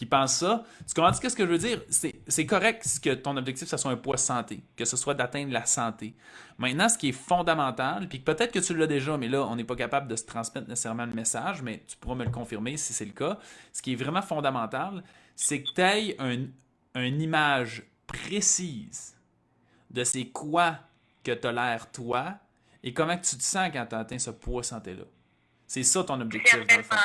pense 0.04 0.34
ça. 0.34 0.62
Tu 0.86 0.92
comprends 0.92 1.14
ce 1.14 1.20
que 1.20 1.46
je 1.46 1.50
veux 1.50 1.56
dire? 1.56 1.80
C'est 1.88 2.44
correct 2.46 2.86
que 3.02 3.14
ton 3.14 3.34
objectif, 3.38 3.66
ce 3.66 3.78
soit 3.78 3.90
un 3.90 3.96
poids 3.96 4.18
santé, 4.18 4.62
que 4.76 4.84
ce 4.84 4.98
soit 4.98 5.14
d'atteindre 5.14 5.52
la 5.52 5.64
santé. 5.64 6.14
Maintenant, 6.58 6.86
ce 6.90 6.98
qui 6.98 7.08
est 7.08 7.12
fondamental, 7.12 8.08
puis 8.08 8.18
peut-être 8.18 8.52
que 8.52 8.58
tu 8.58 8.76
l'as 8.76 8.86
déjà, 8.86 9.16
mais 9.16 9.28
là, 9.28 9.46
on 9.46 9.56
n'est 9.56 9.64
pas 9.64 9.76
capable 9.76 10.06
de 10.06 10.16
se 10.16 10.26
transmettre 10.26 10.68
nécessairement 10.68 11.06
le 11.06 11.14
message, 11.14 11.62
mais 11.62 11.82
tu 11.88 11.96
pourras 11.96 12.14
me 12.14 12.24
le 12.24 12.30
confirmer 12.30 12.76
si 12.76 12.92
c'est 12.92 13.06
le 13.06 13.12
cas. 13.12 13.38
Ce 13.72 13.80
qui 13.80 13.92
est 13.92 13.96
vraiment 13.96 14.22
fondamental, 14.22 15.02
c'est 15.34 15.62
que 15.62 15.72
tu 15.72 15.80
aies 15.80 16.16
un, 16.18 16.44
une 17.00 17.22
image 17.22 17.84
précise 18.06 19.16
de 19.90 20.04
c'est 20.04 20.26
quoi 20.26 20.76
que 21.24 21.30
l'air 21.48 21.90
toi 21.90 22.36
et 22.82 22.92
comment 22.92 23.16
tu 23.16 23.36
te 23.36 23.42
sens 23.42 23.70
quand 23.72 23.86
tu 23.86 23.94
as 23.94 23.98
atteint 23.98 24.18
ce 24.18 24.30
poids 24.30 24.62
santé-là? 24.62 25.04
C'est 25.66 25.84
ça 25.84 26.04
ton 26.04 26.20
objectif, 26.20 26.66
dans 26.66 26.76
le 26.76 26.82
fond. 26.82 26.96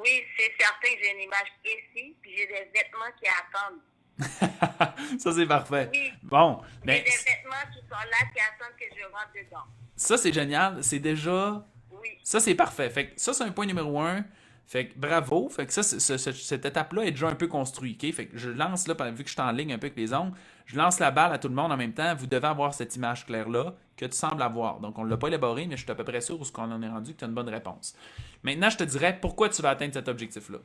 Oui, 0.00 0.22
c'est 0.36 0.52
certain 0.58 0.94
que 0.94 1.02
j'ai 1.02 1.12
une 1.12 1.22
image 1.22 1.52
précise, 1.62 2.14
puis 2.22 2.30
j'ai 2.36 2.46
des 2.46 2.70
vêtements 2.72 3.10
qui 3.20 3.26
attendent. 3.28 3.80
ça, 5.18 5.32
c'est 5.32 5.46
parfait. 5.46 5.90
Oui. 5.92 6.12
Bon. 6.22 6.62
Mais... 6.84 6.98
J'ai 6.98 7.04
des 7.04 7.10
vêtements 7.10 7.70
qui 7.72 7.80
sont 7.80 7.96
là, 7.96 8.18
qui 8.32 8.40
attendent 8.40 8.76
que 8.78 8.84
je 8.96 9.04
rentre 9.04 9.32
dedans. 9.34 9.64
Ça, 9.96 10.16
c'est 10.16 10.32
génial. 10.32 10.82
C'est 10.82 10.98
déjà. 10.98 11.66
Oui. 11.90 12.18
Ça, 12.22 12.40
c'est 12.40 12.54
parfait. 12.54 12.88
Fait 12.90 13.10
que 13.10 13.20
ça, 13.20 13.34
c'est 13.34 13.44
un 13.44 13.50
point 13.50 13.66
numéro 13.66 14.00
un. 14.00 14.24
Fait 14.70 14.86
que 14.86 14.96
bravo. 14.96 15.48
Fait 15.48 15.66
que 15.66 15.72
ça, 15.72 15.82
cette 15.82 16.64
étape-là 16.64 17.02
est 17.02 17.10
déjà 17.10 17.26
un 17.26 17.34
peu 17.34 17.48
construite. 17.48 18.14
Fait 18.14 18.26
que 18.26 18.38
je 18.38 18.50
lance, 18.50 18.86
là, 18.86 18.94
vu 19.10 19.24
que 19.24 19.28
je 19.28 19.34
suis 19.34 19.42
en 19.42 19.50
ligne 19.50 19.72
un 19.72 19.78
peu 19.78 19.88
avec 19.88 19.96
les 19.96 20.14
ongles, 20.14 20.32
je 20.64 20.76
lance 20.76 21.00
la 21.00 21.10
balle 21.10 21.32
à 21.32 21.38
tout 21.38 21.48
le 21.48 21.56
monde 21.56 21.72
en 21.72 21.76
même 21.76 21.92
temps. 21.92 22.14
Vous 22.14 22.28
devez 22.28 22.46
avoir 22.46 22.72
cette 22.72 22.94
image 22.94 23.26
claire-là 23.26 23.74
que 23.96 24.04
tu 24.04 24.16
sembles 24.16 24.40
avoir. 24.40 24.78
Donc, 24.78 24.96
on 24.96 25.04
ne 25.04 25.10
l'a 25.10 25.16
pas 25.16 25.26
élaboré, 25.26 25.66
mais 25.66 25.76
je 25.76 25.82
suis 25.82 25.90
à 25.90 25.96
peu 25.96 26.04
près 26.04 26.20
sûr 26.20 26.40
où 26.40 26.44
ce 26.44 26.52
qu'on 26.52 26.70
en 26.70 26.80
est 26.82 26.88
rendu 26.88 27.14
que 27.14 27.18
tu 27.18 27.24
as 27.24 27.26
une 27.26 27.34
bonne 27.34 27.48
réponse. 27.48 27.96
Maintenant, 28.44 28.70
je 28.70 28.76
te 28.76 28.84
dirais 28.84 29.18
pourquoi 29.20 29.48
tu 29.48 29.60
vas 29.60 29.70
atteindre 29.70 29.94
cet 29.94 30.06
objectif-là? 30.06 30.58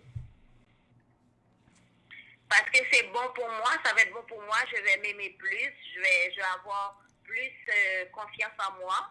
Parce 2.47 2.69
que 2.69 2.77
c'est 2.91 3.07
bon 3.07 3.27
pour 3.33 3.47
moi, 3.47 3.71
ça 3.83 3.91
va 3.95 4.01
être 4.03 4.13
bon 4.13 4.23
pour 4.27 4.39
moi, 4.43 4.57
je 4.69 4.83
vais 4.83 5.01
m'aimer 5.01 5.35
plus, 5.39 5.73
je 5.95 5.99
vais, 5.99 6.31
je 6.31 6.35
vais 6.35 6.59
avoir 6.59 7.01
plus 7.23 7.51
euh, 7.69 8.05
confiance 8.13 8.53
en 8.59 8.79
moi 8.79 9.09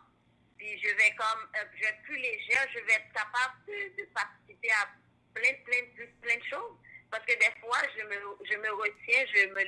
je 0.82 0.88
vais 0.96 1.10
comme, 1.16 1.44
euh, 1.56 1.64
je 1.74 1.80
vais 1.80 1.88
être 1.88 2.02
plus 2.02 2.16
légère, 2.16 2.66
je 2.72 2.80
vais 2.80 2.94
être 2.94 3.12
capable 3.12 3.54
de, 3.66 4.04
participer 4.14 4.70
à 4.70 4.88
plein, 5.34 5.52
plein, 5.64 5.84
plein, 5.94 6.06
plein 6.22 6.36
de 6.36 6.44
choses. 6.44 6.76
Parce 7.10 7.24
que 7.26 7.38
des 7.38 7.60
fois, 7.60 7.78
je 7.96 8.02
me, 8.04 8.16
je 8.44 8.56
me 8.56 8.70
retiens, 8.72 9.24
je 9.34 9.46
me, 9.48 9.60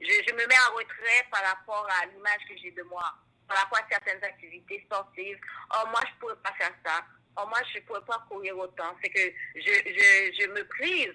je, 0.00 0.32
me 0.34 0.46
mets 0.46 0.62
en 0.68 0.74
retrait 0.74 1.24
par 1.30 1.42
rapport 1.44 1.88
à 2.02 2.06
l'image 2.06 2.40
que 2.48 2.56
j'ai 2.58 2.70
de 2.72 2.82
moi, 2.82 3.14
par 3.48 3.56
rapport 3.58 3.78
à 3.78 3.88
certaines 3.88 4.22
activités 4.22 4.82
sportives. 4.84 5.38
Oh, 5.74 5.86
moi, 5.88 6.00
je 6.06 6.18
pourrais 6.20 6.36
pas 6.36 6.52
faire 6.58 6.74
ça. 6.84 7.04
Oh, 7.38 7.46
moi, 7.48 7.60
je 7.72 7.80
pourrais 7.80 8.04
pas 8.04 8.26
courir 8.28 8.58
autant. 8.58 8.94
C'est 9.02 9.10
que 9.10 9.32
je, 9.54 9.62
je, 9.62 10.46
me 10.48 10.66
prive 10.66 11.14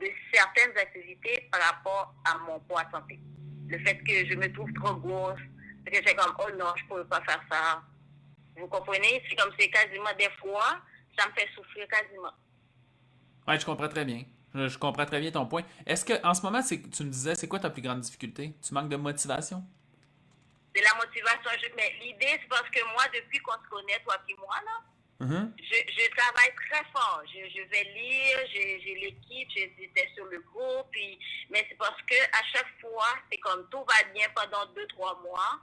de 0.00 0.08
certaines 0.32 0.76
activités 0.78 1.48
par 1.52 1.60
rapport 1.60 2.14
à 2.24 2.38
mon 2.38 2.60
poids 2.60 2.84
santé. 2.90 3.18
Le 3.68 3.78
fait 3.80 3.98
que 3.98 4.26
je 4.26 4.34
me 4.34 4.50
trouve 4.52 4.72
trop 4.74 4.94
grosse, 4.94 5.40
que 5.84 5.94
j'ai 5.94 6.14
comme, 6.14 6.34
oh 6.38 6.50
non, 6.56 6.72
je 6.76 6.84
pourrais 6.86 7.04
pas 7.04 7.20
faire 7.22 7.42
ça. 7.50 7.82
Vous 8.56 8.68
comprenez? 8.68 9.22
C'est 9.28 9.36
comme 9.36 9.52
c'est 9.58 9.68
quasiment 9.68 10.12
des 10.18 10.30
fois, 10.40 10.80
ça 11.18 11.28
me 11.28 11.32
fait 11.32 11.48
souffrir 11.54 11.86
quasiment. 11.88 12.32
Oui, 13.46 13.60
je 13.60 13.64
comprends 13.64 13.88
très 13.88 14.04
bien. 14.04 14.24
Je, 14.54 14.78
comprends 14.78 15.04
très 15.04 15.20
bien 15.20 15.30
ton 15.30 15.46
point. 15.46 15.62
Est-ce 15.86 16.04
que 16.04 16.14
en 16.26 16.32
ce 16.32 16.42
moment, 16.42 16.62
tu 16.62 16.76
me 17.04 17.10
disais, 17.10 17.34
c'est 17.34 17.46
quoi 17.46 17.58
ta 17.58 17.70
plus 17.70 17.82
grande 17.82 18.00
difficulté? 18.00 18.54
Tu 18.66 18.72
manques 18.72 18.88
de 18.88 18.96
motivation? 18.96 19.62
C'est 20.74 20.82
la 20.82 20.94
motivation. 20.94 21.50
mais 21.76 21.92
l'idée, 22.00 22.38
c'est 22.40 22.48
parce 22.48 22.68
que 22.70 22.82
moi, 22.92 23.04
depuis 23.14 23.38
qu'on 23.40 23.52
se 23.52 23.68
connaît, 23.68 24.00
toi 24.04 24.16
et 24.28 24.34
moi, 24.38 24.56
là, 24.64 25.26
mm-hmm. 25.26 25.52
je, 25.58 26.10
travaille 26.16 26.54
très 26.68 26.84
fort. 26.90 27.22
Je, 27.26 27.68
vais 27.68 27.84
lire, 27.94 28.38
j'ai 28.52 28.94
l'équipe, 28.94 29.48
j'étais 29.54 30.10
sur 30.14 30.24
le 30.24 30.40
groupe. 30.40 30.90
mais 31.50 31.66
c'est 31.68 31.76
parce 31.76 32.00
que 32.02 32.16
à 32.32 32.42
chaque 32.52 32.80
fois, 32.80 33.08
c'est 33.30 33.38
comme 33.38 33.68
tout 33.70 33.84
va 33.84 34.10
bien 34.14 34.26
pendant 34.34 34.66
deux, 34.72 34.86
trois 34.88 35.20
mois 35.22 35.60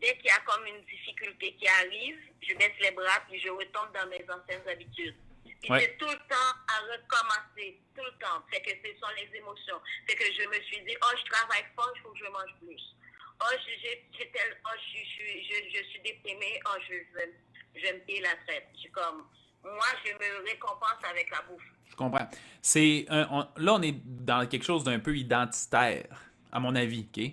dès 0.00 0.16
qu'il 0.16 0.26
y 0.26 0.30
a 0.30 0.40
comme 0.40 0.64
une 0.66 0.84
difficulté 0.84 1.54
qui 1.54 1.68
arrive, 1.68 2.18
je 2.42 2.54
baisse 2.54 2.78
les 2.80 2.90
bras 2.92 3.20
puis 3.28 3.40
je 3.40 3.50
retombe 3.50 3.92
dans 3.94 4.06
mes 4.08 4.24
anciennes 4.30 4.68
habitudes. 4.68 5.16
Puis 5.44 5.70
c'est 5.80 5.98
tout 5.98 6.06
le 6.06 6.22
temps 6.30 6.54
à 6.68 6.78
recommencer, 6.86 7.80
tout 7.96 8.04
le 8.04 8.18
temps. 8.18 8.42
C'est 8.52 8.62
que 8.62 8.70
ce 8.70 8.94
sont 9.00 9.12
les 9.16 9.38
émotions. 9.38 9.80
C'est 10.06 10.14
que 10.14 10.24
je 10.24 10.48
me 10.48 10.62
suis 10.62 10.80
dit, 10.84 10.94
oh, 11.02 11.16
je 11.18 11.30
travaille 11.30 11.64
fort, 11.74 11.92
il 11.96 12.02
faut 12.02 12.10
que 12.10 12.18
je 12.18 12.30
mange 12.30 12.54
plus. 12.60 12.82
Oh, 13.40 13.54
je, 13.54 14.22
tel, 14.22 14.56
oh, 14.64 14.68
je, 14.76 14.98
je, 14.98 15.78
je, 15.78 15.84
suis 15.90 16.00
déprimée, 16.00 16.60
oh, 16.66 16.78
je, 16.88 16.94
je, 16.94 17.80
je 17.80 17.92
me 17.92 17.98
paye 18.00 18.20
la 18.20 18.34
traite. 18.46 18.68
Je 18.82 18.88
comme, 18.90 19.26
moi, 19.64 19.86
je 20.04 20.12
me 20.12 20.44
récompense 20.48 21.02
avec 21.08 21.30
la 21.30 21.42
bouffe. 21.42 21.62
Je 21.90 21.96
comprends. 21.96 22.28
C'est 22.62 23.06
là, 23.08 23.74
on 23.74 23.82
est 23.82 23.94
dans 24.04 24.46
quelque 24.48 24.64
chose 24.64 24.84
d'un 24.84 25.00
peu 25.00 25.16
identitaire, 25.16 26.06
à 26.52 26.60
mon 26.60 26.74
avis, 26.74 27.06
OK? 27.08 27.32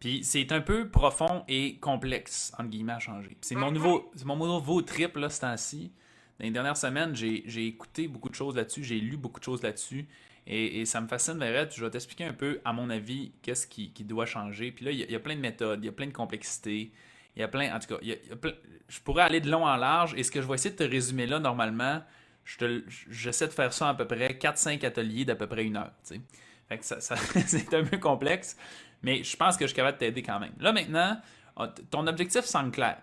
Puis 0.00 0.22
c'est 0.22 0.52
un 0.52 0.60
peu 0.60 0.88
profond 0.88 1.44
et 1.48 1.76
complexe, 1.78 2.52
entre 2.58 2.70
guillemets, 2.70 2.92
à 2.92 2.98
changer. 3.00 3.36
C'est 3.40 3.56
mon, 3.56 3.72
nouveau, 3.72 4.10
mon 4.24 4.36
nouveau 4.36 4.82
trip, 4.82 5.16
là, 5.16 5.28
ce 5.28 5.40
temps-ci. 5.40 5.90
Dans 6.38 6.44
les 6.44 6.52
dernières 6.52 6.76
semaines, 6.76 7.16
j'ai 7.16 7.66
écouté 7.66 8.06
beaucoup 8.06 8.28
de 8.28 8.34
choses 8.34 8.54
là-dessus, 8.54 8.84
j'ai 8.84 9.00
lu 9.00 9.16
beaucoup 9.16 9.40
de 9.40 9.44
choses 9.44 9.62
là-dessus. 9.62 10.06
Et, 10.46 10.86
ça 10.86 11.00
me 11.00 11.08
fascine, 11.08 11.38
Verrette. 11.38 11.74
Je 11.76 11.84
vais 11.84 11.90
t'expliquer 11.90 12.24
un 12.24 12.32
peu, 12.32 12.60
à 12.64 12.72
mon 12.72 12.88
avis, 12.88 13.32
qu'est-ce 13.42 13.66
qui, 13.66 13.90
doit 14.04 14.24
changer. 14.24 14.72
Puis 14.72 14.84
là, 14.84 14.92
il 14.92 14.98
y, 14.98 15.14
a 15.14 15.20
plein 15.20 15.34
de 15.34 15.40
méthodes, 15.40 15.80
il 15.82 15.86
y 15.86 15.90
a 15.90 15.92
plein 15.92 16.06
de 16.06 16.12
complexités. 16.12 16.90
Il 17.36 17.40
y 17.40 17.42
a 17.42 17.48
plein, 17.48 17.74
en 17.74 17.78
tout 17.78 17.94
cas, 17.94 18.00
je 18.00 19.00
pourrais 19.00 19.24
aller 19.24 19.40
de 19.40 19.50
long 19.50 19.66
en 19.66 19.76
large. 19.76 20.14
Et 20.16 20.22
ce 20.22 20.30
que 20.30 20.40
je 20.40 20.46
vais 20.46 20.54
essayer 20.54 20.74
de 20.74 20.82
te 20.82 20.88
résumer 20.88 21.26
là, 21.26 21.38
normalement, 21.38 22.02
j'essaie 23.10 23.46
de 23.46 23.52
faire 23.52 23.72
ça 23.72 23.90
à 23.90 23.94
peu 23.94 24.06
près 24.06 24.38
4-5 24.40 24.86
ateliers 24.86 25.24
d'à 25.24 25.34
peu 25.34 25.46
près 25.46 25.64
une 25.64 25.76
heure. 25.76 25.92
Fait 26.68 26.78
que 26.78 26.84
ça 26.84 26.98
c'est 27.46 27.74
un 27.74 27.84
peu 27.84 27.98
complexe. 27.98 28.56
Mais 29.02 29.22
je 29.22 29.36
pense 29.36 29.56
que 29.56 29.64
je 29.64 29.68
suis 29.68 29.76
capable 29.76 29.96
de 29.96 30.00
t'aider 30.00 30.22
quand 30.22 30.40
même. 30.40 30.52
Là, 30.58 30.72
maintenant, 30.72 31.18
ah, 31.56 31.72
ton 31.90 32.06
objectif 32.06 32.44
semble 32.44 32.70
clair. 32.70 32.98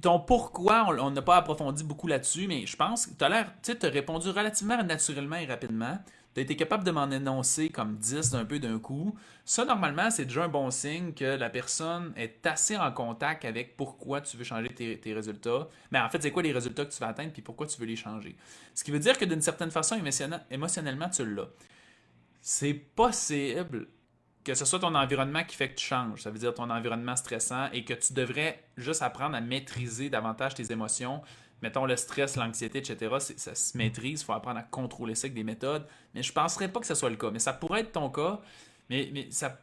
Ton 0.00 0.18
pourquoi, 0.20 0.88
on 0.98 1.10
n'a 1.10 1.22
pas 1.22 1.36
approfondi 1.36 1.84
beaucoup 1.84 2.06
là-dessus, 2.06 2.46
mais 2.48 2.66
je 2.66 2.74
pense 2.74 3.06
que 3.06 3.14
tu 3.14 3.24
as 3.24 3.28
l'air, 3.28 3.52
tu 3.62 3.72
as 3.80 3.88
répondu 3.88 4.30
relativement 4.30 4.82
naturellement 4.82 5.36
et 5.36 5.46
rapidement. 5.46 5.98
Tu 6.34 6.40
as 6.40 6.42
été 6.42 6.56
capable 6.56 6.84
de 6.84 6.90
m'en 6.90 7.10
énoncer 7.10 7.68
comme 7.68 7.96
10 7.96 8.30
d'un 8.30 8.44
peu 8.44 8.58
d'un 8.58 8.78
coup. 8.78 9.14
Ça, 9.44 9.64
normalement, 9.64 10.10
c'est 10.10 10.24
déjà 10.24 10.44
un 10.44 10.48
bon 10.48 10.70
signe 10.70 11.12
que 11.12 11.24
la 11.24 11.50
personne 11.50 12.12
est 12.16 12.46
assez 12.46 12.76
en 12.76 12.90
contact 12.92 13.44
avec 13.44 13.76
pourquoi 13.76 14.22
tu 14.22 14.36
veux 14.36 14.44
changer 14.44 14.68
tes, 14.68 15.14
résultats. 15.14 15.68
Mais 15.90 16.00
en 16.00 16.08
fait, 16.08 16.22
c'est 16.22 16.30
quoi 16.30 16.42
les 16.42 16.52
résultats 16.52 16.84
que 16.84 16.92
tu 16.92 17.00
vas 17.00 17.08
atteindre 17.08 17.32
puis 17.32 17.42
pourquoi 17.42 17.66
tu 17.66 17.78
veux 17.78 17.86
les 17.86 17.96
changer? 17.96 18.36
Ce 18.74 18.84
qui 18.84 18.90
veut 18.90 18.98
dire 18.98 19.18
que 19.18 19.24
d'une 19.24 19.42
certaine 19.42 19.70
façon, 19.70 19.96
émotionnellement, 20.50 21.08
tu 21.10 21.24
l'as. 21.26 21.48
C'est 22.40 22.74
possible 22.74 23.88
que 24.52 24.58
ce 24.58 24.64
soit 24.64 24.78
ton 24.78 24.94
environnement 24.94 25.44
qui 25.44 25.56
fait 25.56 25.70
que 25.70 25.76
tu 25.76 25.86
changes, 25.86 26.22
ça 26.22 26.30
veut 26.30 26.38
dire 26.38 26.54
ton 26.54 26.70
environnement 26.70 27.16
stressant 27.16 27.68
et 27.72 27.84
que 27.84 27.94
tu 27.94 28.12
devrais 28.12 28.62
juste 28.76 29.02
apprendre 29.02 29.36
à 29.36 29.40
maîtriser 29.40 30.08
davantage 30.08 30.54
tes 30.54 30.72
émotions. 30.72 31.22
Mettons 31.60 31.86
le 31.86 31.96
stress, 31.96 32.36
l'anxiété, 32.36 32.78
etc. 32.78 33.16
Ça 33.36 33.54
se 33.54 33.76
maîtrise, 33.76 34.22
il 34.22 34.24
faut 34.24 34.32
apprendre 34.32 34.60
à 34.60 34.62
contrôler 34.62 35.14
ça 35.14 35.26
avec 35.26 35.34
des 35.34 35.42
méthodes. 35.44 35.86
Mais 36.14 36.22
je 36.22 36.30
ne 36.30 36.34
penserais 36.34 36.68
pas 36.68 36.80
que 36.80 36.86
ce 36.86 36.94
soit 36.94 37.10
le 37.10 37.16
cas. 37.16 37.30
Mais 37.30 37.40
ça 37.40 37.52
pourrait 37.52 37.80
être 37.80 37.92
ton 37.92 38.10
cas. 38.10 38.40
Mais, 38.88 39.28
ça, 39.30 39.58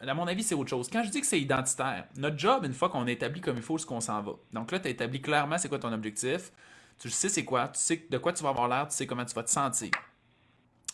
à 0.00 0.14
mon 0.14 0.26
avis, 0.26 0.42
c'est 0.42 0.54
autre 0.54 0.70
chose. 0.70 0.88
Quand 0.92 1.04
je 1.04 1.10
dis 1.10 1.20
que 1.20 1.26
c'est 1.26 1.40
identitaire, 1.40 2.06
notre 2.16 2.38
job, 2.38 2.64
une 2.64 2.74
fois 2.74 2.88
qu'on 2.88 3.06
établit 3.06 3.40
comme 3.40 3.56
il 3.56 3.62
faut 3.62 3.78
ce 3.78 3.86
qu'on 3.86 4.00
s'en 4.00 4.20
va. 4.22 4.32
Donc 4.52 4.72
là, 4.72 4.80
tu 4.80 4.88
as 4.88 4.90
établi 4.90 5.22
clairement 5.22 5.56
c'est 5.56 5.68
quoi 5.68 5.78
ton 5.78 5.92
objectif. 5.92 6.50
Tu 6.98 7.10
sais 7.10 7.28
c'est 7.28 7.44
quoi, 7.44 7.68
tu 7.68 7.78
sais 7.78 8.06
de 8.10 8.18
quoi 8.18 8.32
tu 8.32 8.42
vas 8.42 8.48
avoir 8.48 8.68
l'air, 8.68 8.88
tu 8.88 8.96
sais 8.96 9.06
comment 9.06 9.24
tu 9.24 9.34
vas 9.34 9.44
te 9.44 9.50
sentir. 9.50 9.90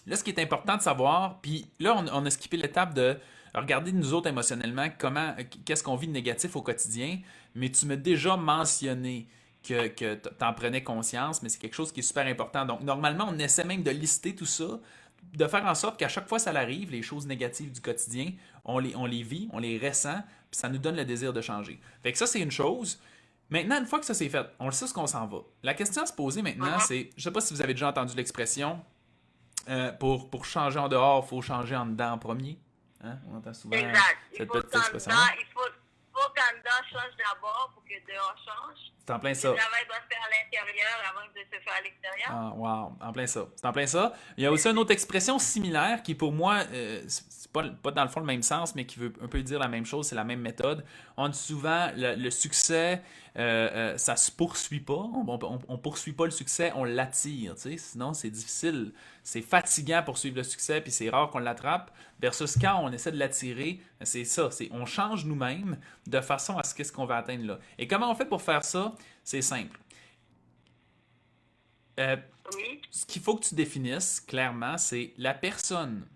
Là, 0.07 0.17
ce 0.17 0.25
qui 0.25 0.31
est 0.31 0.41
important 0.41 0.77
de 0.77 0.83
savoir, 0.83 1.41
puis 1.41 1.69
là, 1.79 1.97
on, 2.13 2.27
a 2.27 2.31
skippé 2.31 2.57
l'étape 2.57 2.95
de 2.95 3.17
regarder 3.55 3.93
nous 3.93 4.15
autres 4.15 4.29
émotionnellement 4.29 4.89
comment, 4.99 5.35
qu'est-ce 5.65 5.83
qu'on 5.83 5.97
vit 5.97 6.09
de 6.09 6.13
négatif 6.13 6.57
au 6.57 6.63
quotidien, 6.63 7.21
mais 7.55 7.71
tu 7.71 7.87
m'as 7.87 7.97
déjà 7.97 8.37
mentionné 8.37 9.29
que, 9.63 9.89
que 9.89 10.15
tu 10.15 10.45
en 10.45 10.53
prenais 10.53 10.83
conscience, 10.83 11.43
mais 11.43 11.49
c'est 11.49 11.59
quelque 11.59 11.75
chose 11.77 11.93
qui 11.93 12.01
est 12.01 12.05
super 12.05 12.27
important. 12.27 12.65
Donc, 12.65 12.83
normalement, 12.83 13.29
on 13.31 13.39
essaie 13.39 13.65
même 13.65 13.83
de 13.83 13.91
lister 13.91 14.35
tout 14.35 14.47
ça, 14.47 14.81
de 15.35 15.47
faire 15.47 15.65
en 15.65 15.75
sorte 15.75 15.99
qu'à 15.99 16.09
chaque 16.09 16.29
fois 16.29 16.39
que 16.39 16.45
ça 16.45 16.51
arrive, 16.51 16.91
les 16.91 17.03
choses 17.03 17.27
négatives 17.27 17.71
du 17.71 17.81
quotidien, 17.81 18.33
on 18.65 18.79
les, 18.79 18.97
on 18.97 19.07
les 19.07 19.23
vit, 19.23 19.49
on 19.53 19.59
les 19.59 19.79
ressent, 19.79 20.21
puis 20.51 20.59
ça 20.59 20.69
nous 20.69 20.79
donne 20.79 20.97
le 20.97 21.05
désir 21.05 21.33
de 21.33 21.41
changer. 21.41 21.81
Fait 22.03 22.13
que 22.13 22.19
ça, 22.19 22.27
c'est 22.27 22.41
une 22.41 22.51
chose. 22.51 22.99
Maintenant, 23.51 23.79
une 23.79 23.87
fois 23.87 24.01
que 24.01 24.07
ça 24.07 24.15
c'est 24.15 24.29
fait, 24.29 24.47
on 24.59 24.67
le 24.67 24.73
sait 24.73 24.87
ce 24.87 24.95
qu'on 24.95 25.07
s'en 25.07 25.27
va. 25.27 25.39
La 25.63 25.75
question 25.75 26.03
à 26.03 26.07
se 26.07 26.13
poser 26.13 26.43
maintenant, 26.43 26.79
c'est, 26.81 27.11
je 27.17 27.23
sais 27.23 27.31
pas 27.31 27.41
si 27.41 27.55
vous 27.55 27.63
avez 27.63 27.75
déjà 27.75 27.89
entendu 27.89 28.17
l'expression, 28.17 28.81
euh, 29.69 29.93
pour, 29.93 30.29
pour 30.31 30.45
changer 30.45 30.79
en 30.79 30.89
dehors, 30.89 31.25
il 31.25 31.29
faut 31.29 31.43
changer 31.43 31.77
en 31.77 31.87
dedans 31.87 32.13
en 32.13 32.19
premier. 32.19 32.59
Hein? 33.05 33.19
On 33.31 33.37
entend 33.37 33.55
souvent 33.55 33.77
Exact. 33.77 34.19
Il 34.33 34.39
cette 34.39 34.49
petite 34.51 34.75
expression. 34.75 35.13
il 35.39 35.47
faut, 35.53 35.61
faut 36.13 36.29
qu'en 36.35 36.59
dedans 36.59 36.83
change 36.91 37.17
d'abord 37.17 37.71
pour 37.75 37.85
que 37.85 38.13
dehors 38.13 38.37
change. 38.45 38.79
C'est 39.13 39.17
en 39.17 39.21
plein 39.21 39.31
Le 39.31 39.35
ça. 39.35 39.53
travail 39.53 39.87
doit 39.87 39.97
se 39.97 40.09
faire 40.09 40.23
à 40.27 40.31
l'intérieur 40.31 40.99
avant 41.11 41.27
de 41.27 41.39
se 41.41 41.63
faire 41.63 41.75
à 41.79 41.83
l'extérieur. 41.83 42.29
Ah, 42.31 42.53
wow, 42.57 42.97
en 43.01 43.13
plein 43.13 43.27
ça. 43.27 43.47
C'est 43.57 43.67
en 43.67 43.73
plein 43.73 43.87
ça. 43.87 44.13
Il 44.37 44.45
y 44.45 44.47
a 44.47 44.53
aussi 44.53 44.69
une 44.69 44.79
autre 44.79 44.91
expression 44.93 45.39
similaire 45.39 46.03
qui, 46.03 46.15
pour 46.15 46.33
moi, 46.33 46.63
euh, 46.73 47.03
c'est 47.07 47.51
pas, 47.53 47.65
pas 47.83 47.91
dans 47.91 48.03
le 48.05 48.09
fond 48.09 48.21
le 48.21 48.27
même 48.27 48.43
sens, 48.43 48.75
mais 48.75 48.87
qui 48.87 48.99
veut 48.99 49.13
un 49.23 49.29
peu 49.29 49.43
dire 49.43 49.59
la 49.59 49.69
même 49.69 49.85
chose, 49.85 50.07
c'est 50.09 50.15
la 50.15 50.25
même 50.25 50.41
méthode. 50.41 50.85
On 51.17 51.29
dit 51.29 51.39
souvent 51.39 51.91
le, 51.97 52.15
le 52.15 52.31
succès, 52.31 53.03
euh, 53.37 53.71
euh, 53.73 53.99
ça 53.99 54.17
se 54.17 54.31
poursuit 54.31 54.81
pas. 54.81 54.95
On, 54.95 55.25
on, 55.43 55.59
on 55.69 55.79
poursuit 55.79 56.13
pas 56.13 56.25
le 56.25 56.31
succès, 56.31 56.73
on 56.75 56.85
l'attire. 56.85 57.55
tu 57.57 57.61
sais. 57.63 57.77
Sinon, 57.77 58.15
c'est 58.15 58.31
difficile. 58.31 58.93
C'est 59.23 59.43
fatigant 59.43 60.03
pour 60.03 60.19
suivre 60.19 60.37
le 60.37 60.43
succès, 60.43 60.81
puis 60.81 60.91
c'est 60.91 61.09
rare 61.11 61.31
qu'on 61.31 61.39
l'attrape. 61.39 61.91
Versus 62.21 62.57
quand 62.57 62.79
on 62.83 62.93
essaie 62.93 63.11
de 63.13 63.19
l'attirer, 63.19 63.81
c'est 64.03 64.25
ça. 64.25 64.49
On 64.71 64.87
change 64.87 65.25
nous-mêmes 65.25 65.77
de 66.07 66.21
façon 66.21 66.57
à 66.57 66.63
ce 66.63 66.75
qu'est-ce 66.75 66.93
qu'on 66.93 67.05
va 67.05 67.17
atteindre 67.17 67.45
là. 67.47 67.59
Et 67.79 67.87
comment 67.89 68.11
on 68.11 68.15
fait 68.15 68.25
pour 68.27 68.43
faire 68.43 68.65
ça? 68.65 68.95
C'est 69.25 69.43
simple. 69.43 69.79
Euh, 72.01 72.17
ce 72.91 73.07
qu'il 73.07 73.23
faut 73.23 73.37
que 73.37 73.45
tu 73.45 73.55
définisses 73.55 74.21
clairement, 74.21 74.79
c'est 74.79 75.13
la 75.19 75.35
personne 75.35 76.07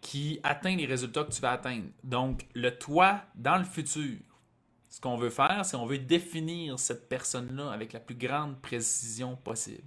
qui 0.00 0.40
atteint 0.42 0.76
les 0.76 0.86
résultats 0.86 1.24
que 1.24 1.32
tu 1.32 1.40
vas 1.40 1.52
atteindre. 1.52 1.88
Donc, 2.04 2.46
le 2.54 2.76
toi 2.76 3.22
dans 3.34 3.56
le 3.56 3.64
futur. 3.64 4.18
Ce 4.88 5.00
qu'on 5.00 5.16
veut 5.16 5.30
faire, 5.30 5.64
c'est 5.64 5.76
on 5.76 5.86
veut 5.86 5.98
définir 5.98 6.78
cette 6.78 7.08
personne-là 7.08 7.70
avec 7.70 7.92
la 7.92 8.00
plus 8.00 8.14
grande 8.14 8.58
précision 8.60 9.36
possible. 9.36 9.84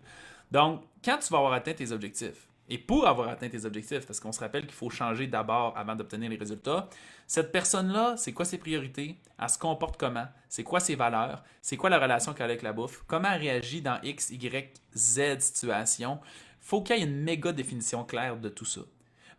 Donc, 0.52 0.84
quand 1.04 1.18
tu 1.18 1.30
vas 1.30 1.40
avoir 1.40 1.54
atteint 1.54 1.74
tes 1.74 1.92
objectifs, 1.92 2.48
et 2.70 2.78
pour 2.78 3.08
avoir 3.08 3.30
atteint 3.30 3.50
tes 3.50 3.66
objectifs, 3.66 4.06
parce 4.06 4.20
qu'on 4.20 4.32
se 4.32 4.40
rappelle 4.40 4.64
qu'il 4.64 4.76
faut 4.76 4.90
changer 4.90 5.28
d'abord 5.28 5.78
avant 5.78 5.96
d'obtenir 5.96 6.30
les 6.30 6.38
résultats, 6.38 6.88
cette 7.28 7.52
personne-là, 7.52 8.16
c'est 8.18 8.32
quoi 8.34 8.46
ses 8.46 8.58
priorités? 8.58 9.18
Elle 9.40 9.50
se 9.50 9.58
comporte 9.58 10.00
comment? 10.00 10.28
C'est 10.48 10.64
quoi 10.64 10.80
ses 10.80 10.96
valeurs? 10.96 11.44
C'est 11.62 11.78
quoi 11.78 11.90
la 11.90 12.00
relation 12.00 12.34
qu'elle 12.34 12.44
a 12.44 12.52
avec 12.52 12.62
la 12.62 12.72
bouffe? 12.72 13.04
Comment 13.08 13.32
elle 13.32 13.42
réagit 13.42 13.82
dans 13.82 14.00
X, 14.04 14.30
Y, 14.30 14.74
Z 14.96 15.40
situation? 15.40 16.20
faut 16.62 16.82
qu'il 16.82 16.96
y 16.96 17.00
ait 17.00 17.04
une 17.04 17.24
méga 17.24 17.52
définition 17.52 18.06
claire 18.06 18.38
de 18.38 18.48
tout 18.48 18.66
ça. 18.66 18.82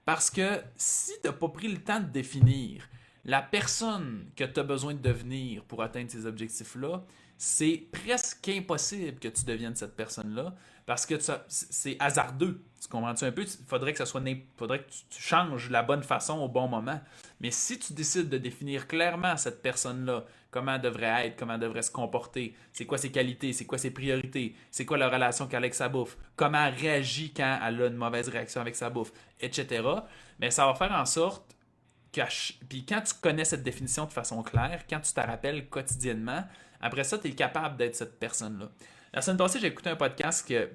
Parce 0.04 0.30
que 0.30 0.60
si 0.76 1.12
tu 1.22 1.28
n'as 1.28 1.32
pas 1.32 1.48
pris 1.48 1.68
le 1.68 1.78
temps 1.78 2.00
de 2.00 2.06
définir 2.06 2.88
la 3.24 3.40
personne 3.40 4.26
que 4.36 4.44
tu 4.44 4.58
as 4.58 4.64
besoin 4.64 4.94
de 4.94 4.98
devenir 4.98 5.62
pour 5.64 5.82
atteindre 5.82 6.10
ces 6.10 6.26
objectifs-là, 6.26 7.04
c'est 7.38 7.86
presque 7.92 8.48
impossible 8.48 9.18
que 9.20 9.28
tu 9.28 9.44
deviennes 9.44 9.76
cette 9.76 9.96
personne-là 9.96 10.54
parce 10.86 11.06
que 11.06 11.14
c'est 11.48 11.96
hasardeux. 12.00 12.62
Tu 12.80 12.88
comprends-tu 12.88 13.24
un 13.24 13.32
peu? 13.32 13.42
Il 13.42 13.66
faudrait 13.66 13.92
que 13.92 13.98
ça 13.98 14.06
soit 14.06 14.22
faudrait 14.56 14.80
que 14.80 14.90
tu, 15.10 15.22
changes 15.22 15.70
la 15.70 15.82
bonne 15.82 16.02
façon 16.02 16.40
au 16.40 16.48
bon 16.48 16.66
moment. 16.66 17.00
Mais 17.40 17.50
si 17.50 17.78
tu 17.78 17.92
décides 17.92 18.28
de 18.28 18.38
définir 18.38 18.88
clairement 18.88 19.36
cette 19.36 19.62
personne-là, 19.62 20.24
comment 20.50 20.74
elle 20.74 20.80
devrait 20.80 21.26
être, 21.26 21.36
comment 21.36 21.54
elle 21.54 21.60
devrait 21.60 21.82
se 21.82 21.90
comporter, 21.90 22.54
c'est 22.72 22.84
quoi 22.84 22.98
ses 22.98 23.10
qualités, 23.12 23.52
c'est 23.52 23.64
quoi 23.64 23.78
ses 23.78 23.90
priorités, 23.90 24.54
c'est 24.70 24.84
quoi 24.84 24.98
la 24.98 25.08
relation 25.08 25.46
qu'elle 25.46 25.56
a 25.56 25.58
avec 25.58 25.74
sa 25.74 25.88
bouffe, 25.88 26.16
comment 26.36 26.66
elle 26.66 26.74
réagit 26.74 27.32
quand 27.32 27.60
elle 27.64 27.82
a 27.82 27.86
une 27.86 27.96
mauvaise 27.96 28.28
réaction 28.28 28.60
avec 28.60 28.76
sa 28.76 28.90
bouffe, 28.90 29.12
etc., 29.40 29.82
mais 30.38 30.50
ça 30.50 30.66
va 30.66 30.74
faire 30.74 30.92
en 30.92 31.06
sorte 31.06 31.56
que, 32.12 32.20
puis 32.68 32.84
quand 32.84 33.00
tu 33.00 33.14
connais 33.14 33.44
cette 33.44 33.62
définition 33.62 34.04
de 34.04 34.12
façon 34.12 34.42
claire, 34.42 34.84
quand 34.90 35.00
tu 35.00 35.12
te 35.12 35.20
rappelles 35.20 35.68
quotidiennement, 35.68 36.44
après 36.80 37.04
ça, 37.04 37.16
tu 37.16 37.28
es 37.28 37.32
capable 37.32 37.76
d'être 37.76 37.94
cette 37.94 38.18
personne-là. 38.18 38.68
La 39.14 39.20
semaine 39.20 39.36
passée, 39.36 39.60
j'ai 39.60 39.66
écouté 39.66 39.90
un 39.90 39.96
podcast 39.96 40.46
que 40.46 40.70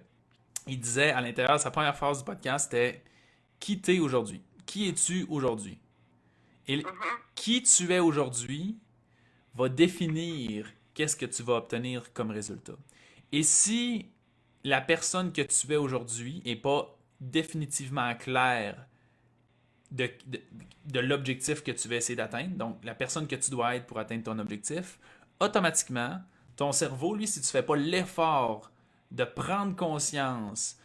il 0.67 0.80
disait 0.80 1.12
à 1.12 1.21
l'intérieur, 1.21 1.60
sa 1.60 1.71
première 1.71 1.95
phrase 1.95 2.19
du 2.19 2.26
podcast, 2.26 2.65
c'était 2.69 3.04
Qui 3.60 3.82
t'es 3.82 4.00
aujourd'hui? 4.00 4.43
Qui 4.65 4.89
es-tu 4.89 5.26
aujourd'hui 5.30 5.80
Et 6.67 6.84
qui 7.34 7.63
tu 7.63 7.91
es 7.91 8.00
aujourd'hui 8.00 8.78
va 9.56 9.69
définir 9.69 10.67
qu'est-ce 10.93 11.15
que 11.15 11.26
tu 11.26 11.41
vas 11.41 11.56
obtenir 11.56 12.13
comme 12.13 12.30
résultat. 12.30 12.76
Et 13.32 13.41
si 13.41 14.12
la 14.63 14.82
personne 14.82 15.32
que 15.32 15.41
tu 15.41 15.73
es 15.73 15.78
aujourd'hui 15.78 16.43
n'est 16.45 16.56
pas 16.56 16.95
définitivement 17.19 18.13
claire 18.13 18.86
de, 19.89 20.12
de, 20.28 20.41
de 20.86 21.00
l'objectif 21.00 21.63
que 21.63 21.71
tu 21.71 21.88
vas 21.88 21.95
essayer 21.95 22.15
d'atteindre, 22.15 22.56
donc 22.56 22.84
la 22.84 22.93
personne 22.93 23.26
que 23.26 23.36
tu 23.36 23.50
dois 23.50 23.78
être 23.78 23.88
pour 23.88 23.97
atteindre 23.97 24.23
ton 24.23 24.38
objectif, 24.38 25.00
automatiquement, 25.39 26.19
ton 26.57 26.71
cerveau, 26.71 27.15
lui, 27.15 27.27
si 27.27 27.39
tu 27.39 27.47
ne 27.47 27.51
fais 27.51 27.63
pas 27.63 27.77
l'effort 27.77 28.71
de 29.11 29.23
prendre 29.23 29.75
conscience 29.75 30.77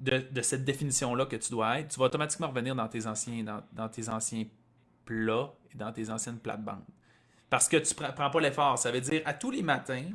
de, 0.00 0.40
cette 0.40 0.64
définition-là 0.64 1.26
que 1.26 1.36
tu 1.36 1.50
dois 1.50 1.78
être, 1.80 1.88
tu 1.88 2.00
vas 2.00 2.06
automatiquement 2.06 2.48
revenir 2.48 2.74
dans 2.74 2.88
tes 2.88 3.06
anciens, 3.06 3.44
dans, 3.44 3.62
dans 3.72 3.88
tes 3.88 4.08
anciens 4.08 4.46
plats 5.04 5.52
et 5.72 5.76
dans 5.76 5.92
tes 5.92 6.10
anciennes 6.10 6.38
plates-bandes. 6.38 6.82
Parce 7.50 7.68
que 7.68 7.76
tu 7.76 7.94
ne 8.00 8.10
prends 8.12 8.30
pas 8.30 8.40
l'effort. 8.40 8.78
Ça 8.78 8.90
veut 8.90 9.00
dire 9.00 9.22
à 9.26 9.34
tous 9.34 9.50
les 9.50 9.62
matins, 9.62 10.06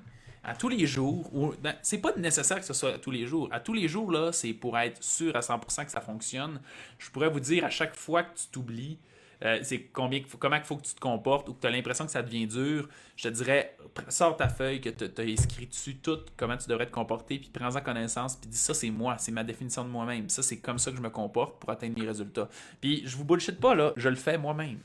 à 0.43 0.55
tous 0.55 0.69
les 0.69 0.87
jours, 0.87 1.29
ou 1.33 1.53
ben, 1.61 1.75
c'est 1.81 1.99
pas 1.99 2.13
nécessaire 2.15 2.59
que 2.59 2.65
ce 2.65 2.73
soit 2.73 2.95
à 2.95 2.97
tous 2.97 3.11
les 3.11 3.27
jours. 3.27 3.47
À 3.51 3.59
tous 3.59 3.73
les 3.73 3.87
jours, 3.87 4.11
là, 4.11 4.31
c'est 4.31 4.53
pour 4.53 4.77
être 4.77 5.03
sûr 5.03 5.35
à 5.35 5.41
100% 5.41 5.85
que 5.85 5.91
ça 5.91 6.01
fonctionne. 6.01 6.59
Je 6.97 7.11
pourrais 7.11 7.29
vous 7.29 7.39
dire 7.39 7.63
à 7.63 7.69
chaque 7.69 7.95
fois 7.95 8.23
que 8.23 8.35
tu 8.37 8.47
t'oublies, 8.51 8.97
euh, 9.43 9.59
c'est 9.63 9.83
combien, 9.83 10.21
comment 10.39 10.55
il 10.55 10.63
faut 10.63 10.77
que 10.77 10.83
tu 10.85 10.93
te 10.95 10.99
comportes 10.99 11.49
ou 11.49 11.53
que 11.53 11.61
tu 11.61 11.67
as 11.67 11.71
l'impression 11.71 12.05
que 12.05 12.11
ça 12.11 12.21
devient 12.23 12.47
dur. 12.47 12.87
Je 13.15 13.23
te 13.23 13.27
dirais, 13.33 13.75
sors 14.09 14.35
ta 14.37 14.47
feuille 14.49 14.79
que 14.81 14.89
tu 14.89 15.03
as 15.21 15.23
écrit 15.23 15.67
dessus 15.67 15.97
tout, 15.97 16.19
comment 16.37 16.57
tu 16.57 16.67
devrais 16.69 16.85
te 16.85 16.91
comporter, 16.91 17.39
puis 17.39 17.49
prends-en 17.49 17.81
connaissance, 17.81 18.35
puis 18.37 18.49
dis 18.49 18.57
ça, 18.57 18.73
c'est 18.73 18.89
moi, 18.89 19.17
c'est 19.17 19.31
ma 19.31 19.43
définition 19.43 19.83
de 19.83 19.89
moi-même. 19.89 20.29
Ça, 20.29 20.41
c'est 20.43 20.59
comme 20.59 20.77
ça 20.79 20.91
que 20.91 20.97
je 20.97 21.01
me 21.01 21.09
comporte 21.09 21.59
pour 21.59 21.69
atteindre 21.69 21.99
mes 21.99 22.07
résultats. 22.07 22.49
Puis 22.81 23.03
je 23.05 23.15
vous 23.17 23.25
bullshit 23.25 23.59
pas, 23.59 23.75
là, 23.75 23.93
je 23.97 24.09
le 24.09 24.15
fais 24.15 24.37
moi-même. 24.37 24.79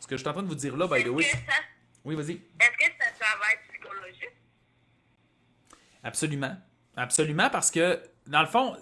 Ce 0.00 0.06
que 0.06 0.16
je 0.16 0.20
suis 0.20 0.28
en 0.28 0.32
train 0.32 0.42
de 0.42 0.48
vous 0.48 0.54
dire 0.54 0.76
là, 0.76 0.86
by 0.86 1.02
the 1.02 1.08
way. 1.08 1.24
Ça- 1.24 1.38
Oui, 2.04 2.14
vas-y. 2.14 2.32
est-ce 2.32 2.70
que 2.70 3.18
travail 3.18 3.56
psychologique? 3.68 4.30
Absolument. 6.02 6.56
Absolument, 6.96 7.50
parce 7.50 7.70
que, 7.70 8.00
dans 8.26 8.40
le 8.40 8.46
fond, 8.46 8.76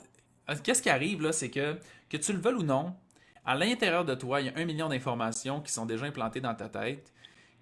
euh, 0.50 0.54
qu'est-ce 0.62 0.82
qui 0.82 0.90
arrive, 0.90 1.22
là, 1.22 1.32
c'est 1.32 1.50
que, 1.50 1.78
que 2.08 2.16
tu 2.16 2.32
le 2.32 2.38
veuilles 2.38 2.54
ou 2.54 2.62
non, 2.62 2.94
à 3.44 3.54
l'intérieur 3.54 4.04
de 4.04 4.14
toi, 4.14 4.40
il 4.40 4.46
y 4.46 4.50
a 4.50 4.52
un 4.56 4.64
million 4.64 4.88
d'informations 4.88 5.60
qui 5.60 5.72
sont 5.72 5.86
déjà 5.86 6.06
implantées 6.06 6.40
dans 6.40 6.54
ta 6.54 6.68
tête 6.68 7.12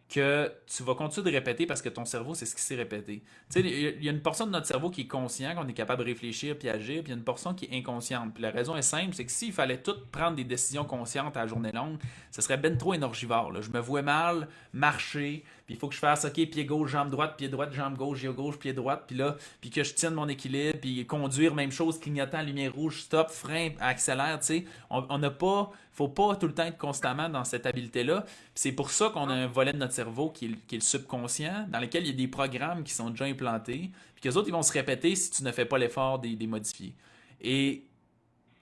que 0.08 0.52
tu 0.66 0.82
vas 0.82 0.94
continuer 0.94 1.30
de 1.30 1.34
répéter 1.36 1.64
parce 1.64 1.80
que 1.80 1.88
ton 1.88 2.04
cerveau, 2.04 2.34
c'est 2.34 2.44
ce 2.44 2.54
qui 2.54 2.60
s'est 2.60 2.74
répété. 2.74 3.22
Tu 3.50 3.60
sais, 3.62 3.94
il 3.96 4.04
y 4.04 4.08
a- 4.08 4.12
une 4.12 4.20
portion 4.20 4.44
de 4.46 4.50
notre 4.50 4.66
cerveau 4.66 4.90
qui 4.90 5.02
est 5.02 5.06
conscient, 5.06 5.54
qu'on 5.54 5.66
est 5.66 5.72
capable 5.72 6.04
de 6.04 6.10
réfléchir 6.10 6.58
puis 6.58 6.68
agir, 6.68 7.02
puis 7.02 7.12
il 7.12 7.14
y 7.14 7.16
a 7.16 7.18
une 7.18 7.24
portion 7.24 7.54
qui 7.54 7.64
est 7.64 7.78
inconsciente. 7.78 8.38
La 8.38 8.50
raison 8.50 8.76
est 8.76 8.82
simple, 8.82 9.14
c'est 9.14 9.24
que 9.24 9.32
s'il 9.32 9.52
fallait 9.54 9.78
tout 9.82 9.94
prendre 10.10 10.36
des 10.36 10.44
décisions 10.44 10.84
conscientes 10.84 11.34
à 11.38 11.40
la 11.40 11.46
journée 11.46 11.72
longue, 11.72 11.98
ce 12.30 12.42
serait 12.42 12.58
ben 12.58 12.76
trop 12.76 12.92
énergivore. 12.92 13.62
Je 13.62 13.70
me 13.70 13.80
vois 13.80 14.02
mal 14.02 14.48
marcher, 14.74 15.44
puis 15.66 15.74
il 15.74 15.78
faut 15.78 15.88
que 15.88 15.94
je 15.94 16.00
fasse, 16.00 16.24
OK, 16.24 16.34
pied 16.34 16.64
gauche, 16.64 16.90
jambe 16.90 17.10
droite, 17.10 17.36
pied 17.36 17.48
droite, 17.48 17.72
jambe 17.72 17.96
gauche, 17.96 18.20
pied 18.20 18.32
gauche, 18.32 18.58
pied 18.58 18.72
droite, 18.72 19.04
puis 19.06 19.16
là, 19.16 19.36
puis 19.60 19.70
que 19.70 19.82
je 19.84 19.94
tienne 19.94 20.14
mon 20.14 20.28
équilibre, 20.28 20.78
puis 20.80 21.06
conduire, 21.06 21.54
même 21.54 21.70
chose, 21.70 21.98
clignotant, 21.98 22.42
lumière 22.42 22.74
rouge, 22.74 23.02
stop, 23.02 23.30
frein, 23.30 23.70
accélère, 23.80 24.38
tu 24.40 24.46
sais. 24.46 24.64
On 24.90 25.18
n'a 25.18 25.30
pas, 25.30 25.70
faut 25.92 26.08
pas 26.08 26.36
tout 26.36 26.46
le 26.46 26.54
temps 26.54 26.64
être 26.64 26.78
constamment 26.78 27.28
dans 27.28 27.44
cette 27.44 27.66
habileté-là. 27.66 28.24
C'est 28.54 28.72
pour 28.72 28.90
ça 28.90 29.10
qu'on 29.10 29.28
a 29.28 29.34
un 29.34 29.46
volet 29.46 29.72
de 29.72 29.78
notre 29.78 29.94
cerveau 29.94 30.30
qui 30.30 30.46
est, 30.46 30.66
qui 30.66 30.74
est 30.76 30.78
le 30.78 30.84
subconscient, 30.84 31.66
dans 31.68 31.80
lequel 31.80 32.04
il 32.04 32.10
y 32.10 32.12
a 32.12 32.16
des 32.16 32.28
programmes 32.28 32.82
qui 32.82 32.92
sont 32.92 33.10
déjà 33.10 33.24
implantés, 33.24 33.90
puis 34.14 34.22
que 34.22 34.28
les 34.28 34.36
autres, 34.36 34.48
ils 34.48 34.52
vont 34.52 34.62
se 34.62 34.72
répéter 34.72 35.14
si 35.14 35.30
tu 35.30 35.44
ne 35.44 35.52
fais 35.52 35.64
pas 35.64 35.78
l'effort 35.78 36.18
de 36.18 36.28
les 36.28 36.46
modifier. 36.46 36.94
Et 37.40 37.86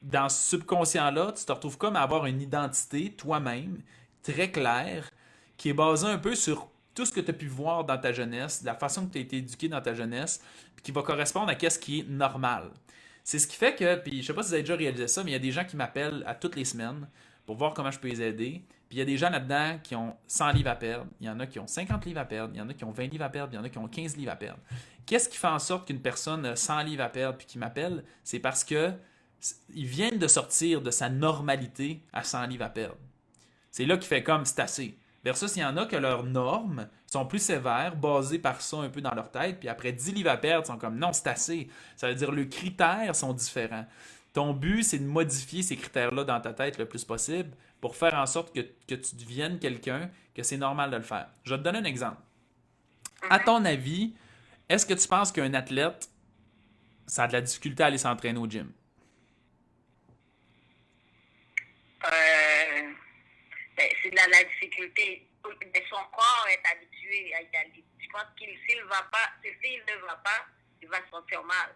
dans 0.02 0.28
ce 0.28 0.56
subconscient-là, 0.56 1.32
tu 1.32 1.44
te 1.44 1.52
retrouves 1.52 1.76
comme 1.76 1.96
à 1.96 2.00
avoir 2.00 2.26
une 2.26 2.40
identité 2.40 3.12
toi-même 3.12 3.82
très 4.22 4.50
claire 4.50 5.10
qui 5.56 5.68
est 5.68 5.74
basée 5.74 6.06
un 6.06 6.18
peu 6.18 6.34
sur 6.34 6.69
tout 7.00 7.06
ce 7.06 7.12
que 7.12 7.20
tu 7.20 7.30
as 7.30 7.34
pu 7.34 7.46
voir 7.46 7.84
dans 7.86 7.96
ta 7.96 8.12
jeunesse, 8.12 8.62
la 8.62 8.74
façon 8.74 9.06
que 9.06 9.12
tu 9.12 9.18
as 9.18 9.20
été 9.22 9.38
éduqué 9.38 9.68
dans 9.70 9.80
ta 9.80 9.94
jeunesse, 9.94 10.42
qui 10.82 10.92
va 10.92 11.00
correspondre 11.00 11.50
à 11.50 11.70
ce 11.70 11.78
qui 11.78 12.00
est 12.00 12.08
normal. 12.10 12.64
C'est 13.24 13.38
ce 13.38 13.46
qui 13.46 13.56
fait 13.56 13.74
que, 13.74 13.96
puis 13.96 14.20
je 14.20 14.26
sais 14.26 14.34
pas 14.34 14.42
si 14.42 14.48
vous 14.48 14.54
avez 14.54 14.62
déjà 14.64 14.76
réalisé 14.76 15.08
ça, 15.08 15.24
mais 15.24 15.30
il 15.30 15.32
y 15.32 15.36
a 15.36 15.40
des 15.40 15.50
gens 15.50 15.64
qui 15.64 15.76
m'appellent 15.76 16.22
à 16.26 16.34
toutes 16.34 16.56
les 16.56 16.66
semaines 16.66 17.08
pour 17.46 17.56
voir 17.56 17.72
comment 17.72 17.90
je 17.90 17.98
peux 17.98 18.08
les 18.08 18.20
aider. 18.20 18.62
Puis 18.90 18.96
il 18.96 18.98
y 18.98 19.00
a 19.00 19.06
des 19.06 19.16
gens 19.16 19.30
là-dedans 19.30 19.78
qui 19.82 19.96
ont 19.96 20.14
100 20.26 20.50
livres 20.50 20.68
à 20.68 20.76
perdre, 20.76 21.06
il 21.22 21.26
y 21.26 21.30
en 21.30 21.40
a 21.40 21.46
qui 21.46 21.58
ont 21.58 21.66
50 21.66 22.04
livres 22.04 22.20
à 22.20 22.26
perdre, 22.26 22.52
il 22.54 22.58
y 22.58 22.60
en 22.60 22.68
a 22.68 22.74
qui 22.74 22.84
ont 22.84 22.90
20 22.90 23.06
livres 23.06 23.24
à 23.24 23.30
perdre, 23.30 23.54
il 23.54 23.56
y 23.56 23.58
en 23.58 23.64
a 23.64 23.70
qui 23.70 23.78
ont 23.78 23.88
15 23.88 24.18
livres 24.18 24.32
à 24.32 24.36
perdre. 24.36 24.60
Qu'est-ce 25.06 25.30
qui 25.30 25.38
fait 25.38 25.46
en 25.46 25.58
sorte 25.58 25.86
qu'une 25.86 26.02
personne 26.02 26.44
a 26.44 26.54
100 26.54 26.82
livres 26.82 27.02
à 27.02 27.08
perdre 27.08 27.38
puis 27.38 27.46
qui 27.46 27.58
m'appelle? 27.58 28.04
C'est 28.24 28.40
parce 28.40 28.62
que 28.62 28.92
ils 29.74 29.86
viennent 29.86 30.18
de 30.18 30.28
sortir 30.28 30.82
de 30.82 30.90
sa 30.90 31.08
normalité 31.08 32.02
à 32.12 32.24
100 32.24 32.48
livres 32.48 32.64
à 32.66 32.68
perdre. 32.68 32.98
C'est 33.70 33.86
là 33.86 33.96
qu'il 33.96 34.06
fait 34.06 34.22
comme 34.22 34.44
c'est 34.44 34.60
assez. 34.60 34.98
Versus, 35.22 35.54
il 35.56 35.60
y 35.60 35.64
en 35.64 35.76
a 35.76 35.84
que 35.84 35.96
leurs 35.96 36.24
normes 36.24 36.88
sont 37.06 37.26
plus 37.26 37.40
sévères, 37.40 37.94
basées 37.94 38.38
par 38.38 38.60
ça 38.62 38.78
un 38.78 38.88
peu 38.88 39.02
dans 39.02 39.14
leur 39.14 39.30
tête, 39.30 39.60
puis 39.60 39.68
après 39.68 39.92
10 39.92 40.12
livres 40.12 40.30
à 40.30 40.38
perdre, 40.38 40.64
ils 40.64 40.72
sont 40.72 40.78
comme 40.78 40.98
non, 40.98 41.12
c'est 41.12 41.26
assez. 41.26 41.68
Ça 41.96 42.08
veut 42.08 42.14
dire 42.14 42.28
que 42.28 42.34
les 42.34 42.48
critères 42.48 43.14
sont 43.14 43.34
différents. 43.34 43.86
Ton 44.32 44.54
but, 44.54 44.82
c'est 44.82 44.98
de 44.98 45.04
modifier 45.04 45.62
ces 45.62 45.76
critères-là 45.76 46.24
dans 46.24 46.40
ta 46.40 46.54
tête 46.54 46.78
le 46.78 46.86
plus 46.86 47.04
possible 47.04 47.50
pour 47.80 47.96
faire 47.96 48.14
en 48.14 48.26
sorte 48.26 48.54
que, 48.54 48.60
que 48.60 48.94
tu 48.94 49.16
deviennes 49.16 49.58
quelqu'un, 49.58 50.10
que 50.34 50.42
c'est 50.42 50.56
normal 50.56 50.90
de 50.90 50.96
le 50.96 51.02
faire. 51.02 51.28
Je 51.44 51.54
vais 51.54 51.58
te 51.58 51.64
donner 51.64 51.78
un 51.78 51.84
exemple. 51.84 52.22
À 53.28 53.38
ton 53.40 53.64
avis, 53.64 54.14
est-ce 54.68 54.86
que 54.86 54.94
tu 54.94 55.06
penses 55.08 55.32
qu'un 55.32 55.52
athlète, 55.52 56.08
ça 57.06 57.24
a 57.24 57.28
de 57.28 57.32
la 57.32 57.40
difficulté 57.40 57.82
à 57.82 57.86
aller 57.86 57.98
s'entraîner 57.98 58.38
au 58.38 58.46
gym? 58.46 58.70
Euh, 62.04 62.59
la, 64.12 64.26
la 64.28 64.44
difficulté. 64.44 65.26
Mais 65.44 65.84
son 65.88 66.02
corps 66.12 66.46
est 66.50 66.62
habitué 66.70 67.34
à 67.34 67.42
y 67.42 67.56
aller. 67.56 67.84
Je 67.98 68.08
pense 68.10 68.26
qu'il 68.36 68.50
s'il 68.68 68.82
va 68.84 69.02
pas, 69.10 69.30
s'il 69.42 69.80
ne 69.80 70.06
va 70.06 70.14
pas, 70.16 70.44
il 70.82 70.88
va 70.88 70.98
se 71.04 71.10
sentir 71.10 71.42
mal. 71.44 71.74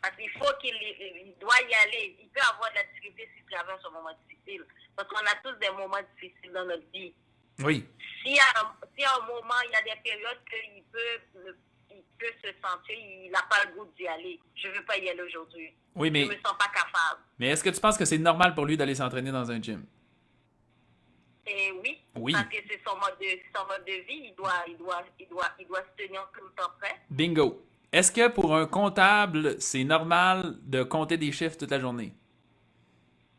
Parce 0.00 0.16
qu'il 0.16 0.30
faut 0.30 0.52
qu'il 0.60 0.74
il- 0.74 1.26
il 1.26 1.34
doit 1.38 1.60
y 1.68 1.74
aller. 1.86 2.16
Il 2.20 2.28
peut 2.28 2.40
avoir 2.40 2.70
de 2.70 2.76
la 2.76 2.84
difficulté 2.84 3.28
s'il 3.34 3.44
traverse 3.46 3.84
un 3.86 3.90
moment 3.90 4.10
difficile. 4.26 4.64
Parce 4.96 5.08
qu'on 5.08 5.16
a 5.26 5.34
tous 5.44 5.56
des 5.58 5.70
moments 5.70 6.02
difficiles 6.14 6.52
dans 6.52 6.64
notre 6.64 6.86
vie. 6.92 7.12
Oui. 7.60 7.86
S'il 8.22 8.34
y 8.34 8.38
a 8.40 8.60
un, 8.60 8.74
s'il 8.94 9.02
y 9.02 9.04
a 9.04 9.14
un 9.14 9.26
moment, 9.26 9.54
il 9.66 9.70
y 9.70 9.74
a 9.76 9.82
des 9.94 10.00
périodes 10.02 10.40
qu'il 10.50 10.82
peut, 10.90 11.54
il 11.90 12.02
peut 12.18 12.32
se 12.42 12.48
sentir, 12.66 12.96
il 12.98 13.30
n'a 13.30 13.42
pas 13.42 13.64
le 13.64 13.74
goût 13.74 13.92
d'y 13.96 14.06
aller. 14.08 14.40
Je 14.56 14.68
ne 14.68 14.72
veux 14.74 14.84
pas 14.84 14.96
y 14.96 15.08
aller 15.10 15.22
aujourd'hui. 15.22 15.72
Oui, 15.94 16.10
mais, 16.10 16.22
Je 16.24 16.30
ne 16.30 16.36
me 16.36 16.40
sens 16.42 16.56
pas 16.58 16.68
capable. 16.68 17.20
mais 17.38 17.48
est-ce 17.48 17.62
que 17.62 17.68
tu 17.70 17.80
penses 17.80 17.98
que 17.98 18.04
c'est 18.06 18.18
normal 18.18 18.54
pour 18.54 18.64
lui 18.64 18.76
d'aller 18.76 18.94
s'entraîner 18.94 19.30
dans 19.30 19.50
un 19.50 19.60
gym? 19.60 19.84
Et 21.46 21.72
oui, 21.82 21.98
Oui. 22.16 22.32
parce 22.32 22.46
que 22.46 22.56
c'est 22.68 22.80
son 22.86 22.96
mode 22.96 23.16
de, 23.20 23.26
son 23.54 23.66
mode 23.66 23.84
de 23.86 23.92
vie. 24.06 24.28
Il 24.30 24.34
doit, 24.36 24.52
il, 24.68 24.76
doit, 24.76 25.02
il, 25.18 25.28
doit, 25.28 25.48
il 25.58 25.66
doit 25.66 25.80
se 25.80 26.04
tenir 26.04 26.28
tout 26.36 26.44
le 26.44 26.50
temps 26.62 26.70
prêt. 26.80 26.94
Bingo. 27.10 27.62
Est-ce 27.92 28.10
que 28.12 28.28
pour 28.28 28.54
un 28.54 28.66
comptable, 28.66 29.60
c'est 29.60 29.84
normal 29.84 30.56
de 30.62 30.82
compter 30.82 31.16
des 31.18 31.30
chiffres 31.32 31.56
toute 31.58 31.70
la 31.70 31.80
journée? 31.80 32.12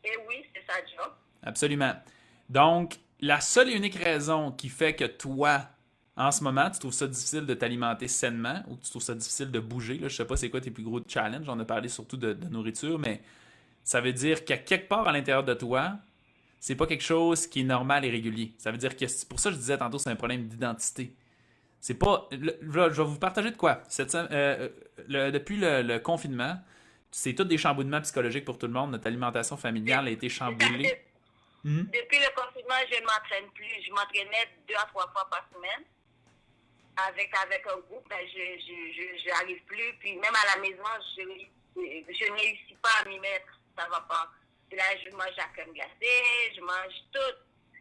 Et 0.04 0.10
oui, 0.28 0.44
c'est 0.54 0.64
sa 0.70 0.78
job. 0.86 1.10
Absolument. 1.42 1.94
Donc, 2.48 2.96
la 3.20 3.40
seule 3.40 3.70
et 3.70 3.72
unique 3.74 3.96
raison 3.96 4.52
qui 4.52 4.68
fait 4.68 4.94
que 4.94 5.04
toi, 5.06 5.62
en 6.16 6.30
ce 6.30 6.44
moment, 6.44 6.70
tu 6.70 6.78
trouves 6.78 6.92
ça 6.92 7.06
difficile 7.08 7.46
de 7.46 7.54
t'alimenter 7.54 8.06
sainement 8.06 8.62
ou 8.68 8.76
que 8.76 8.84
tu 8.84 8.90
trouves 8.90 9.02
ça 9.02 9.14
difficile 9.14 9.50
de 9.50 9.58
bouger, 9.58 9.98
là, 9.98 10.08
je 10.08 10.14
sais 10.16 10.26
pas 10.26 10.36
c'est 10.36 10.50
quoi 10.50 10.60
tes 10.60 10.70
plus 10.70 10.84
gros 10.84 11.00
challenges, 11.08 11.48
on 11.48 11.58
a 11.58 11.64
parlé 11.64 11.88
surtout 11.88 12.16
de, 12.18 12.32
de 12.34 12.46
nourriture, 12.48 12.98
mais 12.98 13.22
ça 13.82 14.00
veut 14.00 14.12
dire 14.12 14.44
qu'à 14.44 14.58
quelque 14.58 14.88
part 14.88 15.08
à 15.08 15.12
l'intérieur 15.12 15.42
de 15.42 15.54
toi, 15.54 15.94
c'est 16.66 16.76
pas 16.76 16.86
quelque 16.86 17.04
chose 17.04 17.46
qui 17.46 17.60
est 17.60 17.64
normal 17.76 18.06
et 18.06 18.10
régulier. 18.10 18.54
Ça 18.56 18.70
veut 18.72 18.78
dire 18.78 18.96
que 18.96 19.06
c'est 19.06 19.28
pour 19.28 19.38
ça 19.38 19.50
que 19.50 19.54
je 19.56 19.60
disais 19.60 19.76
tantôt 19.76 19.98
c'est 19.98 20.08
un 20.08 20.16
problème 20.16 20.48
d'identité. 20.48 21.12
C'est 21.78 21.98
pas. 21.98 22.26
le- 22.32 22.56
là, 22.62 22.88
je 22.90 23.02
vais 23.02 23.06
vous 23.06 23.18
partager 23.18 23.50
de 23.50 23.56
quoi. 23.58 23.82
Cette 23.90 24.14
euh, 24.14 24.70
le- 25.06 25.30
depuis 25.30 25.58
le, 25.58 25.82
le 25.82 25.98
confinement, 25.98 26.56
c'est 27.10 27.34
tout 27.34 27.44
des 27.44 27.58
chamboulements 27.58 28.00
psychologiques 28.00 28.46
pour 28.46 28.56
tout 28.56 28.66
le 28.66 28.72
monde. 28.72 28.92
Notre 28.92 29.06
alimentation 29.08 29.58
familiale 29.58 30.06
a 30.06 30.10
été 30.10 30.30
chamboulée. 30.30 31.02
Depuis 31.64 32.18
le 32.18 32.30
confinement, 32.34 32.80
je 32.90 32.96
ne 32.98 33.04
m'entraîne 33.04 33.50
plus. 33.54 33.68
Je 33.86 33.90
m'entraînais 33.90 34.48
deux 34.66 34.74
à 34.82 34.86
trois 34.86 35.06
fois 35.12 35.28
par 35.30 35.46
semaine. 35.54 35.84
Avec, 37.08 37.30
avec 37.44 37.62
un 37.66 37.78
groupe, 37.90 38.08
ben, 38.08 38.24
je 38.32 39.20
j'arrive 39.26 39.62
plus. 39.66 39.92
Puis 40.00 40.14
même 40.14 40.32
à 40.32 40.56
la 40.56 40.62
maison, 40.62 40.82
je, 41.14 41.22
je 41.76 42.24
ne 42.32 42.38
réussis 42.38 42.76
pas 42.80 42.88
à 43.02 43.08
m'y 43.08 43.18
mettre. 43.18 43.60
Ça 43.76 43.86
va 43.90 44.00
pas. 44.08 44.30
Là, 44.72 44.84
je 45.04 45.10
mange 45.14 45.36
la 45.36 45.44
crème 45.54 45.72
glacée, 45.72 46.54
je 46.56 46.60
mange 46.60 46.94
tout. 47.12 47.34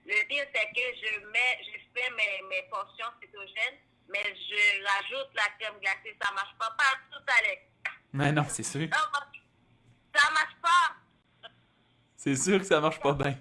Le 0.05 0.27
pire, 0.27 0.45
c'est 0.53 0.67
que 0.73 0.81
je 1.01 1.19
mets, 1.27 1.59
je 1.63 1.79
fais 1.93 2.09
mes, 2.11 2.41
mes 2.49 2.63
portions 2.69 3.07
cétogènes, 3.21 3.79
mais 4.09 4.23
je 4.23 4.83
rajoute 4.85 5.29
la 5.33 5.49
crème 5.59 5.79
glacée. 5.79 6.15
Ça 6.21 6.31
marche 6.33 6.55
pas 6.59 6.71
partout, 6.77 7.23
Alex. 7.39 7.61
Mais 8.11 8.31
non, 8.31 8.45
c'est 8.47 8.63
sûr. 8.63 8.87
Ça 8.93 10.29
marche, 10.31 10.55
pas. 10.61 11.49
C'est 12.15 12.35
sûr 12.35 12.59
que 12.59 12.65
ça 12.65 12.79
marche 12.79 12.99
pas 12.99 13.13
bien. 13.13 13.35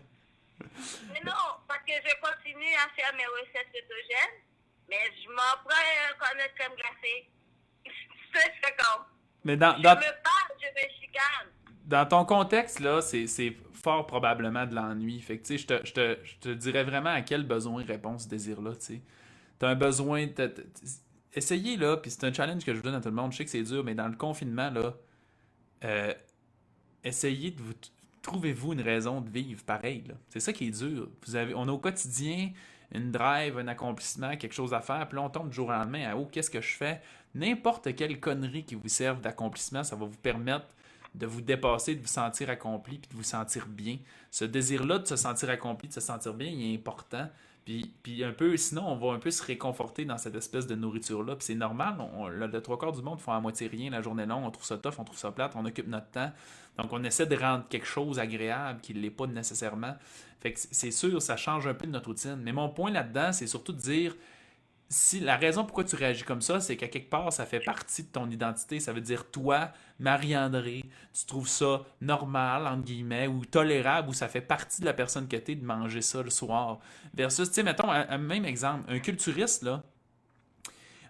Mais 1.12 1.20
non, 1.24 1.60
parce 1.68 1.80
que 1.80 1.92
je 1.92 2.20
continue 2.20 2.74
à 2.76 2.88
faire 2.96 3.12
mes 3.14 3.26
recettes 3.26 3.68
cétogènes, 3.74 4.40
mais 4.88 5.00
je 5.22 5.28
m'en 5.28 5.58
prends 5.64 5.76
un 5.76 6.14
cornet 6.18 6.48
de 6.48 6.54
crème 6.54 6.74
glacée. 6.76 7.28
C'est 8.34 8.76
comme. 8.76 9.04
Mais 9.44 9.56
dans, 9.56 9.76
Je 9.76 9.82
dans, 9.82 9.96
me 9.96 10.22
parle, 10.22 10.58
je 10.58 10.68
me 10.68 10.88
chicane. 11.00 11.50
Dans 11.92 12.06
ton 12.06 12.24
contexte, 12.24 12.80
là, 12.80 13.02
c'est 13.02 13.56
fort 13.74 14.06
probablement 14.06 14.64
de 14.64 14.74
l'ennui. 14.74 15.20
Fait 15.20 15.36
que, 15.36 15.56
je 15.56 15.66
te, 15.66 15.84
je, 15.84 15.92
te, 16.40 16.48
dirais 16.48 16.84
vraiment 16.84 17.10
à 17.10 17.20
quel 17.20 17.46
besoin 17.46 17.84
répond 17.84 18.16
ce 18.18 18.28
désir-là, 18.28 18.72
tu 18.76 19.02
un 19.60 19.74
besoin... 19.74 20.26
Essayez, 21.34 21.76
là, 21.76 21.98
puis 21.98 22.10
c'est 22.10 22.24
un 22.24 22.32
challenge 22.32 22.64
que 22.64 22.72
je 22.72 22.78
vous 22.78 22.82
donne 22.82 22.94
à 22.94 23.00
tout 23.00 23.10
le 23.10 23.14
monde. 23.14 23.32
Je 23.32 23.36
sais 23.38 23.44
que 23.44 23.50
c'est 23.50 23.62
dur, 23.62 23.84
mais 23.84 23.94
dans 23.94 24.08
le 24.08 24.16
confinement, 24.16 24.70
là, 24.70 24.94
euh, 25.84 26.14
essayez 27.04 27.50
de 27.50 27.60
vous... 27.60 27.74
Trouvez-vous 28.22 28.72
une 28.72 28.80
raison 28.80 29.20
de 29.20 29.28
vivre 29.28 29.62
pareil. 29.62 30.04
C'est 30.30 30.40
ça 30.40 30.52
qui 30.52 30.68
est 30.68 30.78
dur. 30.78 31.08
Vous 31.26 31.36
avez, 31.36 31.54
on 31.54 31.68
a 31.68 31.72
au 31.72 31.78
quotidien 31.78 32.52
une 32.94 33.12
drive, 33.12 33.58
un 33.58 33.68
accomplissement, 33.68 34.36
quelque 34.36 34.54
chose 34.54 34.72
à 34.72 34.80
faire, 34.80 35.06
puis 35.08 35.16
là, 35.16 35.24
on 35.24 35.30
tombe 35.30 35.50
du 35.50 35.56
jour 35.56 35.68
au 35.68 35.72
lendemain 35.72 36.10
à 36.10 36.16
«Oh, 36.16 36.26
qu'est-ce 36.30 36.50
que 36.50 36.60
je 36.60 36.74
fais?» 36.74 37.02
N'importe 37.34 37.94
quelle 37.94 38.18
connerie 38.18 38.64
qui 38.64 38.76
vous 38.76 38.88
serve 38.88 39.20
d'accomplissement, 39.20 39.84
ça 39.84 39.94
va 39.96 40.06
vous 40.06 40.18
permettre 40.18 40.66
de 41.14 41.26
vous 41.26 41.40
dépasser, 41.40 41.94
de 41.94 42.00
vous 42.00 42.06
sentir 42.06 42.50
accompli, 42.50 42.98
puis 42.98 43.10
de 43.10 43.16
vous 43.16 43.22
sentir 43.22 43.66
bien. 43.66 43.98
Ce 44.30 44.44
désir-là 44.44 44.98
de 44.98 45.06
se 45.06 45.16
sentir 45.16 45.50
accompli, 45.50 45.88
de 45.88 45.94
se 45.94 46.00
sentir 46.00 46.34
bien, 46.34 46.48
il 46.48 46.72
est 46.72 46.76
important. 46.76 47.28
Puis, 47.64 47.94
puis 48.02 48.24
un 48.24 48.32
peu, 48.32 48.56
sinon, 48.56 48.88
on 48.88 48.96
va 48.96 49.14
un 49.14 49.18
peu 49.18 49.30
se 49.30 49.42
réconforter 49.42 50.04
dans 50.04 50.18
cette 50.18 50.34
espèce 50.34 50.66
de 50.66 50.74
nourriture-là. 50.74 51.36
Puis 51.36 51.44
c'est 51.46 51.54
normal, 51.54 51.96
on, 52.00 52.26
le, 52.26 52.60
trois 52.60 52.76
quarts 52.78 52.92
du 52.92 53.02
monde 53.02 53.20
font 53.20 53.32
à 53.32 53.40
moitié 53.40 53.68
rien 53.68 53.90
la 53.90 54.02
journée 54.02 54.26
longue, 54.26 54.44
on 54.44 54.50
trouve 54.50 54.64
ça 54.64 54.78
tough, 54.78 54.94
on 54.98 55.04
trouve 55.04 55.18
ça 55.18 55.30
plate, 55.30 55.52
on 55.54 55.64
occupe 55.64 55.86
notre 55.86 56.10
temps. 56.10 56.32
Donc 56.76 56.92
on 56.92 57.04
essaie 57.04 57.26
de 57.26 57.36
rendre 57.36 57.64
quelque 57.68 57.86
chose 57.86 58.18
agréable 58.18 58.80
qui 58.80 58.94
ne 58.94 59.00
l'est 59.00 59.10
pas 59.10 59.26
nécessairement. 59.26 59.94
Fait 60.40 60.52
que 60.52 60.58
c'est 60.58 60.74
c'est 60.74 60.90
sûr, 60.90 61.22
ça 61.22 61.36
change 61.36 61.68
un 61.68 61.74
peu 61.74 61.86
de 61.86 61.92
notre 61.92 62.08
routine. 62.08 62.40
Mais 62.42 62.52
mon 62.52 62.68
point 62.68 62.90
là-dedans, 62.90 63.32
c'est 63.32 63.46
surtout 63.46 63.72
de 63.72 63.80
dire 63.80 64.16
si 64.92 65.20
la 65.20 65.38
raison 65.38 65.64
pourquoi 65.64 65.84
tu 65.84 65.96
réagis 65.96 66.22
comme 66.22 66.42
ça, 66.42 66.60
c'est 66.60 66.76
qu'à 66.76 66.86
quelque 66.86 67.08
part, 67.08 67.32
ça 67.32 67.46
fait 67.46 67.60
partie 67.60 68.02
de 68.02 68.08
ton 68.08 68.28
identité. 68.28 68.78
Ça 68.78 68.92
veut 68.92 69.00
dire 69.00 69.30
toi, 69.30 69.70
Marie-André, 69.98 70.84
tu 71.14 71.24
trouves 71.24 71.48
ça 71.48 71.80
normal, 72.02 72.66
entre 72.66 72.84
guillemets, 72.84 73.26
ou 73.26 73.46
tolérable, 73.46 74.10
ou 74.10 74.12
ça 74.12 74.28
fait 74.28 74.42
partie 74.42 74.82
de 74.82 74.86
la 74.86 74.92
personne 74.92 75.28
que 75.28 75.36
tu 75.38 75.52
es 75.52 75.54
de 75.54 75.64
manger 75.64 76.02
ça 76.02 76.22
le 76.22 76.28
soir. 76.28 76.78
Versus, 77.14 77.48
tu 77.48 77.54
sais, 77.54 77.62
mettons, 77.62 77.90
un, 77.90 78.18
même 78.18 78.44
exemple, 78.44 78.84
un 78.92 78.98
culturiste, 78.98 79.62
là, 79.62 79.82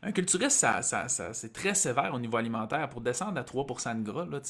un 0.05 0.13
culturiste, 0.13 0.59
ça, 0.59 0.83
ça, 0.83 1.09
c'est 1.09 1.53
très 1.53 1.75
sévère 1.75 2.15
au 2.15 2.21
niveau 2.21 2.37
alimentaire. 2.37 2.89
Pour 2.89 3.01
descendre 3.01 3.41
à 3.41 3.43
3% 3.43 4.01
de 4.01 4.09
gras, 4.09 4.27
là, 4.27 4.41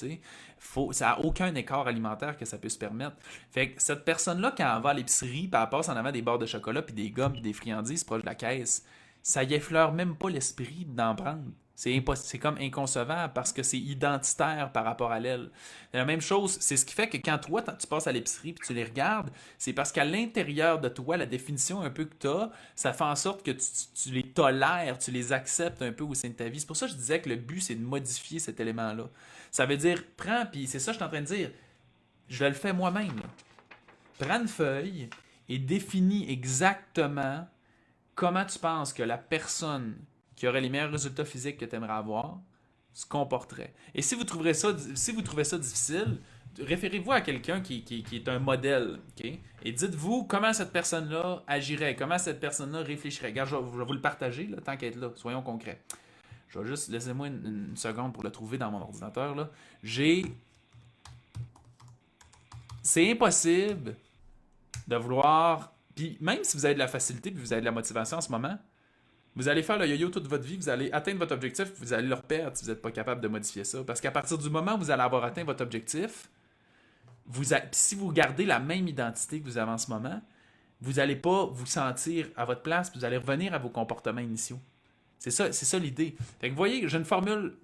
faut, 0.58 0.92
ça 0.92 1.06
n'a 1.06 1.20
aucun 1.20 1.54
écart 1.54 1.86
alimentaire 1.86 2.36
que 2.36 2.44
ça 2.44 2.58
peut 2.58 2.68
se 2.68 2.78
permettre. 2.78 3.16
Fait 3.50 3.70
que 3.70 3.82
cette 3.82 4.04
personne-là, 4.04 4.52
quand 4.54 4.76
elle 4.76 4.82
va 4.82 4.90
à 4.90 4.94
l'épicerie, 4.94 5.50
elle 5.50 5.68
passe 5.70 5.88
en 5.88 5.96
avant 5.96 6.12
des 6.12 6.20
barres 6.20 6.38
de 6.38 6.46
chocolat, 6.46 6.82
puis 6.82 6.94
des 6.94 7.10
gommes, 7.10 7.32
puis 7.32 7.40
des 7.40 7.54
friandises 7.54 8.04
proches 8.04 8.22
de 8.22 8.26
la 8.26 8.34
caisse, 8.34 8.84
ça 9.22 9.44
y 9.44 9.54
effleure 9.54 9.92
même 9.92 10.16
pas 10.16 10.30
l'esprit 10.30 10.84
d'en 10.88 11.14
prendre. 11.14 11.44
C'est 11.74 12.38
comme 12.38 12.58
inconcevable 12.58 13.32
parce 13.32 13.52
que 13.52 13.64
c'est 13.64 13.78
identitaire 13.78 14.70
par 14.72 14.84
rapport 14.84 15.10
à 15.10 15.18
l'elle. 15.18 15.50
La 15.92 16.04
même 16.04 16.20
chose, 16.20 16.56
c'est 16.60 16.76
ce 16.76 16.84
qui 16.84 16.94
fait 16.94 17.08
que 17.08 17.16
quand 17.16 17.38
toi, 17.38 17.60
tu 17.62 17.86
passes 17.88 18.06
à 18.06 18.12
l'épicerie 18.12 18.52
puis 18.52 18.64
tu 18.64 18.72
les 18.74 18.84
regardes, 18.84 19.30
c'est 19.58 19.72
parce 19.72 19.90
qu'à 19.90 20.04
l'intérieur 20.04 20.80
de 20.80 20.88
toi, 20.88 21.16
la 21.16 21.26
définition 21.26 21.80
un 21.80 21.90
peu 21.90 22.04
que 22.04 22.14
tu 22.20 22.28
as, 22.28 22.50
ça 22.76 22.92
fait 22.92 23.02
en 23.02 23.16
sorte 23.16 23.42
que 23.44 23.50
tu, 23.50 23.66
tu- 23.94 24.10
les 24.12 24.22
tolères, 24.22 24.96
tu 24.98 25.10
les 25.10 25.32
acceptes 25.32 25.82
un 25.82 25.90
peu 25.92 26.04
au 26.04 26.14
sein 26.14 26.28
de 26.28 26.34
ta 26.34 26.48
vie. 26.48 26.60
C'est 26.60 26.66
pour 26.66 26.76
ça 26.76 26.86
que 26.86 26.92
je 26.92 26.98
disais 26.98 27.20
que 27.20 27.28
le 27.30 27.36
but, 27.36 27.60
c'est 27.60 27.74
de 27.74 27.82
modifier 27.84 28.38
cet 28.38 28.60
élément-là. 28.60 29.08
Ça 29.50 29.66
veut 29.66 29.76
dire, 29.78 30.04
prends, 30.16 30.46
puis 30.46 30.68
c'est 30.68 30.78
ça 30.78 30.92
que 30.92 30.94
je 30.94 30.98
suis 30.98 31.04
en 31.04 31.08
train 31.08 31.22
de 31.22 31.26
dire, 31.26 31.50
je 32.28 32.44
le 32.44 32.52
fais 32.54 32.72
moi-même. 32.72 33.20
Prends 34.20 34.40
une 34.40 34.46
feuille 34.48 35.08
et 35.48 35.58
définis 35.58 36.30
exactement 36.30 37.48
comment 38.14 38.44
tu 38.44 38.58
penses 38.58 38.92
que 38.92 39.02
la 39.02 39.18
personne 39.18 39.96
qui 40.36 40.46
aurait 40.46 40.60
les 40.60 40.68
meilleurs 40.68 40.90
résultats 40.90 41.24
physiques 41.24 41.58
que 41.58 41.64
tu 41.64 41.76
aimerais 41.76 41.92
avoir 41.92 42.38
se 42.92 43.06
comporterait? 43.06 43.72
Et 43.94 44.02
si 44.02 44.14
vous 44.14 44.24
ça, 44.52 44.76
si 44.94 45.12
vous 45.12 45.22
trouvez 45.22 45.44
ça 45.44 45.58
difficile, 45.58 46.18
référez-vous 46.58 47.12
à 47.12 47.20
quelqu'un 47.20 47.60
qui, 47.60 48.04
est 48.12 48.28
un 48.28 48.38
modèle? 48.38 48.98
Et 49.64 49.72
dites-vous 49.72 50.24
comment 50.24 50.52
cette 50.52 50.72
personne-là 50.72 51.42
agirait, 51.46 51.96
comment 51.96 52.18
cette 52.18 52.40
personne-là 52.40 52.82
réfléchirait. 52.82 53.32
Je 53.34 53.56
vais, 53.56 53.62
vous 53.62 53.92
le 53.92 54.00
partager, 54.00 54.46
là, 54.46 54.58
tant 54.60 54.76
qu'être 54.76 54.96
là. 54.96 55.10
Soyons 55.16 55.42
concrets. 55.42 55.80
Je 56.48 56.58
vais 56.58 56.66
juste, 56.66 56.90
laissez-moi 56.90 57.28
une, 57.28 57.76
seconde 57.76 58.12
pour 58.12 58.22
le 58.22 58.30
trouver 58.30 58.58
dans 58.58 58.70
mon 58.70 58.80
ordinateur. 58.80 59.50
J'ai... 59.82 60.24
C'est 62.82 63.10
impossible 63.10 63.96
de 64.86 64.96
vouloir... 64.96 65.72
Puis 65.94 66.16
même 66.20 66.42
si 66.42 66.56
vous 66.56 66.64
avez 66.64 66.74
de 66.74 66.78
la 66.78 66.88
facilité, 66.88 67.30
puis 67.30 67.40
vous 67.40 67.52
avez 67.52 67.60
de 67.60 67.66
la 67.66 67.72
motivation 67.72 68.18
en 68.18 68.20
ce 68.20 68.30
moment, 68.30 68.58
vous 69.34 69.48
allez 69.48 69.62
faire 69.62 69.78
le 69.78 69.86
yo-yo 69.86 70.10
toute 70.10 70.26
votre 70.26 70.44
vie, 70.44 70.56
vous 70.56 70.68
allez 70.68 70.90
atteindre 70.92 71.18
votre 71.18 71.34
objectif, 71.34 71.72
vous 71.78 71.92
allez 71.92 72.06
le 72.06 72.14
reperdre 72.14 72.56
si 72.56 72.64
vous 72.64 72.70
n'êtes 72.70 72.82
pas 72.82 72.90
capable 72.90 73.20
de 73.20 73.28
modifier 73.28 73.64
ça. 73.64 73.82
Parce 73.84 74.00
qu'à 74.00 74.10
partir 74.10 74.36
du 74.36 74.50
moment 74.50 74.74
où 74.74 74.78
vous 74.78 74.90
allez 74.90 75.02
avoir 75.02 75.24
atteint 75.24 75.44
votre 75.44 75.62
objectif, 75.62 76.30
si 77.70 77.94
vous 77.94 78.12
gardez 78.12 78.44
la 78.44 78.58
même 78.58 78.88
identité 78.88 79.40
que 79.40 79.44
vous 79.44 79.56
avez 79.56 79.70
en 79.70 79.78
ce 79.78 79.90
moment, 79.90 80.20
vous 80.80 80.94
n'allez 80.94 81.16
pas 81.16 81.46
vous 81.46 81.66
sentir 81.66 82.28
à 82.36 82.44
votre 82.44 82.62
place, 82.62 82.92
vous 82.94 83.04
allez 83.04 83.16
revenir 83.16 83.54
à 83.54 83.58
vos 83.58 83.70
comportements 83.70 84.20
initiaux. 84.20 84.60
C'est 85.18 85.30
ça, 85.30 85.52
c'est 85.52 85.64
ça 85.64 85.78
l'idée. 85.78 86.16
Fait 86.40 86.48
que 86.48 86.50
vous 86.50 86.56
voyez, 86.56 86.86
j'ai 86.88 86.98
une 86.98 87.04
formule 87.04 87.56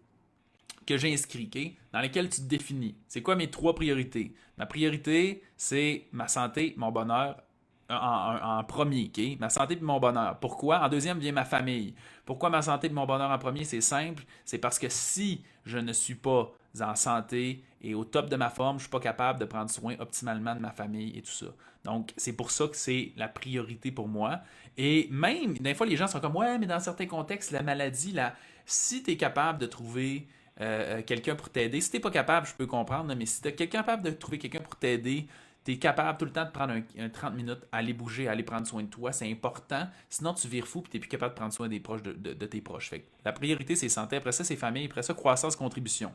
que 0.87 0.97
j'ai 0.97 1.13
inscrite, 1.13 1.77
dans 1.93 2.01
laquelle 2.01 2.31
tu 2.31 2.41
te 2.41 2.47
définis. 2.47 2.97
C'est 3.09 3.21
quoi 3.21 3.37
mes 3.37 3.51
trois 3.51 3.75
priorités? 3.75 4.35
Ma 4.57 4.65
priorité, 4.65 5.43
c'est 5.57 6.07
ma 6.13 6.29
santé, 6.29 6.73
mon 6.79 6.93
bonheur 6.93 7.43
en, 7.89 8.63
premier? 8.65 9.11
Ma 9.41 9.49
santé 9.49 9.75
et 9.75 9.81
mon 9.81 9.99
bonheur. 9.99 10.39
Pourquoi? 10.41 10.81
En 10.81 10.89
deuxième 10.89 11.19
vient 11.19 11.33
ma 11.33 11.45
famille. 11.45 11.95
Pourquoi 12.25 12.51
ma 12.51 12.63
santé 12.63 12.89
et 12.89 12.91
mon 12.91 13.07
bonheur 13.07 13.31
en 13.31 13.39
premier? 13.39 13.65
C'est 13.65 13.81
simple. 13.81 14.25
C'est 14.45 14.59
parce 14.59 14.79
que 14.79 14.89
si 14.89 15.43
je 15.65 15.79
ne 15.79 15.93
suis 15.93 16.15
pas 16.15 16.53
en 16.81 16.95
santé 16.95 17.65
et 17.81 17.95
au 17.95 18.05
top 18.05 18.29
de 18.29 18.37
ma 18.37 18.51
forme, 18.51 18.77
je 18.77 18.81
ne 18.81 18.81
suis 18.81 18.91
pas 18.91 19.01
capable 19.01 19.41
de 19.41 19.45
prendre 19.45 19.71
soin 19.71 19.95
optimalement 19.99 20.55
de 20.55 20.61
ma 20.61 20.71
famille 20.71 21.17
et 21.17 21.23
tout 21.23 21.31
ça. 21.31 21.47
Donc, 21.85 22.13
c'est 22.17 22.35
pour 22.35 22.51
ça 22.51 22.67
que 22.67 22.77
c'est 22.77 23.13
la 23.17 23.29
priorité 23.29 23.91
pour 23.91 24.09
moi. 24.09 24.41
Et 24.77 25.09
même, 25.11 25.55
des 25.55 25.75
fois, 25.75 25.87
les 25.87 25.97
gens 25.97 26.07
sont 26.07 26.21
comme, 26.21 26.37
ouais, 26.37 26.59
mais 26.59 26.67
dans 26.67 26.81
certains 26.81 27.07
contextes, 27.07 27.51
la 27.51 27.63
maladie, 27.63 28.13
là, 28.13 28.35
si 28.67 29.03
tu 29.03 29.13
es 29.13 29.17
capable 29.17 29.59
de 29.59 29.67
trouver 29.67 30.29
euh, 30.61 30.99
euh, 30.99 31.03
quelqu'un 31.03 31.35
pour 31.35 31.49
t'aider, 31.49 31.81
si 31.81 31.91
tu 31.91 31.97
n'es 31.97 32.01
pas 32.01 32.11
capable, 32.11 32.47
je 32.47 32.55
peux 32.55 32.67
comprendre, 32.67 33.15
mais 33.15 33.27
si 33.27 33.41
tu 33.41 33.49
es 33.49 33.69
capable 33.69 34.03
de 34.03 34.11
trouver 34.11 34.39
quelqu'un 34.39 34.61
pour 34.61 34.77
t'aider, 34.77 35.27
tu 35.69 35.75
es 35.75 35.79
capable 35.79 36.17
tout 36.17 36.25
le 36.25 36.31
temps 36.31 36.47
de 36.47 36.51
prendre 36.51 36.73
un, 36.73 37.09
30 37.11 37.35
minutes, 37.35 37.61
aller 37.73 37.93
bouger, 37.93 38.27
aller 38.27 38.43
prendre 38.43 38.67
soin 38.67 38.83
de 38.83 38.89
toi, 38.89 39.13
c'est 39.13 39.31
important. 39.31 39.87
Sinon, 40.09 40.33
tu 40.33 40.49
vires 40.49 40.67
fou 40.67 40.79
et 40.79 40.89
tu 40.89 40.97
n'es 40.97 41.01
plus 41.01 41.11
capable 41.11 41.35
de 41.35 41.39
prendre 41.39 41.53
soin 41.53 41.69
des 41.69 41.79
proches 41.79 42.03
de, 42.03 42.47
tes 42.47 42.63
proches. 42.63 42.89
Fait 42.89 43.05
la 43.23 43.33
priorité, 43.33 43.77
c'est 43.77 43.91
santé. 43.91 44.17
Après 44.17 44.33
ça, 44.33 44.45
c'est 44.45 44.57
famille. 44.57 44.87
Après 44.87 45.03
ça, 45.03 45.13
croissance, 45.13 45.57
contribution. 45.57 46.11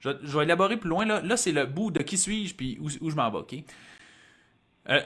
Je, 0.00 0.10
vais 0.10 0.44
élaborer 0.44 0.76
plus 0.76 0.90
loin. 0.90 1.06
Là, 1.06 1.22
là 1.22 1.38
c'est 1.38 1.52
le 1.52 1.64
bout 1.64 1.90
de 1.90 2.02
qui 2.02 2.18
suis-je 2.18 2.54
puis 2.54 2.76
où, 2.80 2.90
je 2.90 3.16
m'en 3.16 3.30
vais. 3.30 3.38
OK? 3.38 3.54
Euh, 4.90 5.00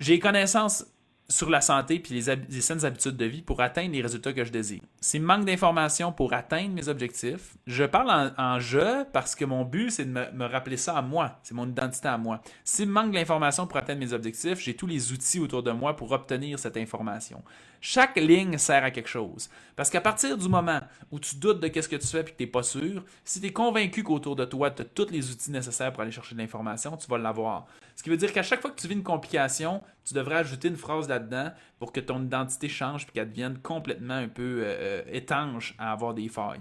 j'ai 0.00 0.18
connaissance 0.18 0.84
sur 1.28 1.48
la 1.48 1.60
santé 1.60 2.00
puis 2.00 2.14
les, 2.14 2.60
saines 2.60 2.84
habitudes 2.84 3.16
de 3.16 3.24
vie 3.24 3.42
pour 3.42 3.60
atteindre 3.60 3.92
les 3.92 4.02
résultats 4.02 4.32
que 4.32 4.44
je 4.44 4.50
désire. 4.50 4.80
S'il 5.02 5.22
manque 5.22 5.46
d'informations 5.46 6.12
pour 6.12 6.34
atteindre 6.34 6.74
mes 6.74 6.88
objectifs, 6.88 7.56
je 7.66 7.84
parle 7.84 8.34
en, 8.36 8.60
je 8.60 9.04
parce 9.12 9.34
que 9.34 9.46
mon 9.46 9.64
but, 9.64 9.90
c'est 9.90 10.04
de 10.04 10.10
me, 10.10 10.44
rappeler 10.44 10.76
ça 10.76 10.94
à 10.94 11.00
moi. 11.00 11.38
C'est 11.42 11.54
mon 11.54 11.66
identité 11.66 12.08
à 12.08 12.18
moi. 12.18 12.42
S'il 12.64 12.86
me 12.86 12.92
manque 12.92 13.12
d'informations 13.12 13.66
pour 13.66 13.78
atteindre 13.78 14.00
mes 14.00 14.12
objectifs, 14.12 14.60
j'ai 14.60 14.76
tous 14.76 14.86
les 14.86 15.10
outils 15.10 15.40
autour 15.40 15.62
de 15.62 15.70
moi 15.70 15.96
pour 15.96 16.12
obtenir 16.12 16.58
cette 16.58 16.76
information. 16.76 17.42
Chaque 17.80 18.16
ligne 18.16 18.58
sert 18.58 18.84
à 18.84 18.90
quelque 18.90 19.08
chose. 19.08 19.48
Parce 19.74 19.88
qu'à 19.88 20.02
partir 20.02 20.36
du 20.36 20.48
moment 20.50 20.80
où 21.10 21.18
tu 21.18 21.36
doutes 21.36 21.60
de 21.60 21.80
ce 21.80 21.88
que 21.88 21.96
tu 21.96 22.06
fais 22.06 22.20
et 22.20 22.24
que 22.24 22.30
tu 22.36 22.42
n'es 22.42 22.46
pas 22.46 22.62
sûr, 22.62 23.02
si 23.24 23.40
tu 23.40 23.46
es 23.46 23.52
convaincu 23.52 24.02
qu'autour 24.02 24.36
de 24.36 24.44
toi, 24.44 24.70
tu 24.70 24.82
as 24.82 24.84
tous 24.84 25.08
les 25.10 25.30
outils 25.30 25.50
nécessaires 25.50 25.90
pour 25.94 26.02
aller 26.02 26.10
chercher 26.10 26.34
de 26.34 26.40
l'information, 26.40 26.94
tu 26.98 27.06
vas 27.06 27.16
l'avoir. 27.16 27.66
Ce 27.96 28.02
qui 28.02 28.10
veut 28.10 28.18
dire 28.18 28.32
qu'à 28.32 28.42
chaque 28.42 28.60
fois 28.60 28.70
que 28.70 28.80
tu 28.80 28.86
vis 28.86 28.94
une 28.94 29.02
complication, 29.02 29.82
tu 30.04 30.12
devrais 30.14 30.36
ajouter 30.36 30.68
une 30.68 30.76
phrase 30.76 31.08
là-dedans 31.08 31.52
pour 31.78 31.92
que 31.92 32.00
ton 32.00 32.22
identité 32.22 32.68
change 32.68 33.04
et 33.04 33.12
qu'elle 33.12 33.28
devienne 33.28 33.58
complètement 33.58 34.14
un 34.14 34.28
peu 34.28 34.62
euh, 34.62 34.89
euh, 34.90 35.02
étanche 35.12 35.74
à 35.78 35.92
avoir 35.92 36.14
des 36.14 36.28
failles. 36.28 36.60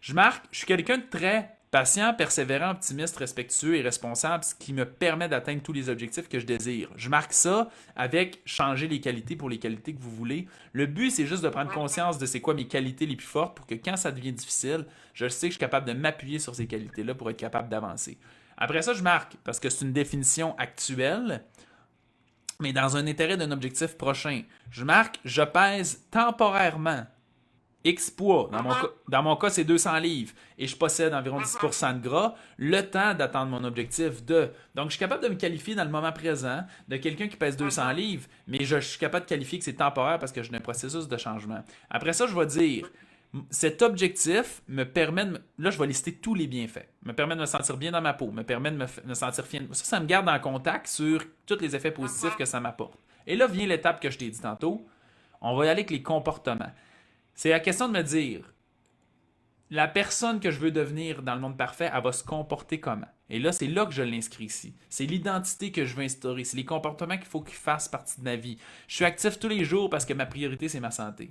Je 0.00 0.14
marque, 0.14 0.44
je 0.50 0.58
suis 0.58 0.66
quelqu'un 0.66 0.98
de 0.98 1.06
très 1.10 1.58
Patient, 1.70 2.14
persévérant, 2.14 2.70
optimiste, 2.70 3.18
respectueux 3.18 3.76
et 3.76 3.82
responsable, 3.82 4.42
ce 4.42 4.54
qui 4.54 4.72
me 4.72 4.86
permet 4.86 5.28
d'atteindre 5.28 5.60
tous 5.60 5.74
les 5.74 5.90
objectifs 5.90 6.26
que 6.26 6.38
je 6.38 6.46
désire. 6.46 6.88
Je 6.96 7.10
marque 7.10 7.34
ça 7.34 7.68
avec 7.94 8.40
changer 8.46 8.88
les 8.88 9.02
qualités 9.02 9.36
pour 9.36 9.50
les 9.50 9.58
qualités 9.58 9.92
que 9.94 10.00
vous 10.00 10.10
voulez. 10.10 10.46
Le 10.72 10.86
but, 10.86 11.10
c'est 11.10 11.26
juste 11.26 11.42
de 11.42 11.50
prendre 11.50 11.70
conscience 11.70 12.16
de 12.16 12.24
c'est 12.24 12.40
quoi 12.40 12.54
mes 12.54 12.66
qualités 12.66 13.04
les 13.04 13.16
plus 13.16 13.26
fortes 13.26 13.54
pour 13.54 13.66
que 13.66 13.74
quand 13.74 13.98
ça 13.98 14.10
devient 14.12 14.32
difficile, 14.32 14.86
je 15.12 15.28
sais 15.28 15.48
que 15.48 15.52
je 15.52 15.58
suis 15.58 15.60
capable 15.60 15.86
de 15.86 15.92
m'appuyer 15.92 16.38
sur 16.38 16.54
ces 16.54 16.66
qualités-là 16.66 17.14
pour 17.14 17.28
être 17.28 17.36
capable 17.36 17.68
d'avancer. 17.68 18.16
Après 18.56 18.80
ça, 18.80 18.94
je 18.94 19.02
marque 19.02 19.36
parce 19.44 19.60
que 19.60 19.68
c'est 19.68 19.84
une 19.84 19.92
définition 19.92 20.56
actuelle, 20.56 21.44
mais 22.60 22.72
dans 22.72 22.96
un 22.96 23.06
intérêt 23.06 23.36
d'un 23.36 23.50
objectif 23.50 23.98
prochain. 23.98 24.40
Je 24.70 24.84
marque, 24.84 25.20
je 25.26 25.42
pèse 25.42 26.06
temporairement 26.10 27.04
X 27.88 28.10
poids. 28.10 28.48
Dans, 28.52 28.62
mon, 28.62 28.70
uh-huh. 28.70 28.82
cas, 28.82 28.88
dans 29.08 29.22
mon 29.22 29.36
cas, 29.36 29.50
c'est 29.50 29.64
200 29.64 29.98
livres 29.98 30.32
et 30.58 30.66
je 30.66 30.76
possède 30.76 31.14
environ 31.14 31.40
10% 31.40 31.58
uh-huh. 31.58 32.00
de 32.00 32.08
gras. 32.08 32.34
Le 32.56 32.82
temps 32.82 33.14
d'attendre 33.14 33.50
mon 33.50 33.64
objectif 33.64 34.24
de. 34.24 34.50
Donc, 34.74 34.86
je 34.86 34.90
suis 34.92 34.98
capable 34.98 35.22
de 35.22 35.28
me 35.28 35.34
qualifier 35.34 35.74
dans 35.74 35.84
le 35.84 35.90
moment 35.90 36.12
présent 36.12 36.64
de 36.88 36.96
quelqu'un 36.96 37.28
qui 37.28 37.36
pèse 37.36 37.56
200 37.56 37.82
uh-huh. 37.82 37.94
livres, 37.94 38.26
mais 38.46 38.64
je, 38.64 38.78
suis 38.78 38.98
capable 38.98 39.24
de 39.24 39.30
qualifier 39.30 39.58
que 39.58 39.64
c'est 39.64 39.74
temporaire 39.74 40.18
parce 40.18 40.32
que 40.32 40.42
j'ai 40.42 40.54
un 40.54 40.60
processus 40.60 41.08
de 41.08 41.16
changement. 41.16 41.62
Après 41.90 42.12
ça, 42.12 42.26
je 42.26 42.38
vais 42.38 42.46
dire 42.46 42.88
cet 43.50 43.82
objectif 43.82 44.62
me 44.68 44.84
permet 44.84 45.26
de. 45.26 45.40
Là, 45.58 45.70
je 45.70 45.78
vais 45.78 45.86
lister 45.86 46.12
tous 46.12 46.34
les 46.34 46.46
bienfaits. 46.46 46.88
Me 47.02 47.12
permet 47.12 47.34
de 47.34 47.40
me 47.40 47.46
sentir 47.46 47.76
bien 47.76 47.90
dans 47.90 48.00
ma 48.00 48.14
peau, 48.14 48.30
me 48.30 48.42
permet 48.42 48.70
de 48.70 48.76
me, 48.76 49.14
sentir 49.14 49.44
fier. 49.44 49.62
Ça, 49.72 49.84
ça 49.84 50.00
me 50.00 50.06
garde 50.06 50.28
en 50.28 50.38
contact 50.38 50.86
sur 50.86 51.22
tous 51.46 51.58
les 51.60 51.76
effets 51.76 51.90
positifs 51.90 52.36
que 52.36 52.44
ça 52.44 52.60
m'apporte. 52.60 52.98
Et 53.26 53.36
là 53.36 53.46
vient 53.46 53.66
l'étape 53.66 54.00
que 54.00 54.10
je 54.10 54.18
t'ai 54.18 54.30
dit 54.30 54.40
tantôt. 54.40 54.86
On 55.40 55.54
va 55.56 55.66
y 55.66 55.68
aller 55.68 55.80
avec 55.80 55.90
les 55.90 56.02
comportements. 56.02 56.72
C'est 57.38 57.50
la 57.50 57.60
question 57.60 57.86
de 57.86 57.96
me 57.96 58.02
dire, 58.02 58.52
la 59.70 59.86
personne 59.86 60.40
que 60.40 60.50
je 60.50 60.58
veux 60.58 60.72
devenir 60.72 61.22
dans 61.22 61.36
le 61.36 61.40
monde 61.40 61.56
parfait, 61.56 61.88
elle 61.94 62.02
va 62.02 62.10
se 62.10 62.24
comporter 62.24 62.80
comment? 62.80 63.06
Et 63.30 63.38
là, 63.38 63.52
c'est 63.52 63.68
là 63.68 63.86
que 63.86 63.92
je 63.92 64.02
l'inscris 64.02 64.46
ici. 64.46 64.74
C'est 64.90 65.06
l'identité 65.06 65.70
que 65.70 65.84
je 65.84 65.94
veux 65.94 66.02
instaurer. 66.02 66.42
C'est 66.42 66.56
les 66.56 66.64
comportements 66.64 67.16
qu'il 67.16 67.28
faut 67.28 67.40
qu'ils 67.40 67.54
fassent 67.54 67.86
partie 67.86 68.18
de 68.18 68.24
ma 68.24 68.34
vie. 68.34 68.58
Je 68.88 68.96
suis 68.96 69.04
actif 69.04 69.38
tous 69.38 69.46
les 69.46 69.64
jours 69.64 69.88
parce 69.88 70.04
que 70.04 70.14
ma 70.14 70.26
priorité, 70.26 70.68
c'est 70.68 70.80
ma 70.80 70.90
santé. 70.90 71.30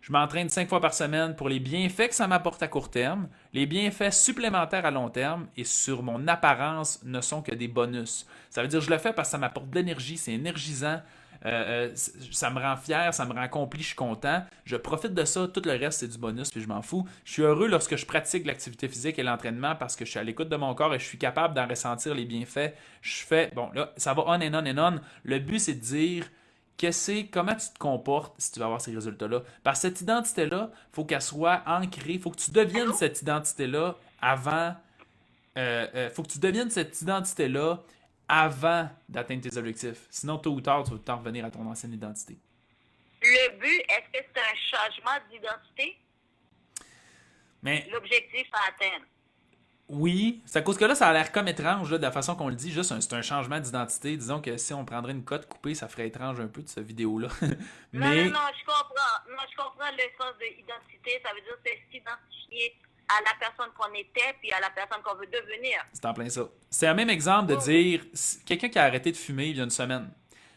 Je 0.00 0.10
m'entraîne 0.10 0.48
cinq 0.48 0.68
fois 0.68 0.80
par 0.80 0.94
semaine 0.94 1.36
pour 1.36 1.48
les 1.48 1.60
bienfaits 1.60 2.08
que 2.08 2.14
ça 2.16 2.26
m'apporte 2.26 2.64
à 2.64 2.66
court 2.66 2.90
terme. 2.90 3.28
Les 3.52 3.66
bienfaits 3.66 4.10
supplémentaires 4.10 4.84
à 4.84 4.90
long 4.90 5.10
terme 5.10 5.46
et 5.56 5.62
sur 5.62 6.02
mon 6.02 6.26
apparence 6.26 7.04
ne 7.04 7.20
sont 7.20 7.40
que 7.40 7.54
des 7.54 7.68
bonus. 7.68 8.26
Ça 8.48 8.62
veut 8.62 8.68
dire 8.68 8.80
que 8.80 8.86
je 8.86 8.90
le 8.90 8.98
fais 8.98 9.12
parce 9.12 9.28
que 9.28 9.32
ça 9.32 9.38
m'apporte 9.38 9.70
de 9.70 9.76
l'énergie, 9.76 10.16
c'est 10.16 10.32
énergisant, 10.32 11.00
euh, 11.46 11.88
euh, 11.90 11.90
ça 11.94 12.50
me 12.50 12.60
rend 12.60 12.76
fier, 12.76 13.14
ça 13.14 13.24
me 13.24 13.32
rend 13.32 13.40
accompli, 13.40 13.80
je 13.80 13.88
suis 13.88 13.96
content. 13.96 14.44
Je 14.64 14.76
profite 14.76 15.14
de 15.14 15.24
ça. 15.24 15.48
Tout 15.48 15.62
le 15.64 15.72
reste, 15.72 16.00
c'est 16.00 16.08
du 16.08 16.18
bonus, 16.18 16.50
puis 16.50 16.60
je 16.60 16.68
m'en 16.68 16.82
fous. 16.82 17.06
Je 17.24 17.32
suis 17.32 17.42
heureux 17.42 17.66
lorsque 17.66 17.96
je 17.96 18.04
pratique 18.04 18.46
l'activité 18.46 18.88
physique 18.88 19.18
et 19.18 19.22
l'entraînement 19.22 19.74
parce 19.74 19.96
que 19.96 20.04
je 20.04 20.10
suis 20.10 20.18
à 20.18 20.22
l'écoute 20.22 20.48
de 20.48 20.56
mon 20.56 20.74
corps 20.74 20.94
et 20.94 20.98
je 20.98 21.04
suis 21.04 21.18
capable 21.18 21.54
d'en 21.54 21.66
ressentir 21.66 22.14
les 22.14 22.24
bienfaits. 22.24 22.74
Je 23.00 23.24
fais, 23.24 23.50
bon, 23.54 23.70
là, 23.74 23.92
ça 23.96 24.12
va 24.12 24.24
on 24.26 24.40
and 24.40 24.54
on 24.54 24.66
and 24.66 24.78
on. 24.78 25.00
Le 25.24 25.38
but, 25.38 25.58
c'est 25.58 25.74
de 25.74 25.80
dire 25.80 26.26
que 26.76 26.90
c'est 26.92 27.26
comment 27.26 27.54
tu 27.54 27.68
te 27.68 27.78
comportes 27.78 28.34
si 28.38 28.52
tu 28.52 28.58
vas 28.58 28.66
avoir 28.66 28.80
ces 28.80 28.94
résultats-là. 28.94 29.42
Parce 29.62 29.80
que 29.80 29.88
cette 29.88 30.00
identité-là, 30.00 30.70
faut 30.92 31.04
qu'elle 31.04 31.22
soit 31.22 31.62
ancrée, 31.66 32.18
faut 32.18 32.30
que 32.30 32.40
tu 32.40 32.50
deviennes 32.50 32.92
cette 32.94 33.20
identité-là 33.22 33.96
avant. 34.20 34.74
Il 35.56 35.62
euh, 35.62 36.10
faut 36.10 36.22
que 36.22 36.28
tu 36.28 36.38
deviennes 36.38 36.70
cette 36.70 37.00
identité-là 37.02 37.82
avant 38.30 38.88
d'atteindre 39.08 39.42
tes 39.42 39.56
objectifs. 39.56 40.06
Sinon, 40.08 40.38
tôt 40.38 40.52
ou 40.52 40.60
tard, 40.60 40.84
tu 40.84 40.92
vas 40.92 40.98
tout 40.98 41.18
revenir 41.18 41.44
à 41.44 41.50
ton 41.50 41.66
ancienne 41.66 41.92
identité. 41.92 42.38
Le 43.20 43.58
but, 43.58 43.80
est-ce 43.88 44.18
que 44.18 44.24
c'est 44.32 44.40
un 44.40 44.78
changement 44.78 45.18
d'identité? 45.28 45.98
Mais. 47.60 47.88
L'objectif 47.92 48.46
à 48.52 48.68
atteindre. 48.68 49.04
Oui, 49.88 50.40
c'est 50.46 50.60
à 50.60 50.62
cause 50.62 50.78
que 50.78 50.84
là, 50.84 50.94
ça 50.94 51.08
a 51.08 51.12
l'air 51.12 51.32
comme 51.32 51.48
étrange, 51.48 51.90
de 51.90 51.96
la 51.96 52.12
façon 52.12 52.36
qu'on 52.36 52.48
le 52.48 52.54
dit, 52.54 52.70
juste 52.70 52.94
c'est 53.00 53.12
un 53.12 53.22
changement 53.22 53.58
d'identité. 53.58 54.16
Disons 54.16 54.40
que 54.40 54.56
si 54.56 54.72
on 54.72 54.84
prendrait 54.84 55.10
une 55.10 55.24
cote 55.24 55.46
coupée, 55.48 55.74
ça 55.74 55.88
ferait 55.88 56.06
étrange 56.06 56.38
un 56.38 56.46
peu 56.46 56.62
de 56.62 56.68
cette 56.68 56.86
vidéo-là. 56.86 57.28
Mais... 57.42 57.50
Non, 57.92 58.30
non, 58.30 58.30
non, 58.30 58.48
je 58.56 58.64
comprends. 58.64 59.18
Non, 59.28 59.42
je 59.50 59.56
comprends 59.56 59.90
le 59.90 60.04
sens 60.16 60.38
de 60.38 60.44
l'identité. 60.44 61.20
Ça 61.24 61.34
veut 61.34 61.40
dire 61.40 61.56
c'est 61.66 61.80
s'identifier 61.90 62.76
à 63.18 63.22
la 63.22 63.34
personne 63.38 63.72
qu'on 63.76 63.92
était 63.94 64.34
puis 64.40 64.52
à 64.52 64.60
la 64.60 64.70
personne 64.70 65.02
qu'on 65.02 65.14
veut 65.14 65.26
devenir. 65.26 65.84
C'est 65.92 66.04
en 66.04 66.14
plein 66.14 66.28
ça. 66.28 66.42
C'est 66.70 66.86
un 66.86 66.94
même 66.94 67.10
exemple 67.10 67.50
de 67.50 67.56
dire 67.56 68.04
quelqu'un 68.46 68.68
qui 68.68 68.78
a 68.78 68.84
arrêté 68.84 69.12
de 69.12 69.16
fumer 69.16 69.46
il 69.48 69.56
y 69.56 69.60
a 69.60 69.64
une 69.64 69.70
semaine. 69.70 70.10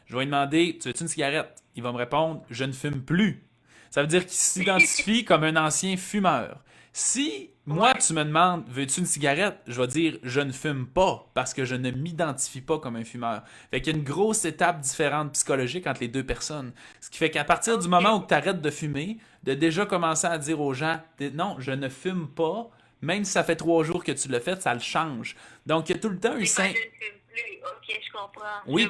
Je 0.05 0.13
vais 0.13 0.21
lui 0.21 0.25
demander 0.27 0.77
Tu 0.79 0.87
veux-tu 0.89 1.03
une 1.03 1.07
cigarette? 1.07 1.63
Il 1.75 1.83
va 1.83 1.91
me 1.91 1.97
répondre 1.97 2.43
Je 2.49 2.63
ne 2.63 2.71
fume 2.71 3.03
plus. 3.03 3.43
Ça 3.89 4.01
veut 4.01 4.07
dire 4.07 4.21
qu'il 4.21 4.31
s'identifie 4.31 5.25
comme 5.25 5.43
un 5.43 5.55
ancien 5.55 5.97
fumeur. 5.97 6.59
Si 6.91 7.52
moi, 7.65 7.93
tu 7.93 8.13
me 8.13 8.25
demandes, 8.25 8.65
veux-tu 8.67 8.99
une 8.99 9.05
cigarette? 9.05 9.57
Je 9.67 9.79
vais 9.79 9.87
dire, 9.87 10.17
je 10.23 10.41
ne 10.41 10.51
fume 10.51 10.85
pas 10.85 11.29
parce 11.33 11.53
que 11.53 11.63
je 11.63 11.75
ne 11.75 11.91
m'identifie 11.91 12.59
pas 12.59 12.77
comme 12.77 12.97
un 12.97 13.05
fumeur. 13.05 13.43
Fait 13.71 13.81
qu'il 13.81 13.93
y 13.93 13.95
a 13.95 13.99
une 13.99 14.03
grosse 14.03 14.43
étape 14.43 14.81
différente 14.81 15.31
psychologique 15.31 15.87
entre 15.87 16.01
les 16.01 16.09
deux 16.09 16.25
personnes. 16.25 16.73
Ce 16.99 17.09
qui 17.09 17.17
fait 17.17 17.29
qu'à 17.29 17.45
partir 17.45 17.77
du 17.77 17.87
moment 17.87 18.17
où 18.17 18.27
tu 18.27 18.33
arrêtes 18.33 18.61
de 18.61 18.69
fumer, 18.69 19.17
de 19.43 19.53
déjà 19.53 19.85
commencer 19.85 20.27
à 20.27 20.37
dire 20.37 20.59
aux 20.59 20.73
gens, 20.73 20.99
non, 21.33 21.55
je 21.59 21.71
ne 21.71 21.87
fume 21.87 22.27
pas, 22.27 22.69
même 23.01 23.23
si 23.23 23.31
ça 23.31 23.45
fait 23.45 23.55
trois 23.55 23.83
jours 23.83 24.03
que 24.03 24.11
tu 24.11 24.27
l'as 24.27 24.41
fait, 24.41 24.61
ça 24.61 24.73
le 24.73 24.81
change. 24.81 25.35
Donc, 25.65 25.89
il 25.89 25.93
y 25.93 25.95
a 25.95 26.01
tout 26.01 26.09
le 26.09 26.19
temps 26.19 26.33
un 26.33 26.45
syndrome. 26.45 26.75
Ok, 26.75 27.99
je 28.05 28.11
comprends. 28.11 28.61
Oui, 28.67 28.89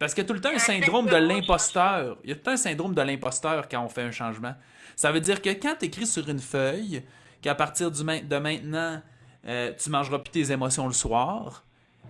parce 0.00 0.18
a 0.18 0.24
tout 0.24 0.34
le 0.34 0.40
temps 0.40 0.50
un 0.52 0.58
syndrome 0.58 1.06
de 1.06 1.16
l'imposteur. 1.16 2.18
Il 2.24 2.30
y 2.30 2.32
a 2.32 2.34
tout 2.34 2.40
le 2.40 2.44
temps 2.44 2.50
un 2.50 2.56
syndrome 2.56 2.94
de 2.94 3.02
l'imposteur 3.02 3.68
quand 3.68 3.84
on 3.84 3.88
fait 3.88 4.02
un 4.02 4.10
changement. 4.10 4.54
Ça 4.96 5.12
veut 5.12 5.20
dire 5.20 5.40
que 5.40 5.50
quand 5.50 5.76
tu 5.78 5.86
écris 5.86 6.06
sur 6.06 6.28
une 6.28 6.40
feuille 6.40 7.04
qu'à 7.44 7.54
partir 7.54 7.90
de 7.90 8.38
maintenant, 8.38 9.02
euh, 9.46 9.72
tu 9.78 9.90
mangeras 9.90 10.18
plus 10.18 10.30
tes 10.30 10.50
émotions 10.50 10.86
le 10.86 10.94
soir, 10.94 11.62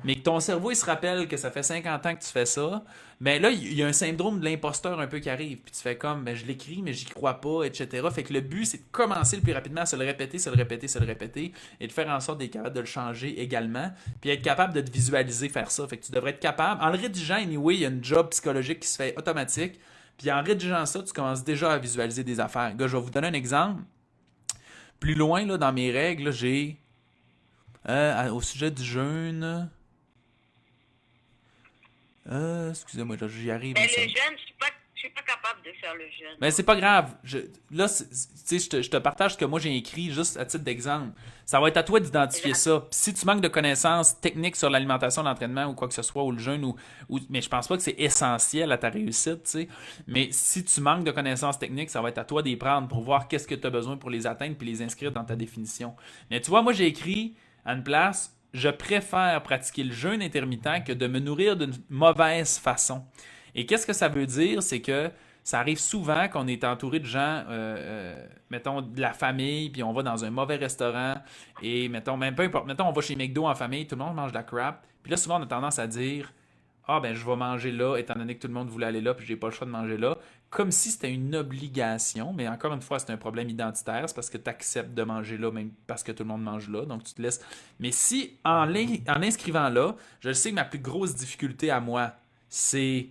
mais 0.04 0.14
que 0.14 0.20
ton 0.20 0.38
cerveau 0.38 0.70
il 0.70 0.76
se 0.76 0.86
rappelle 0.86 1.26
que 1.26 1.36
ça 1.36 1.50
fait 1.50 1.64
50 1.64 2.06
ans 2.06 2.14
que 2.14 2.22
tu 2.22 2.30
fais 2.30 2.46
ça, 2.46 2.84
ben 3.20 3.42
là, 3.42 3.50
il 3.50 3.74
y 3.74 3.82
a 3.82 3.86
un 3.88 3.92
syndrome 3.92 4.38
de 4.38 4.44
l'imposteur 4.44 5.00
un 5.00 5.08
peu 5.08 5.18
qui 5.18 5.28
arrive. 5.28 5.58
Puis 5.58 5.72
tu 5.72 5.80
fais 5.80 5.96
comme, 5.96 6.22
ben 6.22 6.36
je 6.36 6.46
l'écris, 6.46 6.82
mais 6.82 6.92
j'y 6.92 7.06
crois 7.06 7.40
pas, 7.40 7.64
etc. 7.64 8.06
Fait 8.14 8.22
que 8.22 8.32
le 8.32 8.42
but, 8.42 8.64
c'est 8.64 8.78
de 8.78 8.84
commencer 8.92 9.34
le 9.34 9.42
plus 9.42 9.52
rapidement 9.52 9.80
à 9.80 9.86
se 9.86 9.96
le 9.96 10.04
répéter, 10.04 10.38
se 10.38 10.50
le 10.50 10.56
répéter, 10.56 10.86
se 10.86 11.00
le 11.00 11.06
répéter, 11.06 11.52
et 11.80 11.88
de 11.88 11.92
faire 11.92 12.08
en 12.10 12.20
sorte 12.20 12.38
d'être 12.38 12.52
capable 12.52 12.76
de 12.76 12.80
le 12.80 12.86
changer 12.86 13.40
également, 13.42 13.90
puis 14.20 14.30
être 14.30 14.42
capable 14.42 14.72
de 14.72 14.82
te 14.82 14.92
visualiser 14.92 15.48
faire 15.48 15.72
ça. 15.72 15.84
Fait 15.88 15.96
que 15.96 16.04
tu 16.04 16.12
devrais 16.12 16.30
être 16.30 16.40
capable, 16.40 16.80
en 16.80 16.90
le 16.90 16.98
rédigeant, 16.98 17.36
anyway, 17.36 17.74
il 17.74 17.80
y 17.80 17.86
a 17.86 17.88
une 17.88 18.04
job 18.04 18.28
psychologique 18.30 18.80
qui 18.80 18.88
se 18.88 18.96
fait 18.98 19.18
automatique, 19.18 19.80
puis 20.16 20.30
en 20.30 20.44
rédigeant 20.44 20.86
ça, 20.86 21.02
tu 21.02 21.12
commences 21.12 21.42
déjà 21.42 21.72
à 21.72 21.78
visualiser 21.78 22.22
des 22.22 22.38
affaires. 22.38 22.76
Gars, 22.76 22.86
je 22.86 22.96
vais 22.96 23.02
vous 23.02 23.10
donner 23.10 23.26
un 23.26 23.32
exemple. 23.32 23.82
Plus 25.04 25.14
loin, 25.14 25.44
là, 25.44 25.58
dans 25.58 25.70
mes 25.70 25.90
règles, 25.90 26.32
j'ai, 26.32 26.78
euh, 27.90 28.30
au 28.30 28.40
sujet 28.40 28.70
du 28.70 28.82
jeûne, 28.82 29.68
Euh, 32.26 32.70
excusez-moi, 32.70 33.18
j'y 33.28 33.50
arrive. 33.50 33.74
Mais 33.74 33.86
le 33.86 34.02
jeûne, 34.08 34.36
pas 34.58 34.70
de 35.64 35.72
faire 35.80 35.94
le 35.94 36.04
jeûne. 36.04 36.36
Mais 36.40 36.50
c'est 36.50 36.62
pas 36.62 36.76
grave. 36.76 37.14
Je, 37.24 37.38
là, 37.70 37.88
tu 37.88 38.58
je 38.58 38.68
te, 38.68 38.82
je 38.82 38.90
te 38.90 38.96
partage 38.96 39.32
ce 39.32 39.38
que 39.38 39.44
moi 39.44 39.58
j'ai 39.58 39.74
écrit 39.74 40.10
juste 40.10 40.36
à 40.36 40.44
titre 40.44 40.64
d'exemple. 40.64 41.12
Ça 41.46 41.60
va 41.60 41.68
être 41.68 41.76
à 41.76 41.82
toi 41.82 42.00
d'identifier 42.00 42.54
ça. 42.54 42.86
si 42.90 43.12
tu 43.12 43.26
manques 43.26 43.42
de 43.42 43.48
connaissances 43.48 44.20
techniques 44.20 44.56
sur 44.56 44.70
l'alimentation, 44.70 45.22
l'entraînement 45.22 45.66
ou 45.66 45.74
quoi 45.74 45.88
que 45.88 45.94
ce 45.94 46.02
soit, 46.02 46.24
ou 46.24 46.32
le 46.32 46.38
jeûne, 46.38 46.64
ou, 46.64 46.76
ou 47.08 47.18
mais 47.28 47.40
je 47.40 47.48
pense 47.48 47.68
pas 47.68 47.76
que 47.76 47.82
c'est 47.82 47.96
essentiel 47.98 48.72
à 48.72 48.78
ta 48.78 48.88
réussite, 48.88 49.44
tu 49.44 49.50
sais. 49.50 49.68
Mais 50.06 50.28
si 50.30 50.64
tu 50.64 50.80
manques 50.80 51.04
de 51.04 51.10
connaissances 51.10 51.58
techniques, 51.58 51.90
ça 51.90 52.00
va 52.00 52.08
être 52.08 52.18
à 52.18 52.24
toi 52.24 52.42
d'y 52.42 52.56
prendre 52.56 52.88
pour 52.88 53.02
voir 53.02 53.28
qu'est-ce 53.28 53.46
que 53.46 53.54
tu 53.54 53.66
as 53.66 53.70
besoin 53.70 53.96
pour 53.96 54.10
les 54.10 54.26
atteindre 54.26 54.56
puis 54.56 54.68
les 54.68 54.82
inscrire 54.82 55.12
dans 55.12 55.24
ta 55.24 55.36
définition. 55.36 55.94
Mais 56.30 56.40
tu 56.40 56.50
vois, 56.50 56.62
moi 56.62 56.72
j'ai 56.72 56.86
écrit 56.86 57.36
à 57.64 57.72
une 57.74 57.82
place, 57.82 58.36
je 58.52 58.68
préfère 58.68 59.42
pratiquer 59.42 59.82
le 59.82 59.92
jeûne 59.92 60.22
intermittent 60.22 60.84
que 60.86 60.92
de 60.92 61.06
me 61.06 61.18
nourrir 61.18 61.56
d'une 61.56 61.74
mauvaise 61.90 62.58
façon. 62.58 63.04
Et 63.54 63.66
qu'est-ce 63.66 63.86
que 63.86 63.92
ça 63.92 64.08
veut 64.08 64.26
dire? 64.26 64.62
C'est 64.62 64.80
que 64.80 65.10
ça 65.44 65.60
arrive 65.60 65.78
souvent 65.78 66.26
qu'on 66.28 66.46
est 66.46 66.64
entouré 66.64 66.98
de 67.00 67.04
gens, 67.04 67.20
euh, 67.20 67.44
euh, 67.50 68.26
mettons, 68.50 68.80
de 68.80 69.00
la 69.00 69.12
famille, 69.12 69.68
puis 69.68 69.82
on 69.82 69.92
va 69.92 70.02
dans 70.02 70.24
un 70.24 70.30
mauvais 70.30 70.56
restaurant, 70.56 71.14
et 71.62 71.88
mettons, 71.90 72.16
même 72.16 72.34
peu 72.34 72.42
importe, 72.42 72.66
mettons, 72.66 72.88
on 72.88 72.92
va 72.92 73.02
chez 73.02 73.14
McDo 73.14 73.46
en 73.46 73.54
famille, 73.54 73.86
tout 73.86 73.94
le 73.94 74.02
monde 74.02 74.16
mange 74.16 74.32
de 74.32 74.38
la 74.38 74.42
crap, 74.42 74.84
puis 75.02 75.10
là, 75.10 75.18
souvent, 75.18 75.38
on 75.38 75.42
a 75.42 75.46
tendance 75.46 75.78
à 75.78 75.86
dire, 75.86 76.32
ah, 76.88 76.98
ben, 76.98 77.14
je 77.14 77.24
vais 77.24 77.36
manger 77.36 77.72
là, 77.72 77.96
étant 77.96 78.14
donné 78.14 78.36
que 78.36 78.40
tout 78.40 78.48
le 78.48 78.54
monde 78.54 78.68
voulait 78.68 78.86
aller 78.86 79.02
là, 79.02 79.12
puis 79.12 79.26
j'ai 79.26 79.36
pas 79.36 79.48
le 79.48 79.52
choix 79.52 79.66
de 79.66 79.72
manger 79.72 79.98
là, 79.98 80.16
comme 80.48 80.70
si 80.70 80.90
c'était 80.90 81.12
une 81.12 81.34
obligation, 81.34 82.32
mais 82.32 82.48
encore 82.48 82.72
une 82.72 82.80
fois, 82.80 82.98
c'est 82.98 83.10
un 83.10 83.18
problème 83.18 83.50
identitaire, 83.50 84.04
c'est 84.08 84.14
parce 84.14 84.30
que 84.30 84.38
tu 84.38 84.48
acceptes 84.48 84.94
de 84.94 85.02
manger 85.02 85.36
là, 85.36 85.50
même 85.50 85.72
parce 85.86 86.02
que 86.02 86.12
tout 86.12 86.22
le 86.22 86.28
monde 86.28 86.42
mange 86.42 86.70
là, 86.70 86.86
donc 86.86 87.04
tu 87.04 87.12
te 87.12 87.20
laisses. 87.20 87.44
Mais 87.80 87.90
si, 87.90 88.38
en, 88.44 88.66
en 88.66 89.22
inscrivant 89.22 89.68
là, 89.68 89.94
je 90.20 90.32
sais 90.32 90.50
que 90.50 90.54
ma 90.54 90.64
plus 90.64 90.78
grosse 90.78 91.14
difficulté 91.14 91.70
à 91.70 91.80
moi, 91.80 92.12
c'est 92.48 93.08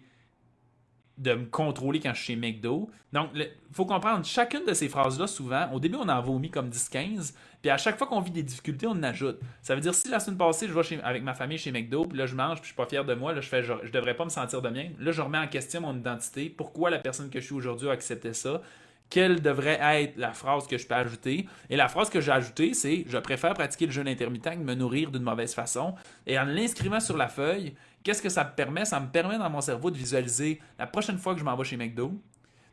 de 1.17 1.33
me 1.33 1.45
contrôler 1.45 1.99
quand 1.99 2.13
je 2.13 2.23
suis 2.23 2.33
chez 2.33 2.35
McDo. 2.35 2.89
Donc, 3.11 3.29
il 3.35 3.47
faut 3.71 3.85
comprendre, 3.85 4.25
chacune 4.25 4.65
de 4.65 4.73
ces 4.73 4.89
phrases-là, 4.89 5.27
souvent, 5.27 5.71
au 5.71 5.79
début, 5.79 5.97
on 5.97 6.09
en 6.09 6.21
vomi 6.21 6.49
comme 6.49 6.69
10-15, 6.69 7.33
puis 7.61 7.69
à 7.69 7.77
chaque 7.77 7.97
fois 7.97 8.07
qu'on 8.07 8.19
vit 8.19 8.31
des 8.31 8.41
difficultés, 8.41 8.87
on 8.87 8.91
en 8.91 9.03
ajoute. 9.03 9.39
Ça 9.61 9.75
veut 9.75 9.81
dire, 9.81 9.93
si 9.93 10.09
la 10.09 10.19
semaine 10.19 10.37
passée, 10.37 10.67
je 10.67 10.73
vais 10.73 11.01
avec 11.03 11.23
ma 11.23 11.35
famille 11.35 11.59
chez 11.59 11.71
McDo, 11.71 12.05
puis 12.05 12.17
là, 12.17 12.25
je 12.25 12.35
mange, 12.35 12.55
puis 12.55 12.63
je 12.63 12.67
suis 12.67 12.75
pas 12.75 12.87
fier 12.87 13.05
de 13.05 13.13
moi, 13.13 13.33
là, 13.33 13.41
je 13.41 13.47
fais, 13.47 13.61
je, 13.61 13.91
devrais 13.91 14.15
pas 14.15 14.25
me 14.25 14.29
sentir 14.29 14.61
de 14.61 14.69
bien. 14.69 14.91
Là, 14.99 15.11
je 15.11 15.21
remets 15.21 15.37
en 15.37 15.47
question 15.47 15.81
mon 15.81 15.95
identité. 15.95 16.49
Pourquoi 16.49 16.89
la 16.89 16.99
personne 16.99 17.29
que 17.29 17.39
je 17.39 17.45
suis 17.45 17.55
aujourd'hui 17.55 17.89
a 17.89 17.91
accepté 17.91 18.33
ça? 18.33 18.61
Quelle 19.09 19.43
devrait 19.43 19.79
être 19.79 20.17
la 20.17 20.33
phrase 20.33 20.65
que 20.65 20.79
je 20.79 20.87
peux 20.87 20.95
ajouter? 20.95 21.47
Et 21.69 21.75
la 21.75 21.87
phrase 21.87 22.09
que 22.09 22.19
j'ai 22.19 22.31
ajoutée, 22.31 22.73
c'est 22.73 23.05
Je 23.07 23.19
préfère 23.19 23.53
pratiquer 23.53 23.85
le 23.85 23.91
jeûne 23.91 24.07
intermittent 24.07 24.49
que 24.49 24.55
me 24.55 24.73
nourrir 24.73 25.11
d'une 25.11 25.21
mauvaise 25.21 25.53
façon. 25.53 25.93
Et 26.25 26.39
en 26.39 26.45
l'inscrivant 26.45 26.99
sur 26.99 27.15
la 27.15 27.27
feuille, 27.27 27.75
Qu'est-ce 28.03 28.21
que 28.21 28.29
ça 28.29 28.43
me 28.43 28.51
permet? 28.51 28.85
Ça 28.85 28.99
me 28.99 29.07
permet 29.07 29.37
dans 29.37 29.49
mon 29.49 29.61
cerveau 29.61 29.89
de 29.89 29.97
visualiser 29.97 30.59
la 30.77 30.87
prochaine 30.87 31.17
fois 31.17 31.33
que 31.33 31.39
je 31.39 31.45
m'en 31.45 31.55
vais 31.55 31.63
chez 31.63 31.77
McDo, 31.77 32.13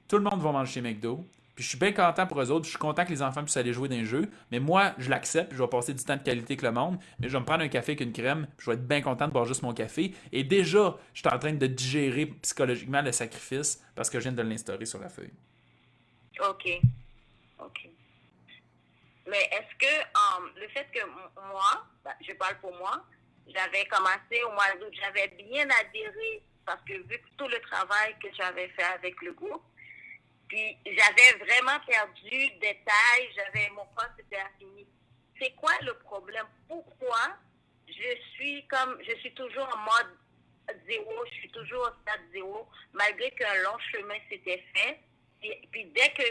tout 0.08 0.16
le 0.16 0.24
monde 0.24 0.40
va 0.40 0.50
manger 0.50 0.72
chez 0.72 0.80
McDo. 0.80 1.24
Puis 1.54 1.64
je 1.64 1.68
suis 1.68 1.78
bien 1.78 1.92
content 1.92 2.26
pour 2.26 2.40
eux 2.40 2.50
autres. 2.50 2.64
Je 2.64 2.70
suis 2.70 2.78
content 2.78 3.04
que 3.04 3.10
les 3.10 3.22
enfants 3.22 3.42
puissent 3.42 3.56
aller 3.56 3.72
jouer 3.72 3.88
dans 3.88 3.94
les 3.94 4.04
jeux. 4.04 4.30
Mais 4.50 4.60
moi, 4.60 4.92
je 4.98 5.10
l'accepte. 5.10 5.52
Je 5.52 5.62
vais 5.62 5.68
passer 5.68 5.94
du 5.94 6.02
temps 6.02 6.16
de 6.16 6.22
qualité 6.22 6.54
avec 6.54 6.62
le 6.62 6.72
monde. 6.72 6.98
Mais 7.18 7.28
je 7.28 7.34
vais 7.34 7.40
me 7.40 7.44
prendre 7.44 7.62
un 7.62 7.68
café 7.68 7.92
avec 7.92 8.00
une 8.00 8.12
crème. 8.12 8.48
Je 8.58 8.70
vais 8.70 8.74
être 8.74 8.88
bien 8.88 9.02
content 9.02 9.28
de 9.28 9.32
boire 9.32 9.44
juste 9.44 9.62
mon 9.62 9.74
café. 9.74 10.14
Et 10.32 10.42
déjà, 10.42 10.96
je 11.12 11.20
suis 11.20 11.28
en 11.28 11.38
train 11.38 11.52
de 11.52 11.66
digérer 11.66 12.26
psychologiquement 12.26 13.02
le 13.02 13.12
sacrifice 13.12 13.84
parce 13.94 14.08
que 14.08 14.18
je 14.18 14.24
viens 14.24 14.32
de 14.32 14.42
l'instaurer 14.42 14.86
sur 14.86 15.00
la 15.00 15.10
feuille. 15.10 15.32
OK. 16.40 16.80
OK. 17.58 17.88
Mais 19.28 19.48
est-ce 19.52 19.76
que 19.78 20.00
um, 20.16 20.50
le 20.56 20.66
fait 20.68 20.88
que 20.92 21.06
moi, 21.06 21.86
ben, 22.04 22.12
je 22.26 22.32
parle 22.32 22.56
pour 22.60 22.74
moi, 22.78 23.04
j'avais 23.48 23.84
commencé 23.86 24.42
au 24.44 24.50
mois 24.52 24.72
d'août, 24.78 24.92
j'avais 24.92 25.28
bien 25.28 25.68
adhéré 25.70 26.42
parce 26.64 26.82
que 26.82 26.92
vu 26.92 27.20
tout 27.36 27.48
le 27.48 27.60
travail 27.60 28.16
que 28.22 28.28
j'avais 28.36 28.68
fait 28.68 28.84
avec 28.84 29.20
le 29.22 29.32
groupe, 29.32 29.62
puis 30.48 30.76
j'avais 30.84 31.44
vraiment 31.44 31.78
perdu 31.86 32.50
des 32.60 32.80
tailles, 32.84 33.30
j'avais 33.34 33.68
mon 33.70 33.86
poste 33.96 34.18
était 34.18 34.36
fini. 34.58 34.86
C'est 35.40 35.52
quoi 35.52 35.72
le 35.82 35.94
problème? 35.94 36.46
Pourquoi 36.68 37.36
je 37.88 38.20
suis 38.34 38.66
comme 38.66 38.98
je 39.02 39.14
suis 39.16 39.32
toujours 39.34 39.68
en 39.74 39.78
mode 39.78 40.16
zéro, 40.88 41.24
je 41.26 41.34
suis 41.34 41.50
toujours 41.50 41.82
au 41.82 42.02
stade 42.02 42.20
zéro, 42.32 42.68
malgré 42.92 43.30
qu'un 43.32 43.54
long 43.62 43.78
chemin 43.92 44.16
s'était 44.28 44.64
fait. 44.74 45.00
Et, 45.42 45.68
puis 45.70 45.86
dès 45.86 46.10
que 46.10 46.22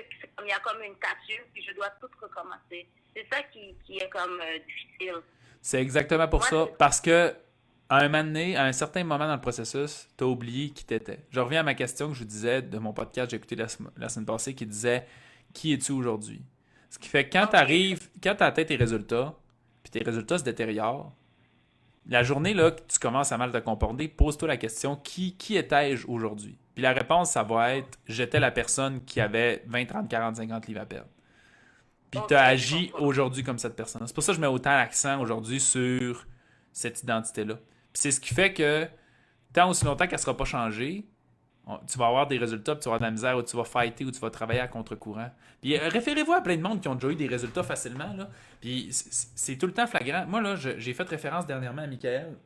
il 0.44 0.48
y 0.48 0.52
a 0.52 0.60
comme 0.60 0.82
une 0.84 0.96
cassure, 0.98 1.44
puis 1.54 1.64
je 1.64 1.74
dois 1.74 1.90
tout 2.02 2.10
recommencer. 2.22 2.88
C'est 3.16 3.28
ça 3.32 3.42
qui, 3.44 3.76
qui 3.86 3.98
est 3.98 4.10
comme 4.10 4.40
euh, 4.40 4.60
difficile. 4.60 5.22
C'est 5.62 5.82
exactement 5.82 6.28
pour 6.28 6.46
ça. 6.46 6.68
Parce 6.78 7.02
que 7.02 7.36
à 7.90 7.98
un 7.98 8.08
moment 8.08 8.24
donné, 8.24 8.56
à 8.56 8.66
un 8.66 8.72
certain 8.72 9.04
moment 9.04 9.26
dans 9.26 9.34
le 9.34 9.42
processus, 9.42 10.08
tu 10.16 10.24
as 10.24 10.28
oublié 10.28 10.70
qui 10.70 10.86
t'étais. 10.86 11.26
Je 11.32 11.40
reviens 11.40 11.62
à 11.62 11.64
ma 11.64 11.74
question 11.74 12.10
que 12.10 12.14
je 12.14 12.20
vous 12.20 12.26
disais 12.26 12.62
de 12.62 12.78
mon 12.78 12.94
podcast, 12.94 13.32
j'ai 13.32 13.38
écouté 13.38 13.56
la, 13.56 13.68
semaine 13.68 14.26
passée, 14.26 14.54
qui 14.54 14.66
disait 14.66 15.08
Qui 15.54 15.74
es-tu 15.74 15.92
aujourd'hui? 15.92 16.44
Ce 16.92 17.00
qui 17.00 17.10
fait 17.10 17.28
que 17.28 17.34
quand 17.34 17.48
tu 17.48 17.56
arrives, 17.56 18.10
quand 18.22 18.36
tu 18.36 18.44
atteint 18.44 18.64
tes 18.64 18.76
résultats, 18.76 19.34
puis 19.84 19.92
tes 19.92 20.04
résultats 20.04 20.38
se 20.38 20.44
détériorent, 20.44 21.14
la 22.08 22.24
journée 22.24 22.54
là, 22.54 22.72
que 22.72 22.82
tu 22.88 23.00
commences 23.00 23.32
à 23.32 23.38
mal 23.38 23.52
te 23.52 23.58
comporter, 23.58 24.08
pose-toi 24.08 24.48
la 24.48 24.58
question 24.58 24.96
Qui, 24.96 25.36
qui 25.36 25.58
étais-je 25.58 26.08
aujourd'hui? 26.08 26.58
Puis 26.76 26.84
la 26.84 26.94
réponse, 26.94 27.32
ça 27.32 27.44
va 27.44 27.76
être 27.76 28.00
J'étais 28.08 28.40
la 28.40 28.52
personne 28.52 29.04
qui 29.04 29.20
avait 29.20 29.64
20, 29.68 29.86
30, 29.86 30.10
40, 30.10 30.36
50 30.38 30.68
livres 30.68 30.82
à 30.82 30.86
perdre. 30.86 31.10
Puis 32.12 32.20
tu 32.28 32.34
as 32.34 32.44
agi 32.44 32.92
aujourd'hui 32.98 33.44
comme 33.44 33.60
cette 33.60 33.76
personne. 33.76 34.02
C'est 34.06 34.14
pour 34.14 34.24
ça 34.24 34.32
que 34.32 34.36
je 34.36 34.42
mets 34.42 34.48
autant 34.48 34.72
l'accent 34.72 35.22
aujourd'hui 35.22 35.60
sur 35.60 36.26
cette 36.72 37.04
identité-là. 37.04 37.56
Puis 37.56 38.02
c'est 38.02 38.12
ce 38.12 38.20
qui 38.20 38.34
fait 38.34 38.54
que 38.54 38.88
tant 39.54 39.70
aussi 39.70 39.86
longtemps 39.86 40.06
qu'elle 40.06 40.18
ne 40.18 40.22
sera 40.22 40.36
pas 40.36 40.46
changée, 40.46 41.06
tu 41.88 42.00
vas 42.00 42.08
avoir 42.08 42.28
des 42.28 42.38
résultats, 42.38 42.74
puis 42.74 42.82
tu 42.82 42.90
vas 42.90 42.96
avoir 42.96 43.00
de 43.00 43.06
la 43.06 43.12
misère, 43.12 43.38
ou 43.38 43.44
tu 43.44 43.56
vas 43.56 43.64
fighter, 43.64 44.04
ou 44.06 44.12
tu 44.12 44.20
vas 44.20 44.32
travailler 44.32 44.60
à 44.60 44.68
contre-courant. 44.68 45.30
Puis 45.62 45.78
euh, 45.78 45.88
référez-vous 45.88 46.34
à 46.34 46.42
plein 46.42 46.58
de 46.58 46.62
monde 46.62 46.82
qui 46.82 46.88
ont 46.88 46.96
déjà 46.96 47.10
eu 47.10 47.16
des 47.16 47.28
résultats 47.28 47.64
facilement. 47.64 48.12
Là. 48.14 48.30
Puis 48.60 48.90
c'est 48.92 49.56
tout 49.56 49.68
le 49.68 49.74
temps 49.74 49.86
flagrant. 49.86 50.26
Moi, 50.26 50.42
là, 50.42 50.56
j'ai 50.56 50.94
fait 50.94 51.08
référence 51.08 51.46
dernièrement 51.46 51.84
à 51.84 51.88
Michael 51.88 52.38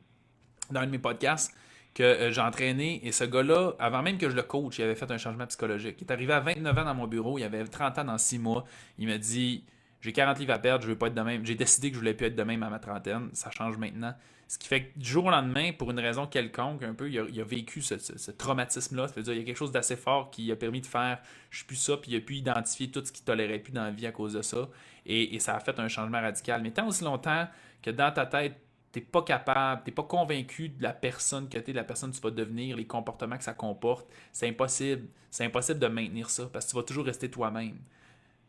dans 0.70 0.80
un 0.80 0.86
de 0.86 0.90
mes 0.90 0.98
podcasts 0.98 1.54
que 1.94 2.02
euh, 2.02 2.30
j'ai 2.30 2.40
entraîné. 2.40 3.06
Et 3.06 3.12
ce 3.12 3.24
gars-là, 3.24 3.74
avant 3.78 4.02
même 4.02 4.18
que 4.18 4.28
je 4.28 4.34
le 4.34 4.42
coach, 4.42 4.78
il 4.78 4.82
avait 4.82 4.96
fait 4.96 5.10
un 5.10 5.18
changement 5.18 5.46
psychologique. 5.46 5.96
Il 6.00 6.06
est 6.06 6.12
arrivé 6.12 6.32
à 6.32 6.40
29 6.40 6.78
ans 6.78 6.84
dans 6.84 6.94
mon 6.94 7.06
bureau, 7.06 7.38
il 7.38 7.44
avait 7.44 7.64
30 7.64 7.98
ans 7.98 8.04
dans 8.04 8.18
6 8.18 8.38
mois. 8.38 8.64
Il 8.98 9.08
m'a 9.08 9.18
dit 9.18 9.64
J'ai 10.00 10.12
40 10.12 10.38
livres 10.40 10.52
à 10.52 10.58
perdre, 10.58 10.82
je 10.82 10.88
veux 10.88 10.98
pas 10.98 11.06
être 11.06 11.14
de 11.14 11.22
même. 11.22 11.46
J'ai 11.46 11.54
décidé 11.54 11.90
que 11.90 11.94
je 11.94 12.00
voulais 12.00 12.14
plus 12.14 12.26
être 12.26 12.36
de 12.36 12.42
même 12.42 12.62
à 12.64 12.68
ma 12.68 12.80
trentaine. 12.80 13.30
Ça 13.32 13.50
change 13.50 13.78
maintenant. 13.78 14.14
Ce 14.46 14.58
qui 14.58 14.68
fait 14.68 14.84
que 14.84 14.98
du 14.98 15.08
jour 15.08 15.24
au 15.24 15.30
lendemain, 15.30 15.72
pour 15.72 15.90
une 15.90 15.98
raison 15.98 16.26
quelconque, 16.26 16.82
un 16.82 16.92
peu, 16.92 17.10
il 17.10 17.18
a, 17.18 17.44
vécu 17.44 17.80
ce, 17.80 18.30
traumatisme-là. 18.30 19.08
Ça 19.08 19.14
veut 19.14 19.22
dire 19.22 19.32
il 19.32 19.38
y 19.38 19.42
a 19.42 19.44
quelque 19.44 19.56
chose 19.56 19.72
d'assez 19.72 19.96
fort 19.96 20.30
qui 20.30 20.52
a 20.52 20.56
permis 20.56 20.82
de 20.82 20.86
faire 20.86 21.18
je 21.48 21.58
suis 21.58 21.66
plus 21.66 21.76
ça, 21.76 21.96
puis 21.96 22.10
il 22.12 22.16
a 22.16 22.20
pu 22.20 22.34
identifier 22.34 22.90
tout 22.90 23.02
ce 23.04 23.10
qu'il 23.10 23.24
tolérait 23.24 23.60
plus 23.60 23.72
dans 23.72 23.84
la 23.84 23.90
vie 23.90 24.06
à 24.06 24.12
cause 24.12 24.34
de 24.34 24.42
ça. 24.42 24.68
Et 25.06 25.38
ça 25.38 25.54
a 25.56 25.60
fait 25.60 25.78
un 25.78 25.88
changement 25.88 26.20
radical. 26.20 26.62
Mais 26.62 26.72
tant 26.72 26.86
aussi 26.88 27.04
longtemps 27.04 27.46
que 27.82 27.90
dans 27.90 28.10
ta 28.12 28.26
tête, 28.26 28.63
t'es 28.94 29.00
pas 29.00 29.22
capable, 29.22 29.82
t'es 29.82 29.90
pas 29.90 30.04
convaincu 30.04 30.68
de 30.68 30.80
la 30.80 30.92
personne 30.92 31.48
que 31.48 31.58
t'es, 31.58 31.72
de 31.72 31.76
la 31.76 31.82
personne 31.82 32.12
que 32.12 32.16
tu 32.16 32.22
vas 32.22 32.30
devenir, 32.30 32.76
les 32.76 32.86
comportements 32.86 33.36
que 33.36 33.42
ça 33.42 33.52
comporte, 33.52 34.08
c'est 34.30 34.48
impossible. 34.48 35.08
C'est 35.32 35.44
impossible 35.44 35.80
de 35.80 35.88
maintenir 35.88 36.30
ça 36.30 36.48
parce 36.52 36.64
que 36.64 36.70
tu 36.70 36.76
vas 36.76 36.84
toujours 36.84 37.04
rester 37.04 37.28
toi-même. 37.28 37.76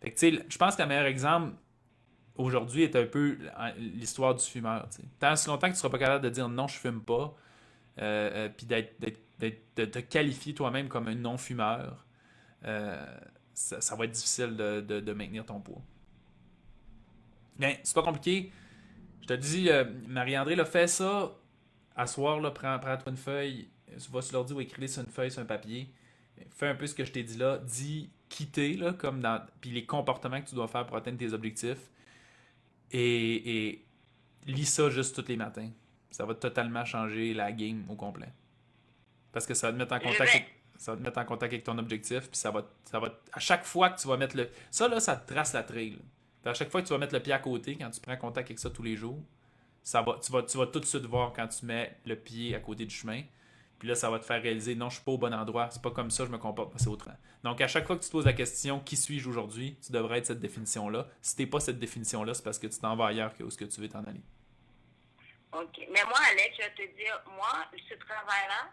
Fait 0.02 0.12
que, 0.12 0.20
tu 0.20 0.38
sais, 0.38 0.46
je 0.48 0.58
pense 0.60 0.76
que 0.76 0.84
le 0.84 0.88
meilleur 0.88 1.08
exemple 1.08 1.56
aujourd'hui 2.36 2.84
est 2.84 2.96
un 2.96 3.08
peu 3.08 3.40
l'histoire 3.80 4.36
du 4.36 4.46
fumeur. 4.46 4.88
Tant 5.18 5.34
longtemps 5.48 5.68
que 5.68 5.74
tu 5.74 5.80
seras 5.80 5.90
pas 5.90 5.98
capable 5.98 6.24
de 6.24 6.30
dire 6.30 6.48
non, 6.48 6.68
je 6.68 6.78
fume 6.78 7.02
pas, 7.02 7.36
euh, 7.98 8.46
euh, 8.46 8.50
puis 8.56 8.68
d'être, 8.68 9.02
de 9.40 9.86
te 9.86 9.98
qualifier 9.98 10.54
toi-même 10.54 10.90
comme 10.90 11.08
un 11.08 11.16
non-fumeur, 11.16 12.06
euh, 12.66 13.04
ça, 13.56 13.96
va 13.96 14.06
être 14.06 14.12
difficile 14.12 14.56
de, 14.56 14.82
de 14.82 15.14
maintenir 15.14 15.44
ton 15.44 15.60
poids. 15.60 15.82
Mais 17.58 17.80
c'est 17.84 17.96
pas 17.96 18.04
compliqué 18.04 18.52
je 19.26 19.34
te 19.34 19.40
dis, 19.40 19.72
euh, 19.72 19.86
Marie-André, 20.08 20.56
l'a 20.56 20.66
fait 20.66 20.86
ça. 20.86 21.32
À 21.96 22.06
soir, 22.06 22.40
là, 22.40 22.52
prends, 22.52 22.78
toi 22.78 23.00
une 23.08 23.18
feuille, 23.18 23.70
tu 23.88 24.12
vas 24.12 24.22
sur 24.22 24.36
l'ordi 24.36 24.54
ou 24.54 24.62
écrire 24.62 24.88
sur 24.88 25.02
une 25.02 25.10
feuille, 25.10 25.32
sur 25.32 25.42
un 25.42 25.46
papier. 25.46 25.90
Fais 26.52 26.68
un 26.68 26.76
peu 26.76 26.86
ce 26.86 26.94
que 26.94 27.04
je 27.04 27.12
t'ai 27.12 27.24
dit 27.24 27.38
là. 27.38 27.58
Dis 27.58 28.12
quitter, 28.30 28.76
là, 28.76 28.94
comme 28.94 29.22
dans. 29.22 29.44
Puis 29.62 29.72
les 29.72 29.84
comportements 29.84 30.40
que 30.40 30.48
tu 30.48 30.54
dois 30.54 30.68
faire 30.68 30.86
pour 30.86 30.96
atteindre 30.96 31.18
tes 31.18 31.34
objectifs. 31.34 31.90
Et, 32.92 33.70
et 33.70 33.86
lis 34.46 34.66
ça 34.66 34.92
juste 34.92 35.16
tous 35.16 35.28
les 35.28 35.38
matins. 35.38 35.72
Ça 36.12 36.24
va 36.24 36.36
totalement 36.36 36.86
changer 36.86 37.34
la 37.34 37.52
game 37.52 37.84
au 37.90 37.96
complet. 37.96 38.32
Parce 39.32 39.48
que 39.48 39.56
ça 39.56 39.68
va 39.68 39.74
te 39.74 39.78
mettre 39.80 39.96
en 39.96 40.00
contact 40.00 40.36
avec, 40.36 40.56
ça 40.78 40.92
va 40.92 40.98
te 40.98 41.02
mettre 41.02 41.18
en 41.18 41.26
contact 41.26 41.52
avec 41.52 41.64
ton 41.64 41.80
objectif. 41.80 42.30
Puis 42.30 42.38
ça 42.38 42.52
va, 42.52 42.64
ça 42.84 43.00
va. 43.00 43.20
À 43.34 43.40
chaque 43.40 43.66
fois 43.66 43.90
que 43.90 44.00
tu 44.00 44.08
vas 44.08 44.18
mettre 44.18 44.38
le. 44.38 44.52
Ça, 44.70 44.88
là, 44.88 45.00
ça 45.00 45.16
te 45.16 45.34
trace 45.34 45.54
la 45.54 45.64
trail 45.64 45.98
à 46.50 46.54
chaque 46.54 46.70
fois 46.70 46.82
que 46.82 46.88
tu 46.88 46.94
vas 46.94 47.00
mettre 47.00 47.14
le 47.14 47.22
pied 47.22 47.34
à 47.34 47.40
côté, 47.40 47.78
quand 47.78 47.90
tu 47.90 48.00
prends 48.00 48.18
contact 48.18 48.50
avec 48.50 48.60
ça 48.60 48.70
tous 48.70 48.84
les 48.84 48.96
jours, 48.96 49.20
ça 49.84 50.02
va, 50.02 50.20
tu, 50.24 50.32
vas, 50.32 50.44
tu 50.44 50.58
vas 50.58 50.68
tout 50.68 50.80
de 50.80 50.86
suite 50.86 51.06
voir 51.06 51.34
quand 51.34 51.48
tu 51.48 51.66
mets 51.66 51.96
le 52.06 52.16
pied 52.16 52.56
à 52.56 52.60
côté 52.60 52.86
du 52.86 52.96
chemin. 52.96 53.22
Puis 53.80 53.88
là, 53.88 53.96
ça 53.96 54.10
va 54.10 54.20
te 54.20 54.26
faire 54.26 54.42
réaliser 54.42 54.74
non, 54.74 54.90
je 54.90 54.96
suis 54.96 55.04
pas 55.04 55.12
au 55.12 55.18
bon 55.18 55.34
endroit, 55.34 55.70
c'est 55.70 55.82
pas 55.82 55.92
comme 55.92 56.10
ça, 56.10 56.26
je 56.26 56.32
me 56.32 56.38
comporte, 56.38 56.74
c'est 56.78 56.88
autrement. 56.88 57.18
Donc, 57.44 57.62
à 57.62 57.68
chaque 57.68 57.86
fois 57.86 57.98
que 57.98 58.02
tu 58.02 58.08
te 58.08 58.12
poses 58.12 58.26
la 58.26 58.34
question 58.34 58.80
qui 58.80 58.96
suis-je 58.96 59.30
aujourd'hui, 59.30 59.78
tu 59.86 59.92
devrais 59.92 60.20
être 60.20 60.26
cette 60.26 60.40
définition-là. 60.40 61.08
Si 61.22 61.36
t'es 61.36 61.46
pas 61.46 61.60
cette 61.60 61.78
définition-là, 61.78 62.34
c'est 62.34 62.44
parce 62.44 62.58
que 62.58 62.68
tu 62.68 62.80
t'en 62.80 62.96
vas 62.96 63.08
ailleurs 63.08 63.36
que 63.36 63.44
où 63.44 63.52
ce 63.52 63.58
que 63.58 63.66
tu 63.66 63.82
veux 63.82 63.90
t'en 63.90 64.04
aller. 64.04 64.22
OK. 65.52 65.88
Mais 65.92 66.04
moi, 66.06 66.20
Alex, 66.32 66.56
je 66.58 66.64
vais 66.64 66.88
te 66.88 66.96
dire, 66.98 67.22
moi, 67.36 67.66
ce 67.74 67.94
travail-là, 67.96 68.72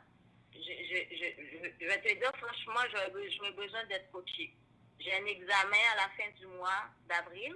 je, 0.55 1.87
vais 1.87 2.01
te 2.01 2.19
dire 2.19 2.33
franchement, 2.39 2.81
j'aurais 2.91 3.53
besoin 3.53 3.85
d'être 3.87 4.11
coachée. 4.11 4.55
J'ai 5.03 5.15
un 5.15 5.27
examen 5.27 5.83
à 5.93 5.97
la 5.97 6.09
fin 6.17 6.31
du 6.39 6.47
mois 6.47 6.87
d'avril. 7.09 7.55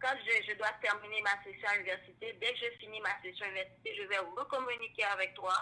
Quand 0.00 0.14
je, 0.24 0.56
dois 0.56 0.72
terminer 0.80 1.20
ma 1.22 1.42
session 1.42 1.68
à 1.68 1.74
l'université, 1.74 2.36
dès 2.40 2.52
que 2.52 2.58
je 2.58 2.78
finis 2.78 3.00
ma 3.00 3.20
session 3.20 3.46
à 3.46 3.48
l'université, 3.48 3.96
je 3.96 4.06
vais 4.06 4.18
recommuniquer 4.18 5.04
avec 5.04 5.34
toi. 5.34 5.54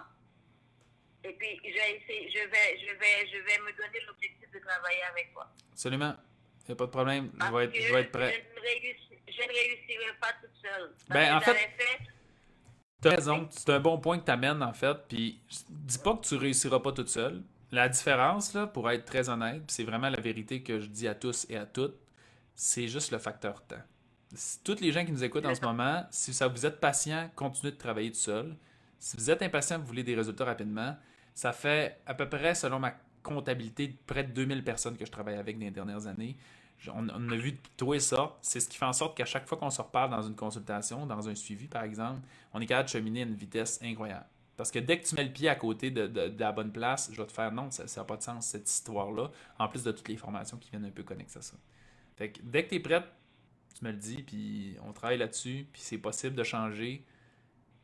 Et 1.25 1.33
puis, 1.33 1.61
je 1.65 1.73
vais, 1.73 1.97
essayer, 1.97 2.31
je 2.31 2.49
vais, 2.49 2.79
je 2.79 2.93
vais, 2.99 3.27
je 3.33 3.39
vais 3.39 3.59
me 3.59 3.73
donner 3.73 4.01
l'objectif 4.07 4.51
de 4.53 4.59
travailler 4.59 5.03
avec 5.11 5.33
toi. 5.33 5.49
Absolument. 5.73 6.15
Il 6.63 6.67
n'y 6.69 6.73
a 6.73 6.77
pas 6.77 6.87
de 6.87 6.91
problème. 6.91 7.31
Je 7.41 7.53
vais, 7.53 7.65
être, 7.65 7.75
je 7.75 7.93
vais 7.93 8.01
être 8.01 8.13
prêt. 8.13 8.47
Je 9.29 9.43
ne, 9.43 9.49
réussirai 9.49 10.13
pas 10.21 10.33
toute 10.41 10.57
seule. 10.63 10.95
Ben, 11.09 11.37
en 11.37 11.41
fait, 11.41 11.57
tu 13.03 13.09
as 13.09 13.11
raison. 13.11 13.49
C'est 13.51 13.71
un 13.71 13.81
bon 13.81 13.99
point 13.99 14.19
que 14.19 14.25
tu 14.25 14.31
amènes, 14.31 14.63
en 14.63 14.73
fait. 14.73 14.97
Puis, 15.09 15.41
dis 15.71 15.99
pas 15.99 16.15
que 16.15 16.27
tu 16.27 16.37
réussiras 16.37 16.81
pas 16.81 16.93
toute 16.93 17.09
seule. 17.09 17.43
La 17.73 17.89
différence, 17.89 18.55
là, 18.55 18.67
pour 18.67 18.91
être 18.91 19.05
très 19.05 19.29
honnête, 19.29 19.63
c'est 19.69 19.85
vraiment 19.85 20.09
la 20.09 20.21
vérité 20.21 20.63
que 20.63 20.79
je 20.79 20.87
dis 20.87 21.09
à 21.09 21.15
tous 21.15 21.47
et 21.49 21.57
à 21.57 21.67
toutes, 21.67 21.97
c'est 22.55 22.89
juste 22.89 23.11
le 23.11 23.19
facteur 23.19 23.65
temps. 23.67 23.83
Toutes 24.65 24.81
les 24.81 24.93
gens 24.93 25.05
qui 25.05 25.13
nous 25.13 25.25
écoutent 25.25 25.47
en 25.47 25.55
ce 25.55 25.61
moment, 25.61 26.05
si 26.11 26.33
ça 26.33 26.49
vous 26.49 26.67
êtes 26.67 26.81
patient, 26.81 27.31
continuez 27.35 27.73
de 27.73 27.77
travailler 27.77 28.11
tout 28.11 28.19
seul. 28.19 28.57
Si 28.99 29.17
vous 29.17 29.31
êtes 29.31 29.43
impatient, 29.43 29.79
vous 29.79 29.87
voulez 29.87 30.03
des 30.03 30.15
résultats 30.15 30.45
rapidement, 30.45 30.97
ça 31.35 31.53
fait 31.53 32.01
à 32.07 32.15
peu 32.15 32.29
près, 32.29 32.55
selon 32.55 32.79
ma 32.79 32.95
comptabilité, 33.23 33.97
près 34.07 34.25
de 34.25 34.33
2000 34.33 34.65
personnes 34.65 34.97
que 34.97 35.05
je 35.05 35.11
travaille 35.11 35.37
avec 35.37 35.59
dans 35.59 35.65
les 35.65 35.71
dernières 35.71 36.07
années. 36.07 36.37
On, 36.95 37.09
a 37.09 37.37
vu 37.37 37.59
tout 37.77 37.95
et 37.95 38.01
ça. 38.01 38.37
C'est 38.43 38.61
ce 38.61 38.69
qui 38.69 38.77
fait 38.77 38.85
en 38.85 38.93
sorte 38.93 39.17
qu'à 39.17 39.25
chaque 39.25 39.47
fois 39.49 39.59
qu'on 39.59 39.71
se 39.71 39.81
reparle 39.81 40.11
dans 40.11 40.23
une 40.23 40.37
consultation, 40.37 41.07
dans 41.07 41.29
un 41.29 41.35
suivi 41.35 41.67
par 41.67 41.83
exemple, 41.83 42.21
on 42.53 42.61
est 42.61 42.67
capable 42.67 42.87
de 42.87 42.93
cheminer 42.93 43.23
à 43.23 43.25
une 43.25 43.35
vitesse 43.35 43.81
incroyable. 43.83 44.27
Parce 44.57 44.71
que 44.71 44.79
dès 44.79 44.99
que 44.99 45.07
tu 45.07 45.15
mets 45.15 45.25
le 45.25 45.33
pied 45.33 45.49
à 45.49 45.55
côté 45.55 45.91
de, 45.91 46.35
la 46.39 46.53
bonne 46.53 46.73
place, 46.73 47.11
je 47.13 47.21
vais 47.21 47.27
te 47.27 47.33
faire 47.33 47.53
non, 47.53 47.71
ça 47.71 47.85
n'a 47.85 48.05
pas 48.07 48.17
de 48.17 48.23
sens 48.23 48.47
cette 48.47 48.69
histoire-là, 48.69 49.31
en 49.59 49.69
plus 49.69 49.83
de 49.85 49.93
toutes 49.93 50.09
les 50.09 50.17
formations 50.17 50.57
qui 50.57 50.71
viennent 50.71 50.87
un 50.87 50.91
peu 50.91 51.03
connecter 51.03 51.39
à 51.39 51.43
ça. 51.43 51.57
Fait 52.17 52.33
que 52.33 52.41
dès 52.43 52.65
que 52.65 52.71
tu 52.71 52.77
es 52.77 52.81
prête, 52.81 53.05
tu 53.79 53.85
me 53.85 53.91
le 53.91 53.99
dis, 53.99 54.23
puis 54.23 54.77
on 54.83 54.93
travaille 54.93 55.19
là-dessus, 55.19 55.67
puis 55.71 55.83
c'est 55.83 55.99
possible 55.99 56.35
de 56.35 56.43
changer 56.43 57.05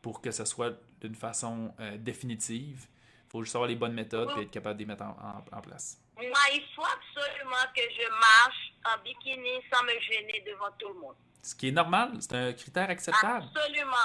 pour 0.00 0.22
que 0.22 0.30
ce 0.30 0.46
soit 0.46 0.72
d'une 1.00 1.14
façon 1.14 1.74
euh, 1.78 1.98
définitive. 1.98 2.86
Il 3.26 3.30
faut 3.30 3.42
juste 3.42 3.54
avoir 3.54 3.68
les 3.68 3.76
bonnes 3.76 3.92
méthodes 3.92 4.30
et 4.38 4.42
être 4.42 4.50
capable 4.50 4.76
de 4.76 4.80
les 4.80 4.86
mettre 4.86 5.04
en, 5.04 5.60
place. 5.60 6.00
Moi, 6.16 6.24
il 6.54 6.64
faut 6.74 6.84
absolument 6.84 7.64
que 7.74 7.82
je 7.82 8.08
marche 8.08 8.72
en 8.84 9.02
bikini 9.02 9.60
sans 9.72 9.82
me 9.84 10.00
gêner 10.00 10.42
devant 10.46 10.70
tout 10.78 10.88
le 10.88 11.00
monde. 11.00 11.14
Ce 11.42 11.54
qui 11.54 11.68
est 11.68 11.72
normal, 11.72 12.12
c'est 12.20 12.34
un 12.34 12.52
critère 12.52 12.88
acceptable. 12.88 13.46
Absolument. 13.54 13.96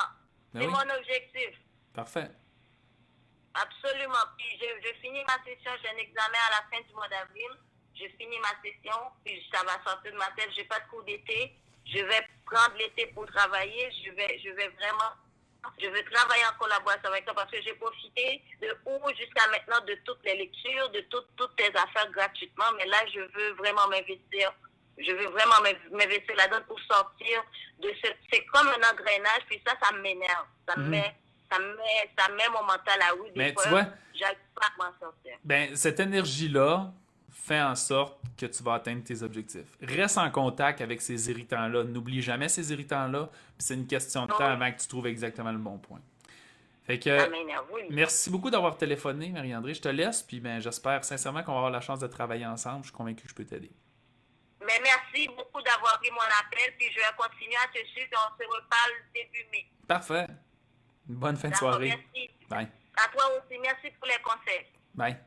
Ben 0.53 0.61
c'est 0.61 0.68
mon 0.68 0.95
objectif. 0.95 1.59
Parfait. 1.93 2.32
Absolument. 3.58 4.26
Puis 4.38 4.60
je, 4.62 4.93
finis 5.01 5.24
ma 5.26 5.41
session, 5.43 5.72
j'ai 5.82 5.89
un 5.89 5.97
examen 5.97 6.38
à 6.49 6.62
la 6.62 6.64
fin 6.70 6.84
du 6.86 6.93
mois 6.93 7.08
d'avril. 7.08 7.49
Je 7.95 8.05
finis 8.18 8.38
ma 8.39 8.53
session, 8.62 8.97
puis 9.26 9.41
ça 9.51 9.64
va 9.64 9.82
sortir 9.84 10.12
de 10.12 10.18
ma 10.18 10.30
tête. 10.38 10.49
Je 10.53 10.62
n'ai 10.62 10.68
pas 10.68 10.80
de 10.80 10.88
cours 10.89 11.03
d'été. 11.03 11.53
Je 11.86 11.97
vais 11.97 12.28
prendre 12.45 12.78
l'été 12.78 13.08
pour 13.08 13.26
travailler. 13.26 13.89
Je 14.05 14.12
vais, 14.12 14.39
je 14.43 14.49
vais 14.51 14.68
vraiment, 14.68 15.12
je 15.82 15.88
vais 15.88 16.03
travailler 16.03 16.45
en 16.45 16.58
collaboration 16.60 17.10
avec 17.10 17.26
toi 17.26 17.34
parce 17.34 17.49
que 17.49 17.62
j'ai 17.64 17.74
profité 17.74 18.43
de 18.62 18.78
où 18.86 18.99
jusqu'à 19.18 19.47
maintenant 19.49 19.82
de 19.88 19.95
toutes 20.05 20.24
les 20.26 20.38
lectures, 20.38 20.89
de 20.91 21.01
toutes 21.10 21.36
toutes 21.36 21.55
tes 21.55 21.74
affaires 21.74 22.12
gratuitement. 22.12 22.72
Mais 22.78 22.86
là, 22.86 22.97
je 23.12 23.22
veux 23.22 23.53
vraiment 23.53 23.88
m'investir. 23.88 24.53
Je 24.99 25.12
veux 25.12 25.30
vraiment 25.30 25.62
m'investir 25.91 26.36
là-dedans 26.36 26.62
pour 26.68 26.80
sortir 26.82 27.43
de 27.80 27.89
ce. 28.03 28.10
C'est 28.32 28.45
comme 28.45 28.68
un 28.68 28.91
engrenage, 28.91 29.45
puis 29.47 29.62
ça, 29.66 29.74
ça 29.82 29.91
m'énerve. 29.93 30.45
Ça 30.68 30.76
me 30.78 30.84
mhm. 30.84 30.89
met 30.89 31.16
ça 31.51 31.59
met, 31.59 32.11
ça 32.17 32.31
met 32.33 32.49
mon 32.49 32.63
mental 32.63 32.99
à 33.01 33.15
oui. 33.15 33.29
Mais 33.35 33.53
tu 33.53 33.69
vois, 33.69 33.85
j'arrive 34.13 34.37
pas 34.55 34.67
à 34.67 34.85
m'en 34.85 34.99
sortir. 34.99 35.37
Ben, 35.43 35.75
cette 35.75 35.99
énergie-là 35.99 36.91
fait 37.31 37.61
en 37.61 37.75
sorte 37.75 38.19
que 38.37 38.45
tu 38.45 38.61
vas 38.63 38.75
atteindre 38.75 39.03
tes 39.03 39.23
objectifs. 39.23 39.77
Reste 39.81 40.17
en 40.17 40.29
contact 40.29 40.81
avec 40.81 41.01
ces 41.01 41.29
irritants-là. 41.29 41.83
N'oublie 41.83 42.21
jamais 42.21 42.49
ces 42.49 42.71
irritants-là. 42.71 43.29
c'est 43.57 43.73
une 43.73 43.87
question 43.87 44.25
de 44.25 44.31
temps 44.31 44.45
avant 44.45 44.71
que 44.71 44.79
tu 44.79 44.87
trouves 44.87 45.07
exactement 45.07 45.51
le 45.51 45.57
bon 45.57 45.77
point. 45.77 46.01
Fait 46.85 46.99
que, 46.99 47.89
merci 47.89 48.29
beaucoup 48.29 48.49
d'avoir 48.49 48.77
téléphoné, 48.77 49.29
Marie-André. 49.29 49.73
Je 49.73 49.81
te 49.81 49.89
laisse, 49.89 50.23
puis 50.23 50.39
ben, 50.39 50.61
j'espère 50.61 51.03
sincèrement 51.03 51.43
qu'on 51.43 51.51
va 51.51 51.57
avoir 51.57 51.71
la 51.71 51.81
chance 51.81 51.99
de 51.99 52.07
travailler 52.07 52.45
ensemble. 52.45 52.83
Je 52.83 52.87
suis 52.87 52.95
convaincu 52.95 53.23
que 53.23 53.29
je 53.29 53.35
peux 53.35 53.45
t'aider. 53.45 53.71
Mais 54.61 54.79
merci 54.81 55.27
beaucoup 55.27 55.61
d'avoir 55.61 55.99
pris 55.99 56.11
mon 56.11 56.17
appel, 56.17 56.73
puis 56.77 56.87
je 56.91 56.97
vais 56.97 57.15
continuer 57.17 57.55
à 57.55 57.67
te 57.67 57.85
suivre. 57.87 58.09
On 58.13 58.37
se 58.37 58.47
reparle 58.47 58.91
début 59.13 59.45
mai. 59.51 59.65
Parfait. 59.85 60.27
Bonne 61.08 61.38
fin 61.38 61.49
de 61.49 61.55
soirée. 61.55 61.89
Merci. 61.89 62.30
Bye. 62.49 62.68
À 62.95 63.12
toi 63.12 63.24
aussi. 63.38 63.60
Merci 63.62 63.88
pour 63.99 64.08
les 64.08 64.22
conseils. 64.24 64.66
Bye. 64.93 65.18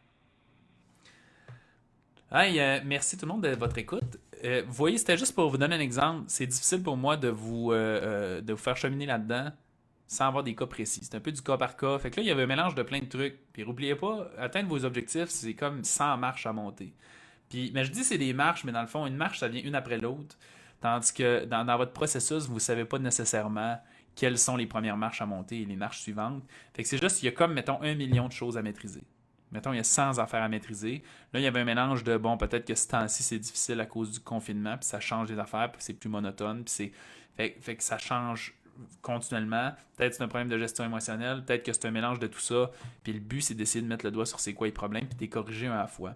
Hey, 2.32 2.60
euh, 2.60 2.80
merci 2.84 3.16
tout 3.16 3.26
le 3.26 3.32
monde 3.32 3.42
de 3.42 3.56
votre 3.56 3.76
écoute. 3.78 4.18
Euh, 4.44 4.62
vous 4.66 4.72
voyez, 4.72 4.98
c'était 4.98 5.16
juste 5.16 5.34
pour 5.34 5.50
vous 5.50 5.58
donner 5.58 5.76
un 5.76 5.80
exemple. 5.80 6.24
C'est 6.28 6.46
difficile 6.46 6.82
pour 6.82 6.96
moi 6.96 7.16
de 7.16 7.28
vous, 7.28 7.72
euh, 7.72 8.40
de 8.40 8.52
vous 8.52 8.58
faire 8.58 8.76
cheminer 8.76 9.06
là-dedans 9.06 9.50
sans 10.06 10.26
avoir 10.26 10.42
des 10.42 10.54
cas 10.54 10.66
précis. 10.66 11.00
C'est 11.04 11.14
un 11.16 11.20
peu 11.20 11.30
du 11.32 11.40
cas 11.40 11.56
par 11.56 11.76
cas. 11.76 11.98
Fait 11.98 12.10
que 12.10 12.16
là, 12.16 12.22
il 12.22 12.26
y 12.26 12.30
avait 12.32 12.42
un 12.42 12.46
mélange 12.46 12.74
de 12.74 12.82
plein 12.82 12.98
de 12.98 13.06
trucs. 13.06 13.38
Puis 13.52 13.64
n'oubliez 13.64 13.94
pas, 13.94 14.28
atteindre 14.38 14.68
vos 14.68 14.84
objectifs, 14.84 15.28
c'est 15.28 15.54
comme 15.54 15.84
100 15.84 16.16
marches 16.16 16.46
à 16.46 16.52
monter. 16.52 16.92
Puis, 17.48 17.70
mais 17.74 17.84
je 17.84 17.92
dis 17.92 18.04
c'est 18.04 18.18
des 18.18 18.32
marches, 18.32 18.64
mais 18.64 18.72
dans 18.72 18.80
le 18.80 18.88
fond, 18.88 19.06
une 19.06 19.16
marche, 19.16 19.38
ça 19.38 19.48
vient 19.48 19.62
une 19.62 19.74
après 19.74 19.98
l'autre. 19.98 20.36
Tandis 20.80 21.12
que 21.12 21.44
dans, 21.44 21.64
dans 21.64 21.76
votre 21.76 21.92
processus, 21.92 22.46
vous 22.46 22.54
ne 22.54 22.60
savez 22.60 22.84
pas 22.84 22.98
nécessairement 22.98 23.78
quelles 24.20 24.36
sont 24.36 24.58
les 24.58 24.66
premières 24.66 24.98
marches 24.98 25.22
à 25.22 25.26
monter 25.26 25.62
et 25.62 25.64
les 25.64 25.76
marches 25.76 26.00
suivantes. 26.00 26.42
Fait 26.74 26.82
que 26.82 26.88
c'est 26.90 27.00
juste, 27.00 27.22
il 27.22 27.24
y 27.24 27.28
a 27.30 27.32
comme, 27.32 27.54
mettons, 27.54 27.80
un 27.80 27.94
million 27.94 28.28
de 28.28 28.32
choses 28.32 28.58
à 28.58 28.62
maîtriser. 28.62 29.02
Mettons, 29.50 29.72
il 29.72 29.78
y 29.78 29.80
a 29.80 29.84
100 29.84 30.18
affaires 30.18 30.42
à 30.42 30.48
maîtriser. 30.50 31.02
Là, 31.32 31.40
il 31.40 31.42
y 31.42 31.46
avait 31.46 31.60
un 31.60 31.64
mélange 31.64 32.04
de, 32.04 32.18
bon, 32.18 32.36
peut-être 32.36 32.66
que 32.66 32.74
ce 32.74 32.86
temps-ci, 32.86 33.22
c'est 33.22 33.38
difficile 33.38 33.80
à 33.80 33.86
cause 33.86 34.12
du 34.12 34.20
confinement, 34.20 34.76
puis 34.76 34.84
ça 34.84 35.00
change 35.00 35.30
les 35.30 35.38
affaires, 35.38 35.72
puis 35.72 35.80
c'est 35.82 35.94
plus 35.94 36.10
monotone, 36.10 36.64
puis 36.64 36.74
c'est... 36.74 36.92
Fait, 37.34 37.76
que 37.76 37.82
ça 37.82 37.96
change 37.96 38.54
continuellement. 39.00 39.72
Peut-être 39.96 40.12
c'est 40.12 40.22
un 40.22 40.28
problème 40.28 40.50
de 40.50 40.58
gestion 40.58 40.84
émotionnelle, 40.84 41.42
peut-être 41.42 41.64
que 41.64 41.72
c'est 41.72 41.86
un 41.86 41.90
mélange 41.90 42.18
de 42.18 42.26
tout 42.26 42.40
ça, 42.40 42.70
puis 43.02 43.14
le 43.14 43.20
but, 43.20 43.40
c'est 43.40 43.54
d'essayer 43.54 43.80
de 43.80 43.88
mettre 43.88 44.04
le 44.04 44.10
doigt 44.10 44.26
sur 44.26 44.38
c'est 44.38 44.52
quoi 44.52 44.66
les 44.66 44.72
problèmes, 44.74 45.06
puis 45.06 45.16
de 45.16 45.20
les 45.22 45.30
corriger 45.30 45.68
un 45.68 45.72
à 45.72 45.78
la 45.78 45.86
fois 45.86 46.14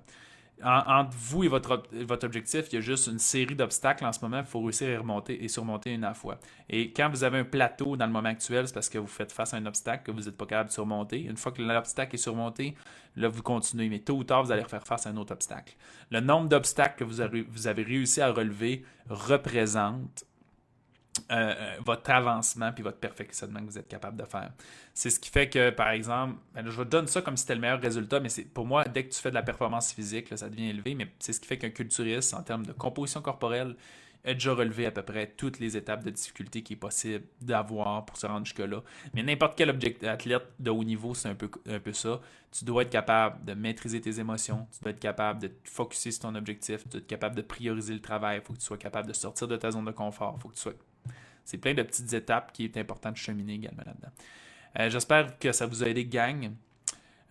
entre 0.62 1.16
vous 1.16 1.44
et 1.44 1.48
votre, 1.48 1.82
objectif, 2.22 2.66
il 2.70 2.76
y 2.76 2.78
a 2.78 2.80
juste 2.80 3.08
une 3.08 3.18
série 3.18 3.54
d'obstacles 3.54 4.04
en 4.04 4.12
ce 4.12 4.20
moment. 4.20 4.38
Il 4.38 4.44
faut 4.44 4.60
réussir 4.60 4.96
à 4.96 5.00
remonter 5.00 5.42
et 5.42 5.48
surmonter 5.48 5.92
une 5.92 6.04
à 6.04 6.08
la 6.08 6.14
fois. 6.14 6.38
Et 6.68 6.92
quand 6.92 7.10
vous 7.10 7.24
avez 7.24 7.38
un 7.38 7.44
plateau 7.44 7.96
dans 7.96 8.06
le 8.06 8.12
moment 8.12 8.28
actuel, 8.28 8.66
c'est 8.66 8.74
parce 8.74 8.88
que 8.88 8.98
vous 8.98 9.06
faites 9.06 9.32
face 9.32 9.52
à 9.52 9.56
un 9.56 9.66
obstacle 9.66 10.04
que 10.04 10.10
vous 10.10 10.22
n'êtes 10.22 10.36
pas 10.36 10.46
capable 10.46 10.68
de 10.68 10.74
surmonter. 10.74 11.22
Une 11.22 11.36
fois 11.36 11.52
que 11.52 11.60
l'obstacle 11.60 12.14
est 12.14 12.18
surmonté, 12.18 12.74
là, 13.16 13.28
vous 13.28 13.42
continuez. 13.42 13.88
Mais 13.88 13.98
tôt 13.98 14.16
ou 14.16 14.24
tard, 14.24 14.44
vous 14.44 14.52
allez 14.52 14.64
faire 14.64 14.86
face 14.86 15.06
à 15.06 15.10
un 15.10 15.16
autre 15.16 15.32
obstacle. 15.32 15.74
Le 16.10 16.20
nombre 16.20 16.48
d'obstacles 16.48 16.96
que 16.98 17.04
vous 17.04 17.20
avez 17.20 17.82
réussi 17.82 18.20
à 18.20 18.32
relever 18.32 18.84
représente 19.08 20.24
euh, 21.30 21.54
euh, 21.56 21.76
votre 21.84 22.10
avancement 22.10 22.72
puis 22.72 22.82
votre 22.82 22.98
perfectionnement 22.98 23.60
que 23.60 23.66
vous 23.66 23.78
êtes 23.78 23.88
capable 23.88 24.16
de 24.16 24.24
faire. 24.24 24.50
C'est 24.92 25.10
ce 25.10 25.20
qui 25.20 25.30
fait 25.30 25.48
que, 25.48 25.70
par 25.70 25.90
exemple, 25.90 26.34
ben 26.54 26.64
je 26.66 26.76
vous 26.76 26.84
donne 26.84 27.06
ça 27.06 27.22
comme 27.22 27.36
si 27.36 27.42
c'était 27.42 27.54
le 27.54 27.60
meilleur 27.60 27.80
résultat, 27.80 28.20
mais 28.20 28.28
pour 28.52 28.66
moi, 28.66 28.84
dès 28.84 29.04
que 29.04 29.14
tu 29.14 29.20
fais 29.20 29.30
de 29.30 29.34
la 29.34 29.42
performance 29.42 29.92
physique, 29.92 30.36
ça 30.36 30.48
devient 30.48 30.70
élevé, 30.70 30.94
mais 30.94 31.08
c'est 31.20 31.32
ce 31.32 31.40
qui 31.40 31.46
fait 31.46 31.56
qu'un 31.56 31.70
culturiste, 31.70 32.34
en 32.34 32.42
termes 32.42 32.66
de 32.66 32.72
composition 32.72 33.22
corporelle, 33.22 33.76
a 34.24 34.34
déjà 34.34 34.54
relevé 34.54 34.86
à 34.86 34.90
peu 34.90 35.02
près 35.02 35.26
toutes 35.36 35.60
les 35.60 35.76
étapes 35.76 36.02
de 36.02 36.10
difficulté 36.10 36.62
qui 36.62 36.72
est 36.72 36.76
possible 36.76 37.24
d'avoir 37.40 38.04
pour 38.06 38.16
se 38.16 38.26
rendre 38.26 38.46
jusque-là. 38.46 38.82
Mais 39.12 39.22
n'importe 39.22 39.56
quel 39.56 39.70
athlète 39.70 40.46
de 40.58 40.70
haut 40.70 40.84
niveau, 40.84 41.14
c'est 41.14 41.28
un 41.28 41.34
peu, 41.34 41.50
un 41.68 41.78
peu 41.78 41.92
ça. 41.92 42.20
Tu 42.50 42.64
dois 42.64 42.82
être 42.82 42.90
capable 42.90 43.44
de 43.44 43.54
maîtriser 43.54 44.00
tes 44.00 44.18
émotions, 44.20 44.66
tu 44.72 44.80
dois 44.82 44.92
être 44.92 45.00
capable 45.00 45.42
de 45.42 45.48
te 45.48 45.68
focuser 45.68 46.10
sur 46.10 46.22
ton 46.22 46.34
objectif, 46.34 46.82
tu 46.84 46.88
dois 46.88 47.00
être 47.00 47.06
capable 47.06 47.36
de 47.36 47.42
prioriser 47.42 47.92
le 47.94 48.00
travail, 48.00 48.38
il 48.38 48.46
faut 48.46 48.52
que 48.52 48.58
tu 48.58 48.64
sois 48.64 48.78
capable 48.78 49.08
de 49.08 49.12
sortir 49.12 49.48
de 49.48 49.56
ta 49.56 49.70
zone 49.70 49.84
de 49.84 49.90
confort, 49.90 50.34
il 50.38 50.42
faut 50.42 50.48
que 50.48 50.54
tu 50.54 50.60
sois 50.60 50.74
c'est 51.44 51.58
plein 51.58 51.74
de 51.74 51.82
petites 51.82 52.12
étapes 52.12 52.52
qui 52.52 52.64
est 52.64 52.76
important 52.76 53.10
de 53.10 53.16
cheminer 53.16 53.54
également 53.54 53.82
là-dedans. 53.84 54.12
Euh, 54.78 54.90
j'espère 54.90 55.38
que 55.38 55.52
ça 55.52 55.66
vous 55.66 55.82
a 55.84 55.88
aidé, 55.88 56.04
gang. 56.04 56.52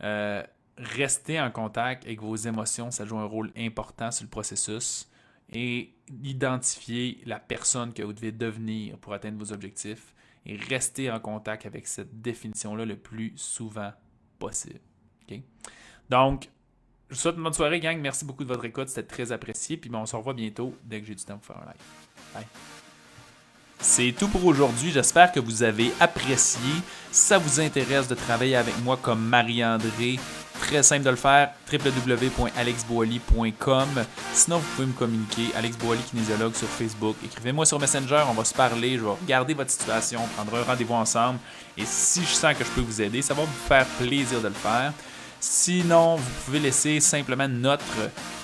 Euh, 0.02 0.44
restez 0.78 1.40
en 1.40 1.52
contact 1.52 2.06
avec 2.06 2.22
vos 2.22 2.36
émotions, 2.36 2.92
ça 2.92 3.06
joue 3.06 3.18
un 3.18 3.26
rôle 3.26 3.52
important 3.58 4.12
sur 4.12 4.24
le 4.24 4.30
processus. 4.30 5.10
Et 5.52 5.94
identifiez 6.24 7.20
la 7.26 7.40
personne 7.40 7.94
que 7.94 8.02
vous 8.02 8.14
devez 8.14 8.32
devenir 8.32 8.98
pour 8.98 9.14
atteindre 9.14 9.38
vos 9.38 9.52
objectifs. 9.52 10.14
Et 10.46 10.56
restez 10.56 11.12
en 11.12 11.20
contact 11.20 11.66
avec 11.66 11.88
cette 11.88 12.22
définition-là 12.22 12.86
le 12.86 12.98
plus 12.98 13.34
souvent 13.36 13.92
possible. 14.40 14.80
Donc, 16.10 16.50
je 17.10 17.16
vous 17.16 17.22
souhaite 17.22 17.38
une 17.38 17.44
bonne 17.44 17.54
soirée, 17.54 17.80
gang. 17.80 18.00
Merci 18.00 18.26
beaucoup 18.26 18.44
de 18.44 18.50
votre 18.50 18.66
écoute. 18.66 18.90
C'était 18.90 19.08
très 19.08 19.32
apprécié. 19.32 19.78
Puis 19.78 19.90
on 19.94 20.06
se 20.06 20.16
revoit 20.16 20.34
bientôt 20.34 20.76
dès 20.84 21.00
que 21.00 21.08
j'ai 21.08 21.16
du 21.16 21.24
temps 21.24 21.38
pour 21.38 21.46
faire 21.46 21.58
un 21.58 21.66
live. 21.66 21.82
Bye. 22.34 22.46
C'est 23.84 24.16
tout 24.18 24.30
pour 24.30 24.46
aujourd'hui. 24.46 24.92
J'espère 24.92 25.32
que 25.34 25.42
vous 25.42 25.62
avez 25.62 25.92
apprécié. 26.00 26.62
Si 27.12 27.26
ça 27.26 27.38
vous 27.38 27.60
intéresse 27.60 28.08
de 28.08 28.16
travailler 28.16 28.56
avec 28.56 28.74
moi 28.82 28.98
comme 29.00 29.20
Marie-André, 29.20 30.18
très 30.62 30.82
simple 30.82 31.04
de 31.04 31.10
le 31.10 31.18
faire, 31.18 31.52
www.alexboily.com. 31.72 33.88
Sinon, 34.34 34.60
vous 34.60 34.66
pouvez 34.76 34.88
me 34.88 34.94
communiquer, 34.94 35.50
Alex 35.56 35.78
Boily, 35.78 36.02
kinésiologue 36.02 36.56
sur 36.56 36.70
Facebook. 36.70 37.18
Écrivez-moi 37.26 37.66
sur 37.66 37.78
Messenger, 37.78 38.24
on 38.30 38.34
va 38.34 38.46
se 38.46 38.54
parler, 38.54 38.98
je 38.98 39.04
vais 39.04 39.12
regarder 39.22 39.54
votre 39.54 39.70
situation, 39.70 40.22
prendre 40.38 40.58
un 40.58 40.64
rendez-vous 40.64 40.94
ensemble. 40.94 41.40
Et 41.78 41.84
si 41.86 42.22
je 42.22 42.34
sens 42.34 42.58
que 42.58 42.64
je 42.64 42.70
peux 42.70 42.82
vous 42.82 43.02
aider, 43.02 43.22
ça 43.22 43.34
va 43.34 43.44
vous 43.44 43.68
faire 43.68 43.86
plaisir 44.00 44.40
de 44.40 44.48
le 44.48 44.54
faire. 44.54 44.94
Sinon, 45.46 46.16
vous 46.16 46.32
pouvez 46.46 46.60
laisser 46.60 47.02
simplement 47.02 47.44
une 47.44 47.60
note 47.60 47.82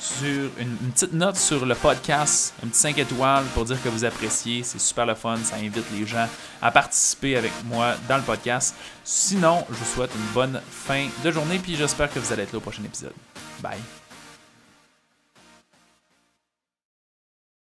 sur 0.01 0.49
une, 0.59 0.75
une 0.81 0.91
petite 0.91 1.13
note 1.13 1.37
sur 1.37 1.65
le 1.65 1.73
podcast, 1.73 2.53
un 2.61 2.67
petit 2.67 2.77
5 2.77 2.97
étoiles 2.97 3.45
pour 3.53 3.63
dire 3.63 3.81
que 3.81 3.87
vous 3.87 4.03
appréciez. 4.03 4.63
C'est 4.63 4.81
super 4.81 5.05
le 5.05 5.15
fun, 5.15 5.37
ça 5.37 5.55
invite 5.55 5.85
les 5.97 6.05
gens 6.05 6.27
à 6.61 6.71
participer 6.71 7.37
avec 7.37 7.53
moi 7.63 7.95
dans 8.09 8.17
le 8.17 8.23
podcast. 8.23 8.75
Sinon, 9.05 9.65
je 9.69 9.75
vous 9.75 9.95
souhaite 9.95 10.11
une 10.13 10.33
bonne 10.33 10.61
fin 10.69 11.07
de 11.23 11.31
journée 11.31 11.57
puis 11.59 11.77
j'espère 11.77 12.11
que 12.11 12.19
vous 12.19 12.33
allez 12.33 12.43
être 12.43 12.51
là 12.51 12.57
au 12.57 12.61
prochain 12.61 12.83
épisode. 12.83 13.13
Bye. 13.61 13.79